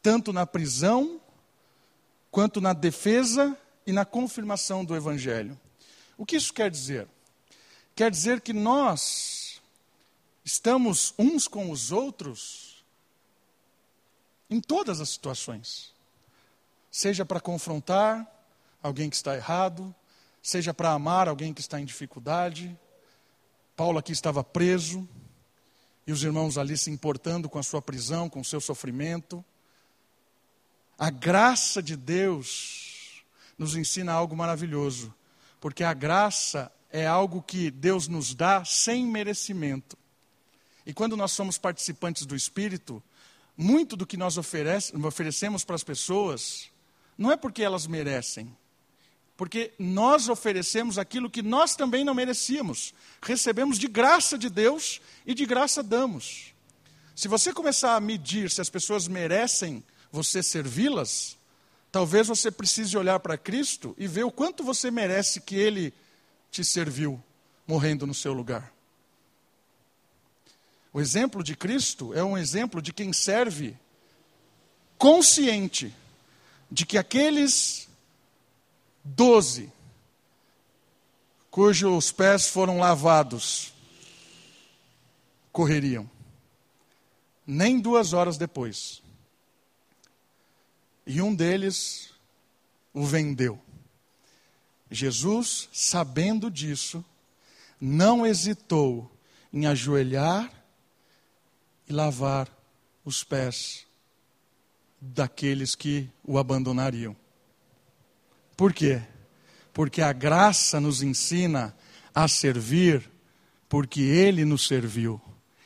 tanto 0.04 0.34
na 0.34 0.46
prisão, 0.46 1.22
quanto 2.30 2.60
na 2.60 2.74
defesa 2.74 3.58
e 3.88 3.94
na 3.94 4.04
confirmação 4.04 4.84
do 4.84 4.96
evangelho. 4.96 5.58
O 6.18 6.26
que 6.26 6.36
isso 6.36 6.54
quer 6.54 6.70
dizer? 6.70 7.08
Quer 7.96 8.12
dizer 8.12 8.42
que 8.42 8.52
nós 8.52 9.62
estamos 10.44 11.14
uns 11.18 11.48
com 11.48 11.72
os 11.72 11.92
outros 11.92 12.84
em 14.50 14.60
todas 14.60 15.00
as 15.00 15.10
situações. 15.10 15.94
Seja 16.92 17.26
para 17.26 17.40
confrontar 17.40 18.30
alguém 18.82 19.10
que 19.10 19.16
está 19.16 19.36
errado, 19.36 19.96
seja 20.42 20.74
para 20.74 20.92
amar 20.92 21.30
alguém 21.30 21.54
que 21.54 21.62
está 21.62 21.80
em 21.80 21.86
dificuldade. 21.86 22.78
Paulo 23.76 23.98
aqui 23.98 24.12
estava 24.12 24.44
preso 24.44 25.08
e 26.06 26.12
os 26.12 26.24
irmãos 26.24 26.58
ali 26.58 26.78
se 26.78 26.92
importando 26.92 27.48
com 27.48 27.58
a 27.58 27.64
sua 27.64 27.82
prisão, 27.82 28.30
com 28.30 28.42
o 28.42 28.46
seu 28.46 28.60
sofrimento. 28.60 29.44
A 31.04 31.10
graça 31.10 31.84
de 31.84 31.98
Deus 31.98 33.26
nos 33.58 33.76
ensina 33.76 34.14
algo 34.14 34.38
maravilhoso, 34.38 35.14
porque 35.60 35.84
a 35.84 35.94
graça 35.94 36.72
é 36.90 37.06
algo 37.06 37.42
que 37.42 37.70
Deus 37.70 38.08
nos 38.08 38.34
dá 38.34 38.64
sem 38.64 39.06
merecimento. 39.06 39.98
E 40.86 40.94
quando 40.94 41.18
nós 41.18 41.34
somos 41.34 41.58
participantes 41.58 42.26
do 42.26 42.38
Espírito, 42.38 43.04
muito 43.58 43.98
do 43.98 44.08
que 44.08 44.16
nós 44.16 44.38
oferece, 44.38 44.96
oferecemos 44.96 45.66
para 45.66 45.76
as 45.76 45.84
pessoas, 45.84 46.72
não 47.18 47.30
é 47.30 47.36
porque 47.36 47.62
elas 47.62 47.86
merecem, 47.86 48.56
porque 49.36 49.74
nós 49.78 50.30
oferecemos 50.30 50.98
aquilo 50.98 51.30
que 51.30 51.42
nós 51.42 51.76
também 51.76 52.06
não 52.06 52.14
merecíamos. 52.14 52.94
Recebemos 53.22 53.78
de 53.78 53.90
graça 53.90 54.38
de 54.38 54.50
Deus 54.50 55.02
e 55.26 55.34
de 55.34 55.46
graça 55.46 55.84
damos. 55.84 56.54
Se 57.14 57.28
você 57.28 57.52
começar 57.52 57.98
a 57.98 58.00
medir 58.00 58.50
se 58.50 58.62
as 58.62 58.70
pessoas 58.70 59.06
merecem 59.06 59.84
você 60.14 60.44
servi-las, 60.44 61.36
talvez 61.92 62.28
você 62.28 62.52
precise 62.52 62.96
olhar 62.96 63.20
para 63.20 63.36
Cristo 63.36 63.96
e 63.98 64.06
ver 64.06 64.24
o 64.24 64.32
quanto 64.32 64.64
você 64.64 64.92
merece 64.92 65.42
que 65.42 65.56
Ele 65.56 65.92
te 66.52 66.64
serviu, 66.64 67.22
morrendo 67.68 68.06
no 68.06 68.14
seu 68.14 68.32
lugar. 68.32 68.72
O 70.94 71.02
exemplo 71.02 71.44
de 71.44 71.58
Cristo 71.58 72.14
é 72.14 72.24
um 72.24 72.38
exemplo 72.38 72.80
de 72.80 72.94
quem 72.94 73.12
serve 73.12 73.76
consciente 75.00 75.92
de 76.70 76.86
que 76.86 77.00
aqueles 77.00 77.90
doze 79.04 79.72
cujos 81.50 82.12
pés 82.12 82.48
foram 82.48 82.78
lavados 82.78 83.74
correriam. 85.52 86.10
Nem 87.46 87.80
duas 87.80 88.14
horas 88.14 88.38
depois. 88.38 89.03
E 91.06 91.22
um 91.22 91.34
deles 91.34 92.14
o 92.94 93.06
vendeu. 93.06 93.60
Jesus, 94.90 95.68
sabendo 95.72 96.50
disso, 96.50 97.04
não 97.80 98.26
hesitou 98.26 99.12
em 99.52 99.66
ajoelhar 99.66 100.52
e 101.90 101.94
lavar 101.94 102.50
os 103.04 103.24
pés 103.24 103.86
daqueles 105.02 105.76
que 105.76 106.10
o 106.24 106.38
abandonariam. 106.38 107.16
Por 108.56 108.74
quê? 108.74 109.02
Porque 109.74 110.02
a 110.02 110.14
graça 110.14 110.80
nos 110.80 111.02
ensina 111.02 111.76
a 112.14 112.28
servir 112.28 113.10
porque 113.68 114.02
ele 114.02 114.46
nos 114.46 114.68
serviu, 114.68 115.20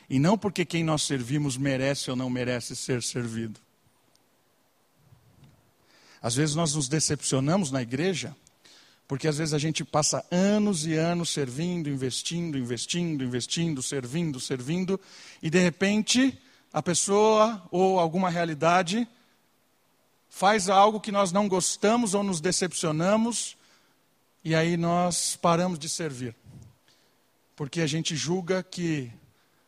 e 0.08 0.18
não 0.18 0.38
porque 0.38 0.64
quem 0.64 0.82
nós 0.82 1.02
servimos 1.02 1.58
merece 1.58 2.10
ou 2.10 2.16
não 2.16 2.30
merece 2.30 2.74
ser 2.74 3.02
servido. 3.02 3.60
Às 6.20 6.34
vezes 6.34 6.54
nós 6.54 6.74
nos 6.74 6.88
decepcionamos 6.88 7.70
na 7.70 7.82
igreja, 7.82 8.34
porque 9.06 9.26
às 9.26 9.38
vezes 9.38 9.54
a 9.54 9.58
gente 9.58 9.84
passa 9.84 10.24
anos 10.30 10.84
e 10.84 10.94
anos 10.94 11.30
servindo, 11.30 11.88
investindo, 11.88 12.58
investindo, 12.58 13.24
investindo, 13.24 13.82
servindo, 13.82 14.38
servindo, 14.38 15.00
e 15.42 15.48
de 15.48 15.58
repente 15.58 16.38
a 16.72 16.82
pessoa 16.82 17.66
ou 17.70 17.98
alguma 17.98 18.28
realidade 18.28 19.08
faz 20.28 20.68
algo 20.68 21.00
que 21.00 21.10
nós 21.10 21.32
não 21.32 21.48
gostamos 21.48 22.14
ou 22.14 22.22
nos 22.22 22.40
decepcionamos, 22.40 23.56
e 24.44 24.54
aí 24.54 24.76
nós 24.76 25.36
paramos 25.36 25.78
de 25.78 25.88
servir. 25.88 26.34
Porque 27.56 27.80
a 27.80 27.86
gente 27.86 28.14
julga 28.14 28.62
que, 28.62 29.10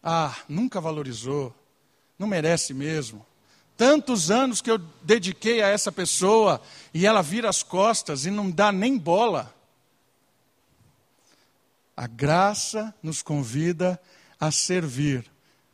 ah, 0.03 0.37
nunca 0.49 0.81
valorizou, 0.81 1.55
não 2.19 2.27
merece 2.27 2.73
mesmo. 2.73 3.27
Tantos 3.81 4.31
anos 4.31 4.61
que 4.61 4.71
eu 4.71 4.77
dediquei 4.77 5.63
a 5.63 5.69
essa 5.69 5.91
pessoa 5.91 6.61
e 6.93 7.07
ela 7.07 7.23
vira 7.23 7.49
as 7.49 7.63
costas 7.63 8.27
e 8.27 8.31
não 8.31 8.51
dá 8.51 8.71
nem 8.71 8.99
bola. 8.99 9.55
A 11.97 12.07
graça 12.07 12.95
nos 13.03 13.23
convida 13.23 13.99
a 14.39 14.51
servir 14.51 15.25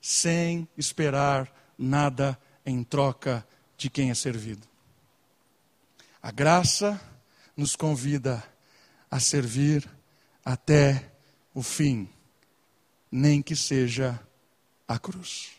sem 0.01 0.69
esperar 0.77 1.53
nada 1.77 2.41
em 2.65 2.85
troca 2.85 3.45
de 3.77 3.91
quem 3.91 4.09
é 4.13 4.15
servido. 4.15 4.69
A 6.23 6.31
graça 6.31 7.01
nos 7.57 7.75
convida 7.75 8.41
a 9.11 9.19
servir 9.19 9.85
até 10.45 11.11
o 11.53 11.61
fim, 11.61 12.09
nem 13.11 13.43
que 13.43 13.57
seja 13.57 14.21
a 14.87 14.97
cruz. 14.97 15.56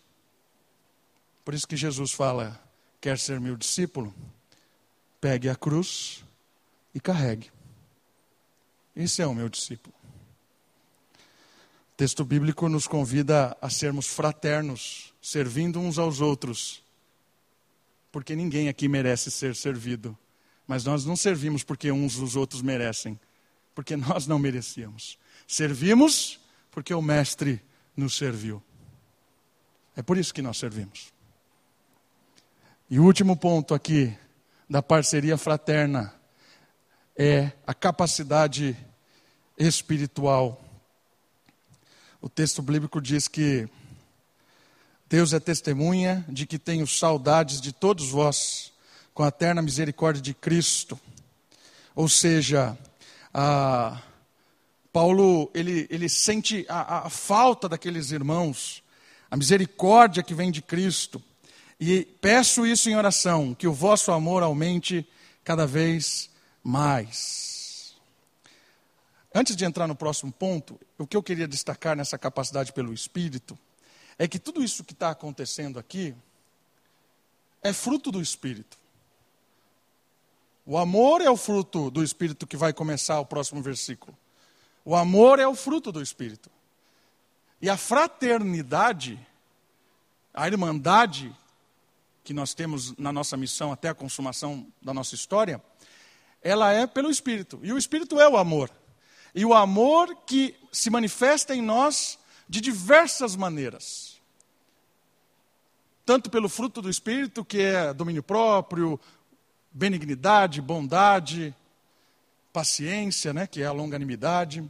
Por 1.48 1.54
isso 1.54 1.66
que 1.66 1.78
Jesus 1.78 2.12
fala: 2.12 2.62
quer 3.00 3.18
ser 3.18 3.40
meu 3.40 3.56
discípulo? 3.56 4.14
Pegue 5.22 5.48
a 5.48 5.56
cruz 5.56 6.22
e 6.94 7.00
carregue. 7.00 7.50
Esse 8.94 9.22
é 9.22 9.26
o 9.26 9.34
meu 9.34 9.48
discípulo. 9.48 9.96
O 11.14 11.96
texto 11.96 12.26
bíblico 12.26 12.68
nos 12.68 12.86
convida 12.86 13.58
a 13.62 13.70
sermos 13.70 14.08
fraternos, 14.08 15.14
servindo 15.22 15.80
uns 15.80 15.98
aos 15.98 16.20
outros, 16.20 16.84
porque 18.12 18.36
ninguém 18.36 18.68
aqui 18.68 18.90
merece 18.90 19.32
ser 19.32 19.56
servido, 19.56 20.18
mas 20.68 20.84
nós 20.84 21.06
não 21.06 21.16
servimos 21.16 21.64
porque 21.64 21.90
uns 21.94 22.18
os 22.18 22.36
outros 22.36 22.62
merecem, 22.62 23.18
porque 23.74 23.96
nós 23.96 24.28
não 24.28 24.38
merecíamos. 24.38 25.18
Servimos 25.48 26.42
porque 26.72 26.94
o 26.94 27.02
Mestre 27.02 27.64
nos 27.96 28.18
serviu. 28.18 28.62
É 29.96 30.02
por 30.02 30.18
isso 30.18 30.34
que 30.34 30.42
nós 30.42 30.58
servimos. 30.58 31.16
E 32.90 33.00
o 33.00 33.04
último 33.04 33.36
ponto 33.36 33.74
aqui 33.74 34.18
da 34.70 34.82
parceria 34.82 35.38
fraterna 35.38 36.14
é 37.18 37.52
a 37.66 37.74
capacidade 37.74 38.78
espiritual. 39.58 40.64
O 42.22 42.30
texto 42.30 42.62
bíblico 42.62 43.02
diz 43.02 43.28
que 43.28 43.68
Deus 45.10 45.34
é 45.34 45.40
testemunha 45.40 46.26
de 46.30 46.46
que 46.46 46.58
tenho 46.58 46.88
saudades 46.88 47.60
de 47.60 47.74
todos 47.74 48.10
vós, 48.10 48.72
com 49.14 49.22
a 49.22 49.28
eterna 49.28 49.62
misericórdia 49.62 50.22
de 50.22 50.34
Cristo. 50.34 50.98
Ou 51.94 52.08
seja, 52.08 52.78
a, 53.34 54.02
Paulo 54.94 55.52
ele, 55.54 55.88
ele 55.90 56.08
sente 56.08 56.66
a, 56.70 57.08
a 57.08 57.10
falta 57.10 57.68
daqueles 57.68 58.12
irmãos, 58.12 58.82
a 59.30 59.36
misericórdia 59.36 60.24
que 60.24 60.34
vem 60.34 60.52
de 60.52 60.62
Cristo. 60.62 61.22
E 61.80 62.06
peço 62.20 62.66
isso 62.66 62.90
em 62.90 62.96
oração, 62.96 63.54
que 63.54 63.68
o 63.68 63.74
vosso 63.74 64.12
amor 64.12 64.42
aumente 64.42 65.08
cada 65.44 65.68
vez 65.68 66.30
mais. 66.64 67.96
Antes 69.34 69.56
de 69.56 69.64
entrar 69.64 69.88
no 69.88 69.96
próximo 69.96 70.32
ponto, 70.32 70.80
o 70.98 71.06
que 71.06 71.16
eu 71.16 71.22
queria 71.22 71.48
destacar 71.48 71.96
nessa 71.96 72.18
capacidade 72.18 72.74
pelo 72.74 72.94
Espírito 72.94 73.58
é 74.18 74.28
que 74.28 74.40
tudo 74.40 74.64
isso 74.64 74.84
que 74.84 74.94
está 74.94 75.12
acontecendo 75.12 75.78
aqui 75.78 76.16
é 77.62 77.72
fruto 77.72 78.12
do 78.12 78.22
Espírito. 78.22 78.78
O 80.66 80.78
amor 80.78 81.22
é 81.22 81.30
o 81.30 81.38
fruto 81.38 81.92
do 81.92 82.04
Espírito 82.04 82.48
que 82.48 82.58
vai 82.58 82.74
começar 82.74 83.20
o 83.20 83.26
próximo 83.26 83.62
versículo. 83.62 84.18
O 84.84 84.96
amor 84.96 85.40
é 85.40 85.48
o 85.48 85.54
fruto 85.54 85.92
do 85.92 86.02
Espírito. 86.02 86.50
E 87.62 87.70
a 87.70 87.78
fraternidade, 87.78 89.20
a 90.34 90.48
irmandade 90.48 91.34
que 92.28 92.34
nós 92.34 92.54
temos 92.54 92.94
na 92.98 93.10
nossa 93.10 93.38
missão 93.38 93.72
até 93.72 93.88
a 93.88 93.96
consumação 93.96 94.68
da 94.82 94.94
nossa 94.94 95.16
história, 95.16 95.64
ela 96.42 96.74
é 96.74 96.86
pelo 96.86 97.10
Espírito. 97.10 97.58
E 97.64 97.72
o 97.72 97.78
Espírito 97.78 98.20
é 98.20 98.28
o 98.28 98.36
amor. 98.36 98.70
E 99.34 99.46
o 99.46 99.54
amor 99.54 100.14
que 100.26 100.54
se 100.70 100.90
manifesta 100.90 101.56
em 101.56 101.62
nós 101.62 102.20
de 102.50 102.60
diversas 102.60 103.34
maneiras. 103.38 104.18
Tanto 106.06 106.30
pelo 106.30 106.50
fruto 106.50 106.82
do 106.82 106.90
Espírito, 106.90 107.46
que 107.46 107.62
é 107.62 107.94
domínio 107.94 108.22
próprio, 108.22 109.00
benignidade, 109.72 110.62
bondade, 110.62 111.56
paciência, 112.52 113.34
né, 113.34 113.48
que 113.48 113.62
é 113.62 113.68
a 113.68 113.72
longanimidade. 113.72 114.70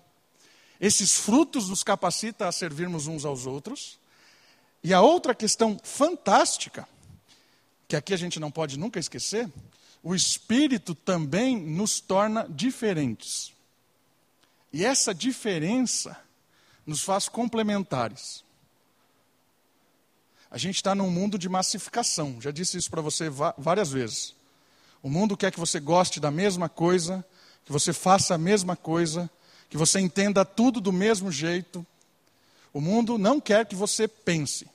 Esses 0.80 1.18
frutos 1.18 1.70
nos 1.70 1.84
capacita 1.84 2.48
a 2.48 2.52
servirmos 2.52 3.08
uns 3.08 3.26
aos 3.26 3.48
outros. 3.48 3.98
E 4.84 4.94
a 4.94 5.02
outra 5.02 5.34
questão 5.34 5.76
fantástica 5.84 6.88
que 7.88 7.96
aqui 7.96 8.14
a 8.14 8.18
gente 8.18 8.40
não 8.40 8.52
pode 8.52 8.78
nunca 8.78 9.00
esquecer, 9.00 9.50
o 10.04 10.14
Espírito 10.14 10.94
também 10.94 11.58
nos 11.58 12.00
torna 12.00 12.48
diferentes. 12.50 13.54
E 14.72 14.86
essa 14.86 15.14
diferença 15.14 16.18
nos 16.86 17.02
faz 17.02 17.28
complementares. 17.28 18.44
A 20.50 20.58
gente 20.58 20.76
está 20.76 20.96
num 20.96 21.10
mundo 21.10 21.38
de 21.38 21.50
massificação, 21.50 22.40
já 22.42 22.52
disse 22.52 22.78
isso 22.78 22.90
para 22.90 23.02
você 23.02 23.30
várias 23.58 23.92
vezes. 23.92 24.34
O 25.04 25.10
mundo 25.10 25.36
quer 25.36 25.52
que 25.52 25.60
você 25.60 25.80
goste 25.80 26.20
da 26.20 26.32
mesma 26.32 26.70
coisa, 26.70 27.26
que 27.66 27.72
você 27.72 27.92
faça 27.92 28.36
a 28.36 28.38
mesma 28.38 28.76
coisa, 28.76 29.30
que 29.70 29.78
você 29.78 30.00
entenda 30.00 30.46
tudo 30.46 30.80
do 30.80 30.92
mesmo 30.92 31.32
jeito. 31.32 31.86
O 32.74 32.80
mundo 32.80 33.18
não 33.18 33.40
quer 33.40 33.66
que 33.66 33.76
você 33.76 34.08
pense. 34.08 34.66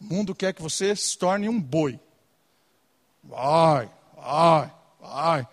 O 0.00 0.04
mundo 0.04 0.34
quer 0.34 0.52
que 0.52 0.62
você 0.62 0.94
se 0.96 1.16
torne 1.16 1.48
um 1.48 1.60
boi. 1.60 1.98
Vai, 3.22 3.90
vai, 4.16 4.74
vai. 5.00 5.48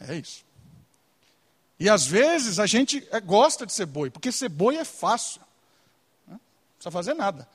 É 0.00 0.14
isso. 0.16 0.44
E 1.78 1.88
às 1.88 2.06
vezes 2.06 2.58
a 2.58 2.66
gente 2.66 3.06
é, 3.10 3.20
gosta 3.20 3.66
de 3.66 3.72
ser 3.72 3.86
boi, 3.86 4.10
porque 4.10 4.32
ser 4.32 4.48
boi 4.48 4.76
é 4.76 4.84
fácil. 4.84 5.40
Não 6.26 6.40
precisa 6.74 6.90
fazer 6.90 7.14
nada. 7.14 7.46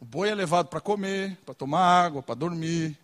O 0.00 0.04
boi 0.04 0.28
é 0.28 0.34
levado 0.34 0.68
para 0.68 0.80
comer, 0.80 1.36
para 1.44 1.54
tomar 1.54 2.04
água, 2.04 2.22
para 2.22 2.34
dormir. 2.34 2.98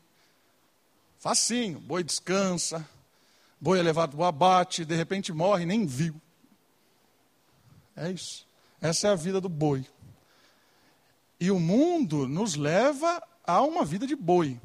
Facinho. 1.18 1.78
O 1.78 1.80
boi 1.80 2.04
descansa. 2.04 2.78
O 3.60 3.64
boi 3.64 3.78
é 3.78 3.82
levado 3.82 4.16
para 4.16 4.20
o 4.20 4.24
abate, 4.24 4.84
de 4.84 4.94
repente 4.94 5.32
morre, 5.32 5.64
nem 5.64 5.86
viu. 5.86 6.20
É 7.94 8.10
isso. 8.10 8.46
Essa 8.80 9.08
é 9.08 9.10
a 9.10 9.16
vida 9.16 9.40
do 9.40 9.48
boi. 9.48 9.86
E 11.40 11.50
o 11.50 11.58
mundo 11.58 12.28
nos 12.28 12.54
leva 12.54 13.22
a 13.46 13.62
uma 13.62 13.84
vida 13.84 14.06
de 14.06 14.14
boi. 14.14 14.60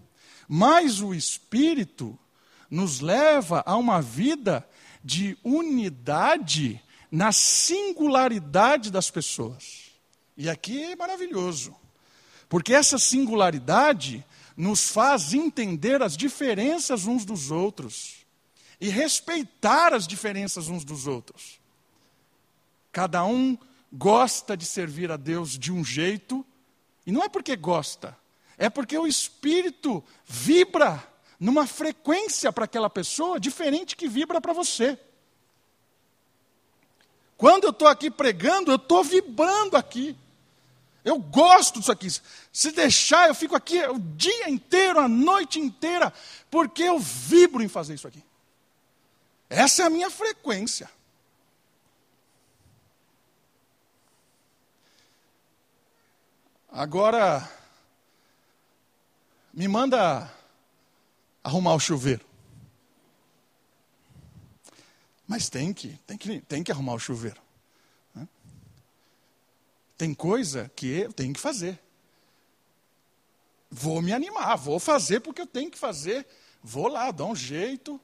Mas 0.53 0.99
o 0.99 1.13
Espírito 1.13 2.19
nos 2.69 2.99
leva 2.99 3.63
a 3.65 3.77
uma 3.77 4.01
vida 4.01 4.67
de 5.01 5.37
unidade 5.45 6.83
na 7.09 7.31
singularidade 7.31 8.91
das 8.91 9.09
pessoas. 9.09 9.91
E 10.35 10.49
aqui 10.49 10.83
é 10.83 10.95
maravilhoso, 10.97 11.73
porque 12.49 12.73
essa 12.73 12.99
singularidade 12.99 14.25
nos 14.57 14.89
faz 14.89 15.33
entender 15.33 16.01
as 16.01 16.17
diferenças 16.17 17.05
uns 17.05 17.23
dos 17.23 17.49
outros 17.49 18.25
e 18.77 18.89
respeitar 18.89 19.93
as 19.93 20.05
diferenças 20.05 20.67
uns 20.67 20.83
dos 20.83 21.07
outros. 21.07 21.61
Cada 22.91 23.23
um 23.23 23.57
gosta 23.89 24.57
de 24.57 24.65
servir 24.65 25.13
a 25.13 25.15
Deus 25.15 25.57
de 25.57 25.71
um 25.71 25.81
jeito, 25.81 26.45
e 27.05 27.11
não 27.13 27.23
é 27.23 27.29
porque 27.29 27.55
gosta, 27.55 28.19
é 28.61 28.69
porque 28.69 28.95
o 28.95 29.07
espírito 29.07 30.03
vibra 30.23 31.03
numa 31.39 31.65
frequência 31.65 32.53
para 32.53 32.65
aquela 32.65 32.91
pessoa 32.91 33.39
diferente 33.39 33.95
que 33.95 34.07
vibra 34.07 34.39
para 34.39 34.53
você. 34.53 34.99
Quando 37.35 37.63
eu 37.63 37.71
estou 37.71 37.87
aqui 37.87 38.11
pregando, 38.11 38.71
eu 38.71 38.75
estou 38.75 39.03
vibrando 39.03 39.75
aqui. 39.75 40.15
Eu 41.03 41.17
gosto 41.17 41.79
disso 41.79 41.91
aqui. 41.91 42.07
Se 42.53 42.71
deixar, 42.71 43.27
eu 43.27 43.33
fico 43.33 43.55
aqui 43.55 43.83
o 43.87 43.97
dia 43.97 44.47
inteiro, 44.47 44.99
a 44.99 45.07
noite 45.07 45.59
inteira, 45.59 46.13
porque 46.51 46.83
eu 46.83 46.99
vibro 46.99 47.63
em 47.63 47.67
fazer 47.67 47.95
isso 47.95 48.07
aqui. 48.07 48.23
Essa 49.49 49.81
é 49.81 49.85
a 49.87 49.89
minha 49.89 50.11
frequência. 50.11 50.87
Agora, 56.71 57.60
me 59.53 59.67
manda 59.67 60.31
arrumar 61.43 61.73
o 61.75 61.79
chuveiro. 61.79 62.25
Mas 65.27 65.49
tem 65.49 65.73
que, 65.73 65.97
tem 66.05 66.17
que, 66.17 66.41
tem 66.41 66.63
que 66.63 66.71
arrumar 66.71 66.93
o 66.93 66.99
chuveiro. 66.99 67.41
Né? 68.13 68.27
Tem 69.97 70.13
coisa 70.13 70.69
que 70.75 70.87
eu 70.87 71.13
tenho 71.13 71.33
que 71.33 71.39
fazer. 71.39 71.79
Vou 73.69 74.01
me 74.01 74.11
animar, 74.11 74.57
vou 74.57 74.79
fazer 74.79 75.21
porque 75.21 75.41
eu 75.41 75.47
tenho 75.47 75.71
que 75.71 75.77
fazer. 75.77 76.27
Vou 76.61 76.87
lá, 76.87 77.11
dar 77.11 77.25
um 77.25 77.35
jeito. 77.35 77.99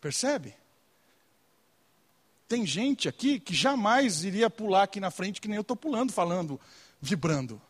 Percebe? 0.00 0.54
Tem 2.46 2.66
gente 2.66 3.08
aqui 3.08 3.40
que 3.40 3.54
jamais 3.54 4.24
iria 4.24 4.48
pular 4.48 4.84
aqui 4.84 5.00
na 5.00 5.10
frente, 5.10 5.40
que 5.40 5.48
nem 5.48 5.56
eu 5.56 5.62
estou 5.62 5.76
pulando, 5.76 6.12
falando, 6.12 6.60
vibrando. 7.00 7.60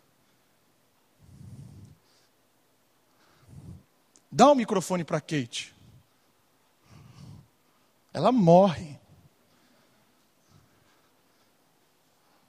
Dá 4.34 4.50
o 4.50 4.54
microfone 4.54 5.04
para 5.04 5.20
Kate. 5.20 5.74
Ela 8.14 8.32
morre. 8.32 8.98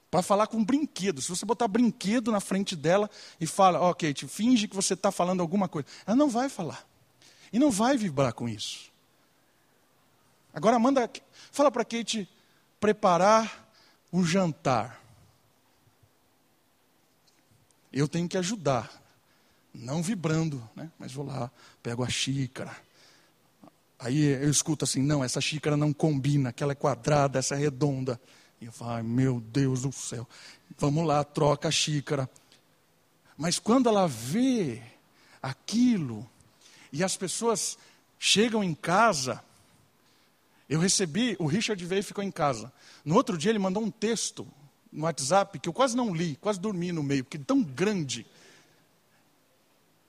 Para 0.09 0.21
falar 0.21 0.47
com 0.47 0.57
um 0.57 0.63
brinquedo. 0.63 1.21
Se 1.21 1.27
você 1.27 1.45
botar 1.45 1.67
brinquedo 1.67 2.31
na 2.31 2.39
frente 2.39 2.73
dela 2.73 3.09
e 3.37 3.45
fala, 3.45 3.81
ó, 3.81 3.89
oh, 3.89 3.95
Kate, 3.95 4.27
finge 4.29 4.65
que 4.65 4.75
você 4.75 4.93
está 4.93 5.11
falando 5.11 5.41
alguma 5.41 5.67
coisa. 5.67 5.85
Ela 6.05 6.15
não 6.15 6.29
vai 6.29 6.47
falar. 6.47 6.87
E 7.51 7.59
não 7.59 7.69
vai 7.69 7.97
vibrar 7.97 8.33
com 8.33 8.47
isso. 8.47 8.89
Agora 10.53 10.79
manda, 10.79 11.11
fala 11.51 11.69
para 11.69 11.83
Kate 11.83 12.29
preparar 12.79 13.67
o 14.09 14.23
jantar. 14.23 15.01
Eu 17.91 18.07
tenho 18.07 18.29
que 18.29 18.37
ajudar, 18.37 19.02
não 19.73 20.03
vibrando, 20.03 20.61
né? 20.75 20.91
mas 20.99 21.11
vou 21.11 21.25
lá, 21.25 21.49
pego 21.81 22.03
a 22.03 22.09
xícara. 22.09 22.75
Aí 23.99 24.21
eu 24.21 24.49
escuto 24.49 24.85
assim: 24.85 25.01
não, 25.01 25.23
essa 25.23 25.41
xícara 25.41 25.77
não 25.77 25.91
combina, 25.93 26.49
aquela 26.49 26.73
é 26.73 26.75
quadrada, 26.75 27.39
essa 27.39 27.55
é 27.55 27.57
redonda. 27.57 28.19
E 28.61 28.65
eu 28.65 28.71
falo: 28.71 29.03
meu 29.03 29.39
Deus 29.39 29.81
do 29.83 29.91
céu, 29.91 30.27
vamos 30.77 31.05
lá, 31.05 31.23
troca 31.23 31.69
a 31.69 31.71
xícara. 31.71 32.29
Mas 33.37 33.57
quando 33.57 33.89
ela 33.89 34.07
vê 34.07 34.81
aquilo, 35.41 36.29
e 36.91 37.03
as 37.03 37.17
pessoas 37.17 37.77
chegam 38.19 38.63
em 38.63 38.75
casa, 38.75 39.43
eu 40.69 40.79
recebi, 40.79 41.35
o 41.39 41.45
Richard 41.45 41.83
veio 41.85 41.99
e 41.99 42.03
ficou 42.03 42.23
em 42.23 42.31
casa. 42.31 42.71
No 43.03 43.15
outro 43.15 43.37
dia 43.37 43.51
ele 43.51 43.59
mandou 43.59 43.83
um 43.83 43.91
texto 43.91 44.47
no 44.91 45.03
WhatsApp 45.03 45.59
que 45.59 45.67
eu 45.67 45.73
quase 45.73 45.97
não 45.97 46.13
li, 46.13 46.35
quase 46.35 46.59
dormi 46.59 46.91
no 46.91 47.01
meio, 47.01 47.23
porque 47.23 47.37
é 47.37 47.41
tão 47.41 47.61
grande. 47.61 48.25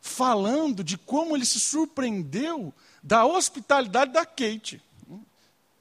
Falando 0.07 0.85
de 0.85 0.99
como 0.99 1.35
ele 1.35 1.47
se 1.47 1.59
surpreendeu 1.59 2.75
da 3.03 3.25
hospitalidade 3.25 4.13
da 4.13 4.27
Kate. 4.27 4.83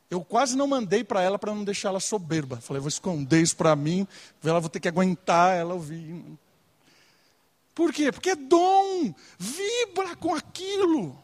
Eu 0.10 0.24
quase 0.24 0.56
não 0.56 0.66
mandei 0.66 1.04
para 1.04 1.22
ela 1.22 1.38
para 1.38 1.54
não 1.54 1.66
deixar 1.66 1.90
ela 1.90 2.00
soberba. 2.00 2.56
Falei, 2.62 2.80
vou 2.80 2.88
esconder 2.88 3.42
isso 3.42 3.58
para 3.58 3.76
mim, 3.76 4.08
ela 4.42 4.62
vou 4.62 4.70
ter 4.70 4.80
que 4.80 4.88
aguentar 4.88 5.58
ela 5.58 5.74
ouvir. 5.74 6.24
Por 7.76 7.92
quê? 7.92 8.14
Porque 8.14 8.30
é 8.30 8.36
dom, 8.38 9.14
vibra 9.38 10.16
com 10.16 10.34
aquilo. 10.34 11.22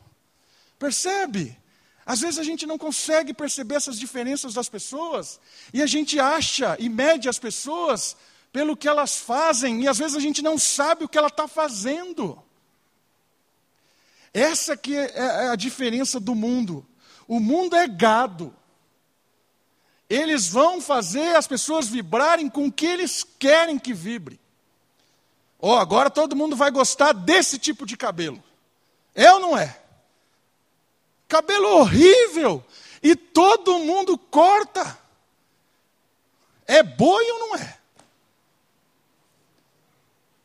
Percebe? 0.78 1.58
Às 2.06 2.20
vezes 2.20 2.38
a 2.38 2.44
gente 2.44 2.66
não 2.66 2.78
consegue 2.78 3.34
perceber 3.34 3.76
essas 3.76 3.98
diferenças 3.98 4.54
das 4.54 4.68
pessoas, 4.68 5.40
e 5.74 5.82
a 5.82 5.88
gente 5.88 6.20
acha 6.20 6.76
e 6.78 6.90
mede 6.90 7.30
as 7.30 7.40
pessoas 7.40 8.18
pelo 8.52 8.76
que 8.76 8.90
elas 8.90 9.16
fazem, 9.16 9.84
e 9.84 9.88
às 9.88 9.98
vezes 9.98 10.18
a 10.18 10.20
gente 10.20 10.42
não 10.42 10.58
sabe 10.58 11.06
o 11.06 11.08
que 11.08 11.18
ela 11.18 11.30
está 11.30 11.48
fazendo. 11.48 12.44
Essa 14.34 14.78
que 14.78 14.96
é, 14.96 15.12
é 15.16 15.48
a 15.50 15.56
diferença 15.56 16.20
do 16.20 16.36
mundo. 16.36 16.86
O 17.28 17.40
mundo 17.40 17.76
é 17.76 17.88
gado. 17.88 18.56
Eles 20.10 20.48
vão 20.48 20.82
fazer 20.82 21.36
as 21.36 21.48
pessoas 21.48 21.88
vibrarem 21.88 22.50
com 22.50 22.68
o 22.68 22.72
que 22.72 22.86
eles 22.86 23.26
querem 23.38 23.78
que 23.78 23.94
vibre. 23.94 24.40
Oh, 25.60 25.74
agora 25.74 26.10
todo 26.10 26.36
mundo 26.36 26.56
vai 26.56 26.72
gostar 26.72 27.14
desse 27.14 27.60
tipo 27.60 27.86
de 27.86 27.98
cabelo. 27.98 28.42
É 29.14 29.32
ou 29.34 29.40
não 29.40 29.58
é? 29.58 29.80
cabelo 31.30 31.68
horrível, 31.78 32.66
e 33.04 33.16
todo 33.16 33.80
mundo 33.80 34.18
corta. 34.18 34.98
É 36.66 36.82
boi 36.82 37.32
ou 37.32 37.40
não 37.40 37.56
é? 37.56 37.78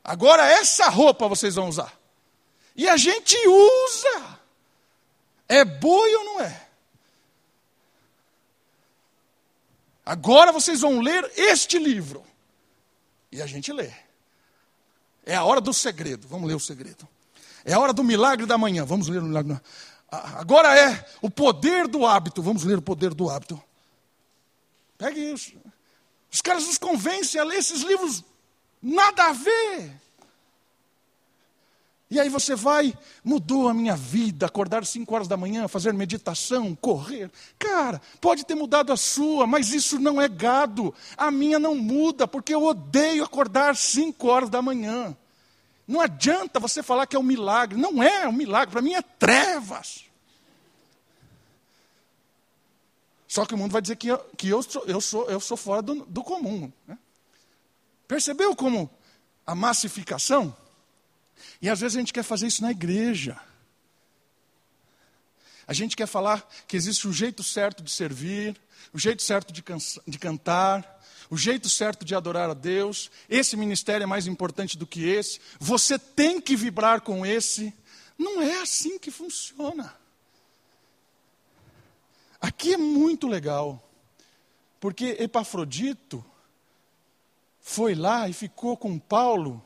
Agora 0.04 0.44
essa 0.44 0.90
roupa 0.90 1.26
vocês 1.26 1.54
vão 1.54 1.68
usar. 1.68 1.98
E 2.74 2.88
a 2.88 2.96
gente 2.96 3.36
usa. 3.46 4.38
É 5.48 5.64
boi 5.64 6.14
ou 6.14 6.24
não 6.24 6.40
é? 6.40 6.68
Agora 10.04 10.52
vocês 10.52 10.80
vão 10.80 11.00
ler 11.00 11.30
este 11.36 11.78
livro. 11.78 12.24
E 13.30 13.40
a 13.40 13.46
gente 13.46 13.72
lê. 13.72 13.90
É 15.24 15.34
a 15.34 15.44
hora 15.44 15.60
do 15.60 15.72
segredo. 15.72 16.28
Vamos 16.28 16.48
ler 16.48 16.54
o 16.54 16.60
segredo. 16.60 17.08
É 17.64 17.72
a 17.72 17.78
hora 17.78 17.92
do 17.92 18.04
milagre 18.04 18.46
da 18.46 18.58
manhã. 18.58 18.84
Vamos 18.84 19.08
ler 19.08 19.20
o 19.20 19.24
milagre 19.24 19.54
da 19.54 19.60
manhã. 19.60 20.34
Agora 20.38 20.78
é 20.78 21.06
o 21.22 21.30
poder 21.30 21.88
do 21.88 22.06
hábito. 22.06 22.42
Vamos 22.42 22.64
ler 22.64 22.78
o 22.78 22.82
poder 22.82 23.14
do 23.14 23.30
hábito. 23.30 23.62
Pegue 24.98 25.32
isso. 25.32 25.52
Os 26.30 26.40
caras 26.40 26.66
nos 26.66 26.78
convencem 26.78 27.40
a 27.40 27.44
ler 27.44 27.58
esses 27.58 27.82
livros, 27.82 28.24
nada 28.82 29.26
a 29.26 29.32
ver. 29.32 30.00
E 32.10 32.20
aí 32.20 32.28
você 32.28 32.54
vai, 32.54 32.96
mudou 33.24 33.68
a 33.68 33.74
minha 33.74 33.96
vida, 33.96 34.46
acordar 34.46 34.84
cinco 34.84 35.14
horas 35.14 35.26
da 35.26 35.36
manhã, 35.36 35.66
fazer 35.66 35.92
meditação, 35.94 36.74
correr. 36.74 37.30
Cara, 37.58 38.00
pode 38.20 38.44
ter 38.44 38.54
mudado 38.54 38.92
a 38.92 38.96
sua, 38.96 39.46
mas 39.46 39.72
isso 39.72 39.98
não 39.98 40.20
é 40.20 40.28
gado. 40.28 40.94
A 41.16 41.30
minha 41.30 41.58
não 41.58 41.74
muda, 41.74 42.28
porque 42.28 42.54
eu 42.54 42.62
odeio 42.62 43.24
acordar 43.24 43.74
cinco 43.74 44.28
horas 44.28 44.50
da 44.50 44.60
manhã. 44.60 45.16
Não 45.88 46.00
adianta 46.00 46.60
você 46.60 46.82
falar 46.82 47.06
que 47.06 47.16
é 47.16 47.18
um 47.18 47.22
milagre. 47.22 47.78
Não 47.78 48.02
é 48.02 48.28
um 48.28 48.32
milagre, 48.32 48.72
para 48.72 48.82
mim 48.82 48.94
é 48.94 49.02
trevas. 49.02 50.04
Só 53.26 53.44
que 53.44 53.54
o 53.54 53.58
mundo 53.58 53.72
vai 53.72 53.82
dizer 53.82 53.96
que 53.96 54.08
eu, 54.08 54.18
que 54.36 54.48
eu, 54.48 54.62
sou, 54.62 54.84
eu, 54.84 55.00
sou, 55.00 55.28
eu 55.28 55.40
sou 55.40 55.56
fora 55.56 55.82
do, 55.82 56.04
do 56.06 56.22
comum. 56.22 56.70
Né? 56.86 56.96
Percebeu 58.06 58.54
como 58.54 58.88
a 59.44 59.54
massificação? 59.54 60.54
E 61.60 61.68
às 61.68 61.80
vezes 61.80 61.96
a 61.96 62.00
gente 62.00 62.12
quer 62.12 62.22
fazer 62.22 62.46
isso 62.46 62.62
na 62.62 62.70
igreja. 62.70 63.40
A 65.66 65.72
gente 65.72 65.96
quer 65.96 66.06
falar 66.06 66.46
que 66.68 66.76
existe 66.76 67.08
o 67.08 67.12
jeito 67.12 67.42
certo 67.42 67.82
de 67.82 67.90
servir, 67.90 68.60
o 68.92 68.98
jeito 68.98 69.22
certo 69.22 69.52
de, 69.52 69.64
de 70.06 70.18
cantar, 70.18 71.02
o 71.30 71.36
jeito 71.36 71.68
certo 71.68 72.04
de 72.04 72.14
adorar 72.14 72.50
a 72.50 72.54
Deus, 72.54 73.10
esse 73.28 73.56
ministério 73.56 74.04
é 74.04 74.06
mais 74.06 74.26
importante 74.26 74.76
do 74.76 74.86
que 74.86 75.08
esse, 75.08 75.40
você 75.58 75.98
tem 75.98 76.40
que 76.40 76.54
vibrar 76.54 77.00
com 77.00 77.24
esse. 77.24 77.72
Não 78.18 78.42
é 78.42 78.60
assim 78.60 78.98
que 78.98 79.10
funciona. 79.10 79.94
Aqui 82.40 82.74
é 82.74 82.76
muito 82.76 83.26
legal, 83.26 83.82
porque 84.78 85.16
Epafrodito 85.18 86.24
foi 87.58 87.94
lá 87.94 88.28
e 88.28 88.34
ficou 88.34 88.76
com 88.76 88.98
Paulo, 88.98 89.64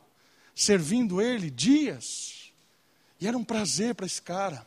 servindo 0.58 1.22
ele 1.22 1.52
dias, 1.52 2.52
e 3.20 3.28
era 3.28 3.38
um 3.38 3.44
prazer 3.44 3.94
para 3.94 4.04
esse 4.04 4.20
cara 4.20 4.66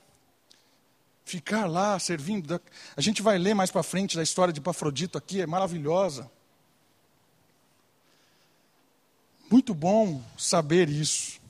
ficar 1.25 1.65
lá 1.65 1.99
servindo. 1.99 2.61
A 2.95 3.01
gente 3.01 3.21
vai 3.21 3.37
ler 3.37 3.53
mais 3.53 3.69
para 3.69 3.83
frente 3.83 4.15
da 4.15 4.23
história 4.23 4.53
de 4.53 4.61
Epafrodito 4.61 5.17
aqui, 5.17 5.41
é 5.41 5.45
maravilhosa. 5.45 6.31
Muito 9.49 9.73
bom 9.73 10.23
saber 10.37 10.87
isso. 10.87 11.41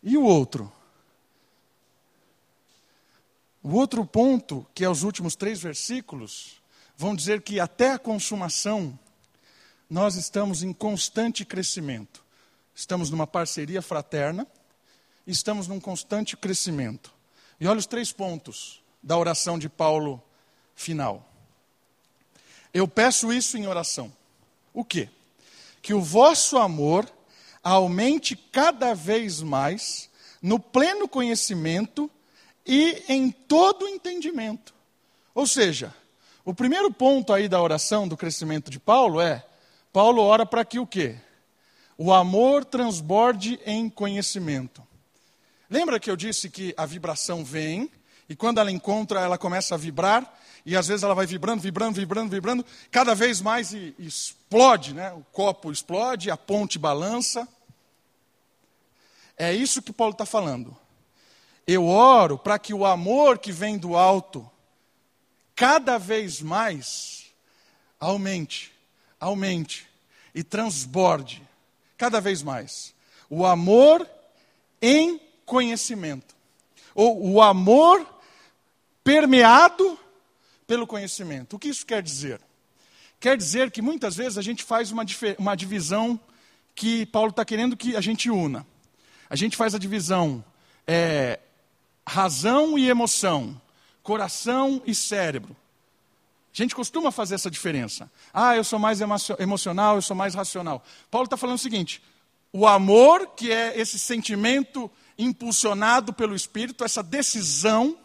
E 0.00 0.16
o 0.16 0.22
outro? 0.22 0.72
O 3.64 3.74
outro 3.74 4.06
ponto, 4.06 4.64
que 4.72 4.84
é 4.84 4.88
os 4.88 5.02
últimos 5.02 5.34
três 5.34 5.60
versículos, 5.60 6.62
vão 6.96 7.16
dizer 7.16 7.42
que 7.42 7.58
até 7.58 7.90
a 7.90 7.98
consumação 7.98 8.96
nós 9.92 10.14
estamos 10.14 10.62
em 10.62 10.72
constante 10.72 11.44
crescimento. 11.44 12.24
Estamos 12.74 13.10
numa 13.10 13.26
parceria 13.26 13.82
fraterna, 13.82 14.46
estamos 15.26 15.68
num 15.68 15.78
constante 15.78 16.34
crescimento. 16.34 17.12
E 17.60 17.66
olha 17.66 17.78
os 17.78 17.84
três 17.84 18.10
pontos 18.10 18.82
da 19.02 19.18
oração 19.18 19.58
de 19.58 19.68
Paulo 19.68 20.22
final. 20.74 21.28
Eu 22.72 22.88
peço 22.88 23.30
isso 23.30 23.58
em 23.58 23.66
oração 23.66 24.10
o 24.72 24.82
quê? 24.82 25.10
Que 25.82 25.92
o 25.92 26.00
vosso 26.00 26.56
amor 26.56 27.06
aumente 27.62 28.34
cada 28.34 28.94
vez 28.94 29.42
mais 29.42 30.08
no 30.40 30.58
pleno 30.58 31.06
conhecimento 31.06 32.10
e 32.64 33.04
em 33.10 33.30
todo 33.30 33.86
entendimento. 33.86 34.72
Ou 35.34 35.46
seja, 35.46 35.94
o 36.46 36.54
primeiro 36.54 36.90
ponto 36.90 37.30
aí 37.30 37.46
da 37.46 37.60
oração 37.60 38.08
do 38.08 38.16
crescimento 38.16 38.70
de 38.70 38.80
Paulo 38.80 39.20
é: 39.20 39.44
Paulo 39.92 40.22
ora 40.22 40.46
para 40.46 40.64
que 40.64 40.78
o 40.78 40.86
quê? 40.86 41.16
O 41.98 42.12
amor 42.12 42.64
transborde 42.64 43.60
em 43.66 43.90
conhecimento. 43.90 44.82
Lembra 45.68 46.00
que 46.00 46.10
eu 46.10 46.16
disse 46.16 46.48
que 46.48 46.74
a 46.76 46.86
vibração 46.86 47.44
vem 47.44 47.90
e 48.32 48.34
quando 48.34 48.58
ela 48.58 48.70
encontra, 48.70 49.20
ela 49.20 49.36
começa 49.36 49.74
a 49.74 49.78
vibrar, 49.78 50.38
e 50.64 50.74
às 50.74 50.88
vezes 50.88 51.02
ela 51.02 51.14
vai 51.14 51.26
vibrando, 51.26 51.60
vibrando, 51.60 51.96
vibrando, 51.96 52.30
vibrando, 52.30 52.66
cada 52.90 53.14
vez 53.14 53.42
mais 53.42 53.74
e, 53.74 53.94
explode, 53.98 54.94
né? 54.94 55.12
o 55.12 55.22
copo 55.32 55.70
explode, 55.70 56.30
a 56.30 56.36
ponte 56.36 56.78
balança. 56.78 57.46
É 59.36 59.52
isso 59.52 59.82
que 59.82 59.92
Paulo 59.92 60.12
está 60.12 60.24
falando. 60.24 60.74
Eu 61.66 61.86
oro 61.86 62.38
para 62.38 62.58
que 62.58 62.72
o 62.72 62.86
amor 62.86 63.38
que 63.38 63.52
vem 63.52 63.76
do 63.76 63.96
alto, 63.96 64.50
cada 65.54 65.98
vez 65.98 66.40
mais, 66.40 67.26
aumente, 68.00 68.71
aumente 69.22 69.86
e 70.34 70.42
transborde, 70.42 71.40
cada 71.96 72.20
vez 72.20 72.42
mais. 72.42 72.92
O 73.30 73.46
amor 73.46 74.04
em 74.80 75.20
conhecimento. 75.46 76.34
Ou 76.92 77.34
o 77.34 77.40
amor 77.40 78.04
permeado 79.04 79.96
pelo 80.66 80.88
conhecimento. 80.88 81.54
O 81.54 81.58
que 81.58 81.68
isso 81.68 81.86
quer 81.86 82.02
dizer? 82.02 82.40
Quer 83.20 83.36
dizer 83.36 83.70
que 83.70 83.80
muitas 83.80 84.16
vezes 84.16 84.36
a 84.36 84.42
gente 84.42 84.64
faz 84.64 84.90
uma, 84.90 85.04
uma 85.38 85.54
divisão 85.54 86.18
que 86.74 87.06
Paulo 87.06 87.30
está 87.30 87.44
querendo 87.44 87.76
que 87.76 87.94
a 87.94 88.00
gente 88.00 88.28
una. 88.28 88.66
A 89.30 89.36
gente 89.36 89.56
faz 89.56 89.72
a 89.72 89.78
divisão 89.78 90.44
é, 90.84 91.38
razão 92.04 92.76
e 92.76 92.90
emoção, 92.90 93.60
coração 94.02 94.82
e 94.84 94.92
cérebro. 94.94 95.56
A 96.52 96.56
gente 96.56 96.74
costuma 96.74 97.10
fazer 97.10 97.34
essa 97.34 97.50
diferença. 97.50 98.10
Ah, 98.32 98.54
eu 98.54 98.62
sou 98.62 98.78
mais 98.78 99.00
emocional, 99.38 99.96
eu 99.96 100.02
sou 100.02 100.14
mais 100.14 100.34
racional. 100.34 100.84
Paulo 101.10 101.24
está 101.24 101.36
falando 101.36 101.56
o 101.56 101.58
seguinte: 101.58 102.02
o 102.52 102.66
amor, 102.66 103.28
que 103.34 103.50
é 103.50 103.78
esse 103.80 103.98
sentimento 103.98 104.90
impulsionado 105.18 106.12
pelo 106.12 106.36
Espírito, 106.36 106.84
essa 106.84 107.02
decisão, 107.02 107.96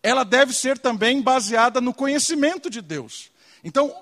ela 0.00 0.24
deve 0.24 0.52
ser 0.52 0.78
também 0.78 1.20
baseada 1.20 1.80
no 1.80 1.92
conhecimento 1.92 2.70
de 2.70 2.80
Deus. 2.80 3.32
Então, 3.64 3.92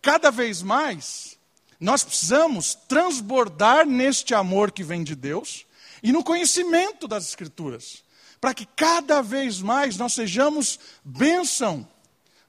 cada 0.00 0.30
vez 0.30 0.62
mais, 0.62 1.36
nós 1.80 2.04
precisamos 2.04 2.74
transbordar 2.74 3.84
neste 3.84 4.34
amor 4.34 4.70
que 4.70 4.84
vem 4.84 5.02
de 5.02 5.16
Deus 5.16 5.66
e 6.00 6.12
no 6.12 6.22
conhecimento 6.22 7.08
das 7.08 7.26
Escrituras, 7.26 8.04
para 8.40 8.54
que 8.54 8.64
cada 8.64 9.20
vez 9.20 9.60
mais 9.60 9.96
nós 9.96 10.12
sejamos 10.12 10.78
bênção 11.04 11.88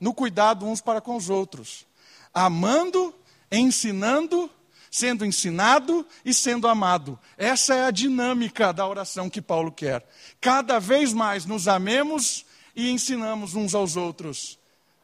no 0.02 0.14
cuidado 0.16 0.66
uns 0.66 0.82
para 0.82 1.00
com 1.00 1.16
os 1.16 1.30
outros, 1.30 1.86
amando, 2.34 3.14
ensinando, 3.52 4.50
sendo 4.90 5.24
ensinado 5.24 6.06
e 6.26 6.34
sendo 6.34 6.68
amado. 6.68 7.18
Essa 7.38 7.76
é 7.76 7.86
a 7.86 7.92
dinâmica 7.92 8.74
da 8.74 8.86
oração 8.88 9.30
que 9.30 9.42
Paulo 9.42 9.72
quer. 9.72 10.04
Cada 10.42 10.80
vez 10.80 11.14
mais 11.14 11.46
nos 11.46 11.68
amemos 11.68 12.44
e 12.76 12.90
ensinamos 12.90 13.54
uns 13.54 13.76
aos 13.76 13.96
outros 13.96 14.60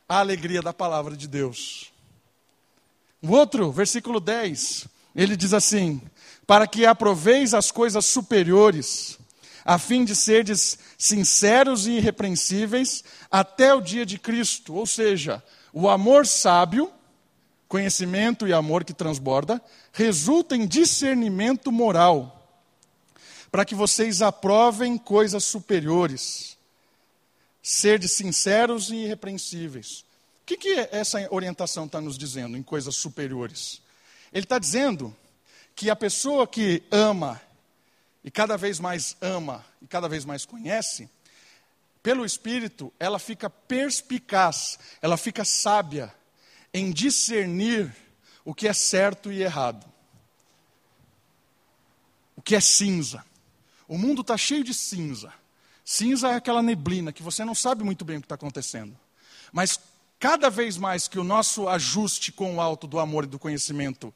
a 0.10 0.20
alegria 0.20 0.62
da 0.62 0.74
palavra 0.74 1.16
de 1.16 1.28
Deus. 1.28 1.92
O 3.22 3.32
outro, 3.32 3.72
versículo 3.72 4.20
10, 4.20 4.88
ele 5.16 5.36
diz 5.36 5.54
assim: 5.54 6.02
Para 6.46 6.66
que 6.66 6.86
aproveis 6.86 7.54
as 7.54 7.72
coisas 7.72 8.06
superiores, 8.06 9.20
a 9.68 9.78
fim 9.78 10.06
de 10.06 10.16
serdes 10.16 10.80
sinceros 10.98 11.88
e 11.88 11.98
irrepreensíveis 11.98 13.04
até 13.30 13.74
o 13.74 13.82
dia 13.82 14.06
de 14.06 14.18
Cristo. 14.18 14.74
Ou 14.74 14.86
seja, 14.86 15.44
o 15.74 15.90
amor 15.90 16.26
sábio, 16.26 16.90
conhecimento 17.68 18.48
e 18.48 18.54
amor 18.54 18.86
que 18.86 18.94
transborda, 18.94 19.62
resulta 19.92 20.56
em 20.56 20.66
discernimento 20.66 21.70
moral, 21.70 22.34
para 23.52 23.66
que 23.66 23.76
vocês 23.76 24.22
aprovem 24.22 24.98
coisas 24.98 25.44
superiores, 25.44 26.58
serdes 27.62 28.14
sinceros 28.14 28.90
e 28.90 28.96
irrepreensíveis. 28.96 30.06
O 30.44 30.46
que, 30.46 30.56
que 30.56 30.88
essa 30.94 31.28
orientação 31.30 31.88
está 31.88 32.00
nos 32.00 32.18
dizendo 32.18 32.56
em 32.56 32.64
coisas 32.64 32.96
superiores? 32.96 33.82
Ele 34.32 34.46
está 34.46 34.58
dizendo 34.58 35.14
que 35.76 35.90
a 35.90 35.96
pessoa 35.96 36.48
que 36.48 36.84
ama 36.90 37.42
e 38.24 38.32
cada 38.32 38.58
vez 38.58 38.80
mais 38.80 39.16
ama 39.22 39.66
e 39.82 39.88
cada 39.88 40.08
vez 40.08 40.26
mais 40.26 40.46
conhece, 40.46 41.10
pelo 42.02 42.26
Espírito, 42.26 42.94
ela 43.00 43.20
fica 43.20 43.50
perspicaz, 43.50 44.80
ela 45.02 45.18
fica 45.18 45.44
sábia 45.44 46.14
em 46.74 46.92
discernir 46.92 47.94
o 48.46 48.54
que 48.54 48.68
é 48.68 48.74
certo 48.74 49.32
e 49.32 49.42
errado, 49.42 49.86
o 52.36 52.42
que 52.42 52.56
é 52.56 52.62
cinza. 52.62 53.26
O 53.88 53.98
mundo 53.98 54.22
está 54.22 54.38
cheio 54.38 54.64
de 54.64 54.74
cinza. 54.74 55.34
Cinza 55.84 56.30
é 56.30 56.36
aquela 56.36 56.62
neblina 56.62 57.12
que 57.12 57.24
você 57.24 57.44
não 57.44 57.56
sabe 57.56 57.84
muito 57.84 58.04
bem 58.04 58.18
o 58.18 58.22
que 58.22 58.26
está 58.26 58.36
acontecendo. 58.36 58.98
Mas 59.52 59.80
cada 60.20 60.50
vez 60.50 60.78
mais 60.78 61.08
que 61.08 61.20
o 61.20 61.24
nosso 61.24 61.68
ajuste 61.68 62.32
com 62.32 62.56
o 62.56 62.62
alto 62.62 62.88
do 62.88 63.00
amor 63.00 63.24
e 63.24 63.28
do 63.28 63.40
conhecimento 63.40 64.14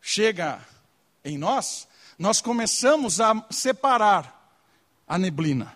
chega 0.00 0.64
em 1.24 1.38
nós, 1.38 1.88
nós 2.18 2.40
começamos 2.40 3.20
a 3.20 3.44
separar 3.50 4.58
a 5.06 5.18
neblina, 5.18 5.72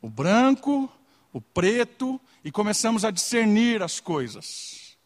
o 0.00 0.08
branco, 0.08 0.90
o 1.32 1.40
preto, 1.40 2.20
e 2.44 2.50
começamos 2.50 3.04
a 3.04 3.10
discernir 3.10 3.82
as 3.82 4.00
coisas. 4.00 4.96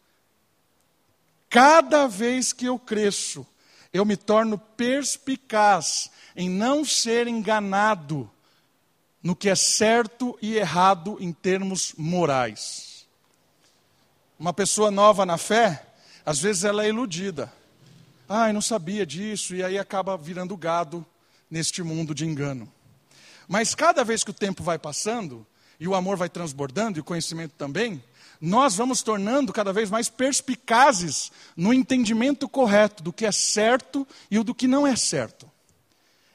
Cada 1.49 2.07
vez 2.07 2.51
que 2.51 2.65
eu 2.65 2.77
cresço, 2.77 3.45
eu 3.93 4.03
me 4.03 4.17
torno 4.17 4.57
perspicaz 4.57 6.11
em 6.35 6.49
não 6.49 6.83
ser 6.83 7.27
enganado 7.27 8.29
no 9.23 9.35
que 9.35 9.49
é 9.49 9.55
certo 9.55 10.37
e 10.41 10.55
errado 10.55 11.17
em 11.19 11.31
termos 11.31 11.93
morais. 11.97 13.07
Uma 14.39 14.53
pessoa 14.53 14.91
nova 14.91 15.25
na 15.25 15.37
fé, 15.37 15.85
às 16.25 16.39
vezes 16.39 16.63
ela 16.63 16.85
é 16.85 16.89
iludida. 16.89 17.51
Eu 18.29 18.53
não 18.53 18.61
sabia 18.61 19.05
disso, 19.05 19.55
e 19.55 19.63
aí 19.63 19.77
acaba 19.77 20.17
virando 20.17 20.55
gado 20.57 21.05
neste 21.49 21.81
mundo 21.81 22.13
de 22.13 22.25
engano. 22.25 22.71
Mas 23.47 23.73
cada 23.73 24.03
vez 24.03 24.23
que 24.23 24.31
o 24.31 24.33
tempo 24.33 24.61
vai 24.61 24.77
passando, 24.77 25.47
e 25.79 25.87
o 25.87 25.95
amor 25.95 26.17
vai 26.17 26.27
transbordando, 26.27 26.99
e 26.99 27.01
o 27.01 27.03
conhecimento 27.03 27.53
também, 27.57 28.03
nós 28.39 28.75
vamos 28.75 29.01
tornando 29.01 29.53
cada 29.53 29.71
vez 29.71 29.89
mais 29.89 30.09
perspicazes 30.09 31.31
no 31.55 31.73
entendimento 31.73 32.47
correto 32.47 33.01
do 33.01 33.13
que 33.13 33.25
é 33.25 33.31
certo 33.31 34.07
e 34.29 34.37
do 34.39 34.53
que 34.53 34.67
não 34.67 34.85
é 34.85 34.95
certo. 34.95 35.49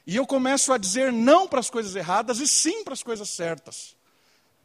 E 0.05 0.15
eu 0.15 0.25
começo 0.25 0.73
a 0.73 0.77
dizer 0.77 1.13
não 1.13 1.47
para 1.47 1.59
as 1.59 1.69
coisas 1.69 1.95
erradas 1.95 2.39
e 2.39 2.47
sim 2.47 2.83
para 2.83 2.93
as 2.93 3.03
coisas 3.03 3.29
certas. 3.29 3.95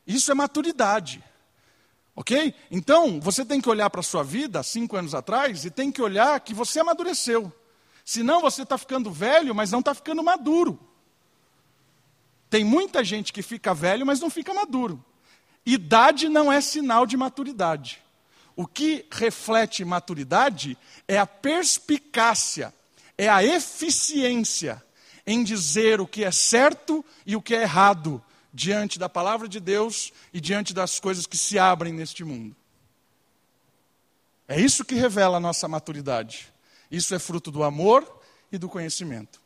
Isso 0.07 0.31
é 0.33 0.35
maturidade. 0.35 1.23
Ok? 2.19 2.53
Então, 2.69 3.21
você 3.21 3.45
tem 3.45 3.61
que 3.61 3.69
olhar 3.69 3.89
para 3.91 4.01
a 4.01 4.03
sua 4.03 4.25
vida, 4.25 4.61
cinco 4.65 4.97
anos 4.97 5.15
atrás, 5.15 5.65
e 5.65 5.71
tem 5.71 5.93
que 5.93 6.03
olhar 6.03 6.41
que 6.41 6.53
você 6.53 6.81
amadureceu. 6.81 7.53
Senão 8.05 8.41
você 8.41 8.63
está 8.63 8.77
ficando 8.77 9.09
velho, 9.09 9.55
mas 9.55 9.71
não 9.71 9.79
está 9.79 9.95
ficando 9.95 10.21
maduro. 10.21 10.81
Tem 12.51 12.65
muita 12.65 13.05
gente 13.05 13.33
que 13.33 13.41
fica 13.41 13.73
velho, 13.73 14.05
mas 14.05 14.19
não 14.19 14.29
fica 14.29 14.53
maduro. 14.53 15.01
Idade 15.65 16.29
não 16.29 16.51
é 16.51 16.61
sinal 16.61 17.07
de 17.07 17.17
maturidade. 17.17 18.03
O 18.57 18.67
que 18.67 19.07
reflete 19.13 19.85
maturidade 19.85 20.77
é 21.07 21.19
a 21.19 21.27
perspicácia, 21.27 22.75
é 23.17 23.29
a 23.29 23.45
eficiência 23.45 24.85
em 25.25 25.45
dizer 25.45 26.01
o 26.01 26.07
que 26.07 26.25
é 26.25 26.33
certo 26.33 27.05
e 27.25 27.37
o 27.37 27.43
que 27.43 27.55
é 27.55 27.63
errado, 27.63 28.21
diante 28.53 28.99
da 28.99 29.09
palavra 29.09 29.49
de 29.49 29.61
Deus 29.61 30.13
e 30.33 30.41
diante 30.41 30.73
das 30.73 30.99
coisas 30.99 31.27
que 31.27 31.37
se 31.37 31.59
abrem 31.59 31.93
neste 31.93 32.25
mundo. 32.25 32.57
É 34.47 34.59
isso 34.59 34.85
que 34.85 34.95
revela 34.95 35.37
a 35.37 35.41
nossa 35.41 35.69
maturidade. 35.69 36.53
Isso 36.91 37.15
é 37.15 37.19
fruto 37.19 37.51
do 37.51 37.63
amor 37.63 38.21
e 38.51 38.57
do 38.57 38.69
conhecimento. 38.69 39.41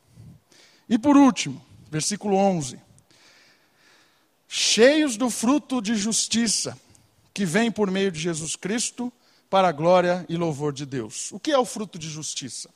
E 0.89 0.97
por 0.97 1.17
último, 1.17 1.65
versículo 1.91 2.37
11: 2.37 2.79
Cheios 4.47 5.17
do 5.17 5.29
fruto 5.29 5.83
de 5.83 5.97
justiça 5.97 6.79
que 7.35 7.45
vem 7.45 7.71
por 7.71 7.91
meio 7.91 8.13
de 8.13 8.21
Jesus 8.21 8.55
Cristo 8.55 9.13
para 9.51 9.69
a 9.69 9.73
glória 9.73 10.25
e 10.29 10.37
louvor 10.37 10.73
de 10.73 10.87
Deus. 10.87 11.33
O 11.33 11.41
que 11.41 11.51
é 11.51 11.59
o 11.59 11.65
fruto 11.65 11.99
de 11.99 12.09
justiça? 12.09 12.71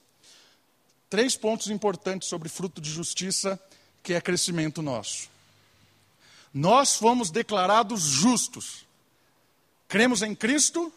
Três 1.08 1.36
pontos 1.36 1.70
importantes 1.70 2.28
sobre 2.28 2.48
fruto 2.48 2.80
de 2.80 2.90
justiça, 2.90 3.60
que 4.02 4.14
é 4.14 4.20
crescimento 4.20 4.82
nosso. 4.82 5.28
Nós 6.57 6.96
fomos 6.96 7.30
declarados 7.30 8.00
justos. 8.00 8.86
Cremos 9.86 10.22
em 10.22 10.34
Cristo, 10.34 10.90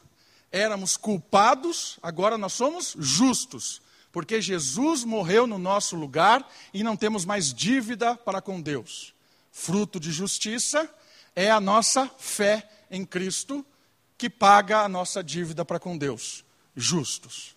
éramos 0.50 0.96
culpados, 0.96 2.00
agora 2.02 2.38
nós 2.38 2.54
somos 2.54 2.96
justos, 2.98 3.82
porque 4.10 4.42
Jesus 4.42 5.04
morreu 5.04 5.46
no 5.46 5.60
nosso 5.60 5.98
lugar 5.98 6.50
e 6.74 6.82
não 6.82 6.96
temos 6.96 7.26
mais 7.26 7.54
dívida 7.54 8.16
para 8.16 8.42
com 8.42 8.62
Deus. 8.62 9.14
Fruto 9.52 10.00
de 10.00 10.14
justiça 10.14 10.90
é 11.36 11.52
a 11.52 11.60
nossa 11.60 12.10
fé 12.18 12.66
em 12.90 13.04
Cristo 13.04 13.66
que 14.18 14.30
paga 14.30 14.80
a 14.84 14.88
nossa 14.88 15.22
dívida 15.22 15.66
para 15.66 15.78
com 15.78 15.98
Deus. 15.98 16.46
Justos. 16.74 17.54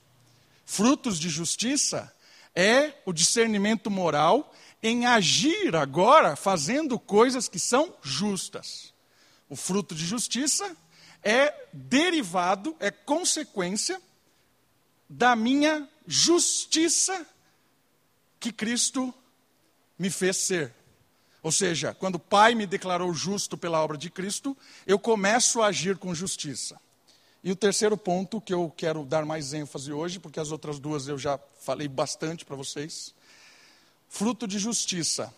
Frutos 0.67 1.21
de 1.21 1.29
justiça 1.29 2.13
é 2.53 2.95
o 3.07 3.13
discernimento 3.13 3.89
moral 3.89 4.53
em 4.83 5.07
agir 5.07 5.77
agora 5.77 6.35
fazendo 6.35 6.99
coisas 6.99 7.49
que 7.49 7.59
são 7.59 7.95
justas. 8.03 8.93
O 9.49 9.55
fruto 9.55 9.95
de 9.95 10.05
justiça 10.05 10.77
é 11.23 11.55
derivado, 11.73 12.75
é 12.81 12.91
consequência 12.91 14.01
da 15.09 15.37
minha 15.37 15.89
justiça 16.07 17.27
que 18.41 18.51
Cristo 18.51 19.15
me 19.99 20.11
fez 20.11 20.39
ser. 20.39 20.75
Ou 21.43 21.53
seja, 21.53 21.95
quando 21.95 22.17
o 22.17 22.21
Pai 22.21 22.55
me 22.55 22.67
declarou 22.67 23.13
justo 23.13 23.57
pela 23.57 23.81
obra 23.83 23.97
de 23.97 24.11
Cristo, 24.11 24.57
eu 24.87 24.99
começo 24.99 25.61
a 25.61 25.67
agir 25.67 25.97
com 25.99 26.15
justiça. 26.15 26.81
E 27.45 27.51
o 27.51 27.57
terceiro 27.57 27.97
ponto 27.97 28.41
que 28.41 28.55
eu 28.55 28.73
quero 28.77 29.05
dar 29.05 29.25
mais 29.25 29.53
ênfase 29.53 29.93
hoje, 29.93 30.21
porque 30.21 30.39
as 30.39 30.53
outras 30.53 30.79
duas 30.79 31.09
eu 31.09 31.19
já 31.19 31.39
falei 31.61 31.89
bastante 31.89 32.45
para 32.45 32.55
vocês. 32.55 33.13
Fruto 34.15 34.47
de 34.47 34.59
justiça 34.59 35.35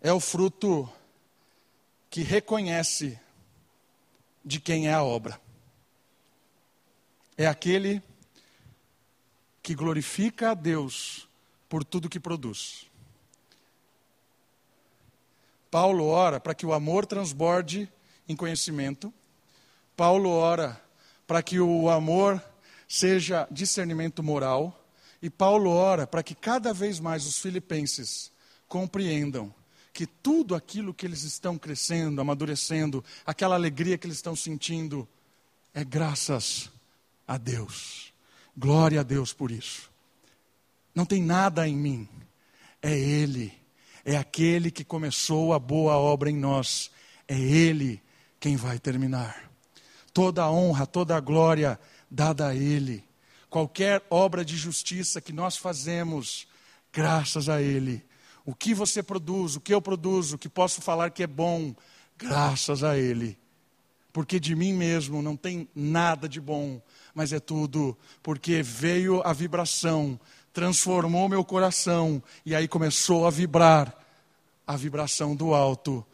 é 0.00 0.10
o 0.10 0.18
fruto 0.18 0.90
que 2.08 2.22
reconhece 2.22 3.20
de 4.42 4.58
quem 4.58 4.88
é 4.88 4.94
a 4.94 5.02
obra. 5.02 5.38
É 7.36 7.46
aquele 7.46 8.02
que 9.62 9.74
glorifica 9.74 10.52
a 10.52 10.54
Deus 10.54 11.28
por 11.68 11.84
tudo 11.84 12.08
que 12.08 12.18
produz. 12.18 12.86
Paulo 15.70 16.06
ora 16.06 16.40
para 16.40 16.54
que 16.54 16.64
o 16.64 16.72
amor 16.72 17.04
transborde 17.04 17.92
em 18.26 18.34
conhecimento. 18.34 19.12
Paulo 19.94 20.30
ora 20.30 20.82
para 21.26 21.42
que 21.42 21.60
o 21.60 21.90
amor 21.90 22.42
seja 22.88 23.46
discernimento 23.50 24.22
moral. 24.22 24.79
E 25.22 25.28
Paulo 25.28 25.70
ora 25.70 26.06
para 26.06 26.22
que 26.22 26.34
cada 26.34 26.72
vez 26.72 26.98
mais 26.98 27.26
os 27.26 27.38
filipenses 27.38 28.32
compreendam 28.66 29.52
que 29.92 30.06
tudo 30.06 30.54
aquilo 30.54 30.94
que 30.94 31.04
eles 31.04 31.24
estão 31.24 31.58
crescendo, 31.58 32.20
amadurecendo, 32.20 33.04
aquela 33.26 33.54
alegria 33.54 33.98
que 33.98 34.06
eles 34.06 34.16
estão 34.16 34.36
sentindo, 34.36 35.06
é 35.74 35.84
graças 35.84 36.70
a 37.26 37.36
Deus. 37.36 38.12
Glória 38.56 39.00
a 39.00 39.02
Deus 39.02 39.32
por 39.32 39.50
isso. 39.50 39.90
Não 40.94 41.04
tem 41.04 41.22
nada 41.22 41.68
em 41.68 41.76
mim, 41.76 42.08
é 42.82 42.96
Ele, 42.98 43.52
é 44.04 44.16
aquele 44.16 44.70
que 44.70 44.84
começou 44.84 45.52
a 45.52 45.58
boa 45.58 45.96
obra 45.96 46.30
em 46.30 46.36
nós, 46.36 46.90
é 47.28 47.38
Ele 47.38 48.02
quem 48.38 48.56
vai 48.56 48.78
terminar. 48.78 49.50
Toda 50.12 50.42
a 50.42 50.50
honra, 50.50 50.86
toda 50.86 51.16
a 51.16 51.20
glória 51.20 51.78
dada 52.10 52.48
a 52.48 52.54
Ele. 52.54 53.04
Qualquer 53.50 54.02
obra 54.08 54.44
de 54.44 54.56
justiça 54.56 55.20
que 55.20 55.32
nós 55.32 55.56
fazemos, 55.58 56.46
graças 56.92 57.48
a 57.50 57.60
Ele 57.60 58.08
o 58.44 58.54
que 58.54 58.74
você 58.74 59.02
produz, 59.02 59.56
o 59.56 59.60
que 59.60 59.72
eu 59.72 59.80
produzo, 59.80 60.34
o 60.34 60.38
que 60.38 60.48
posso 60.48 60.80
falar 60.80 61.10
que 61.10 61.22
é 61.22 61.26
bom, 61.26 61.74
graças 62.18 62.82
a 62.82 62.96
Ele. 62.96 63.38
Porque 64.12 64.40
de 64.40 64.56
mim 64.56 64.72
mesmo 64.72 65.22
não 65.22 65.36
tem 65.36 65.68
nada 65.74 66.28
de 66.28 66.40
bom, 66.40 66.82
mas 67.14 67.32
é 67.32 67.38
tudo 67.38 67.96
porque 68.22 68.62
veio 68.62 69.22
a 69.22 69.32
vibração, 69.32 70.18
transformou 70.52 71.28
meu 71.28 71.44
coração 71.44 72.20
e 72.44 72.54
aí 72.54 72.66
começou 72.66 73.24
a 73.24 73.30
vibrar 73.30 73.94
a 74.66 74.76
vibração 74.76 75.36
do 75.36 75.54
alto. 75.54 76.04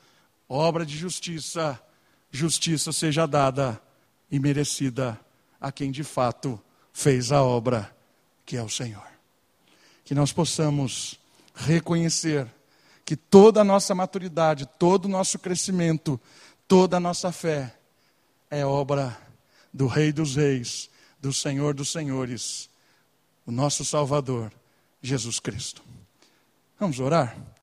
Obra 0.46 0.84
de 0.84 0.96
justiça, 0.96 1.80
justiça 2.30 2.92
seja 2.92 3.26
dada 3.26 3.80
e 4.30 4.38
merecida 4.38 5.18
a 5.58 5.72
quem 5.72 5.90
de 5.90 6.04
fato 6.04 6.60
fez 6.96 7.30
a 7.30 7.42
obra, 7.42 7.94
que 8.46 8.56
é 8.56 8.62
o 8.62 8.70
Senhor. 8.70 9.06
Que 10.02 10.14
nós 10.14 10.32
possamos 10.32 11.20
reconhecer 11.54 12.50
que 13.04 13.14
toda 13.14 13.60
a 13.60 13.64
nossa 13.64 13.94
maturidade, 13.94 14.66
todo 14.78 15.04
o 15.04 15.08
nosso 15.08 15.38
crescimento, 15.38 16.18
toda 16.66 16.96
a 16.96 17.00
nossa 17.00 17.30
fé 17.30 17.76
é 18.50 18.64
obra 18.64 19.14
do 19.74 19.86
Rei 19.86 20.10
dos 20.10 20.36
Reis, 20.36 20.88
do 21.20 21.34
Senhor 21.34 21.74
dos 21.74 21.92
Senhores, 21.92 22.70
o 23.44 23.52
nosso 23.52 23.84
Salvador, 23.84 24.50
Jesus 25.02 25.38
Cristo. 25.38 25.82
Vamos 26.80 26.98
orar? 26.98 27.36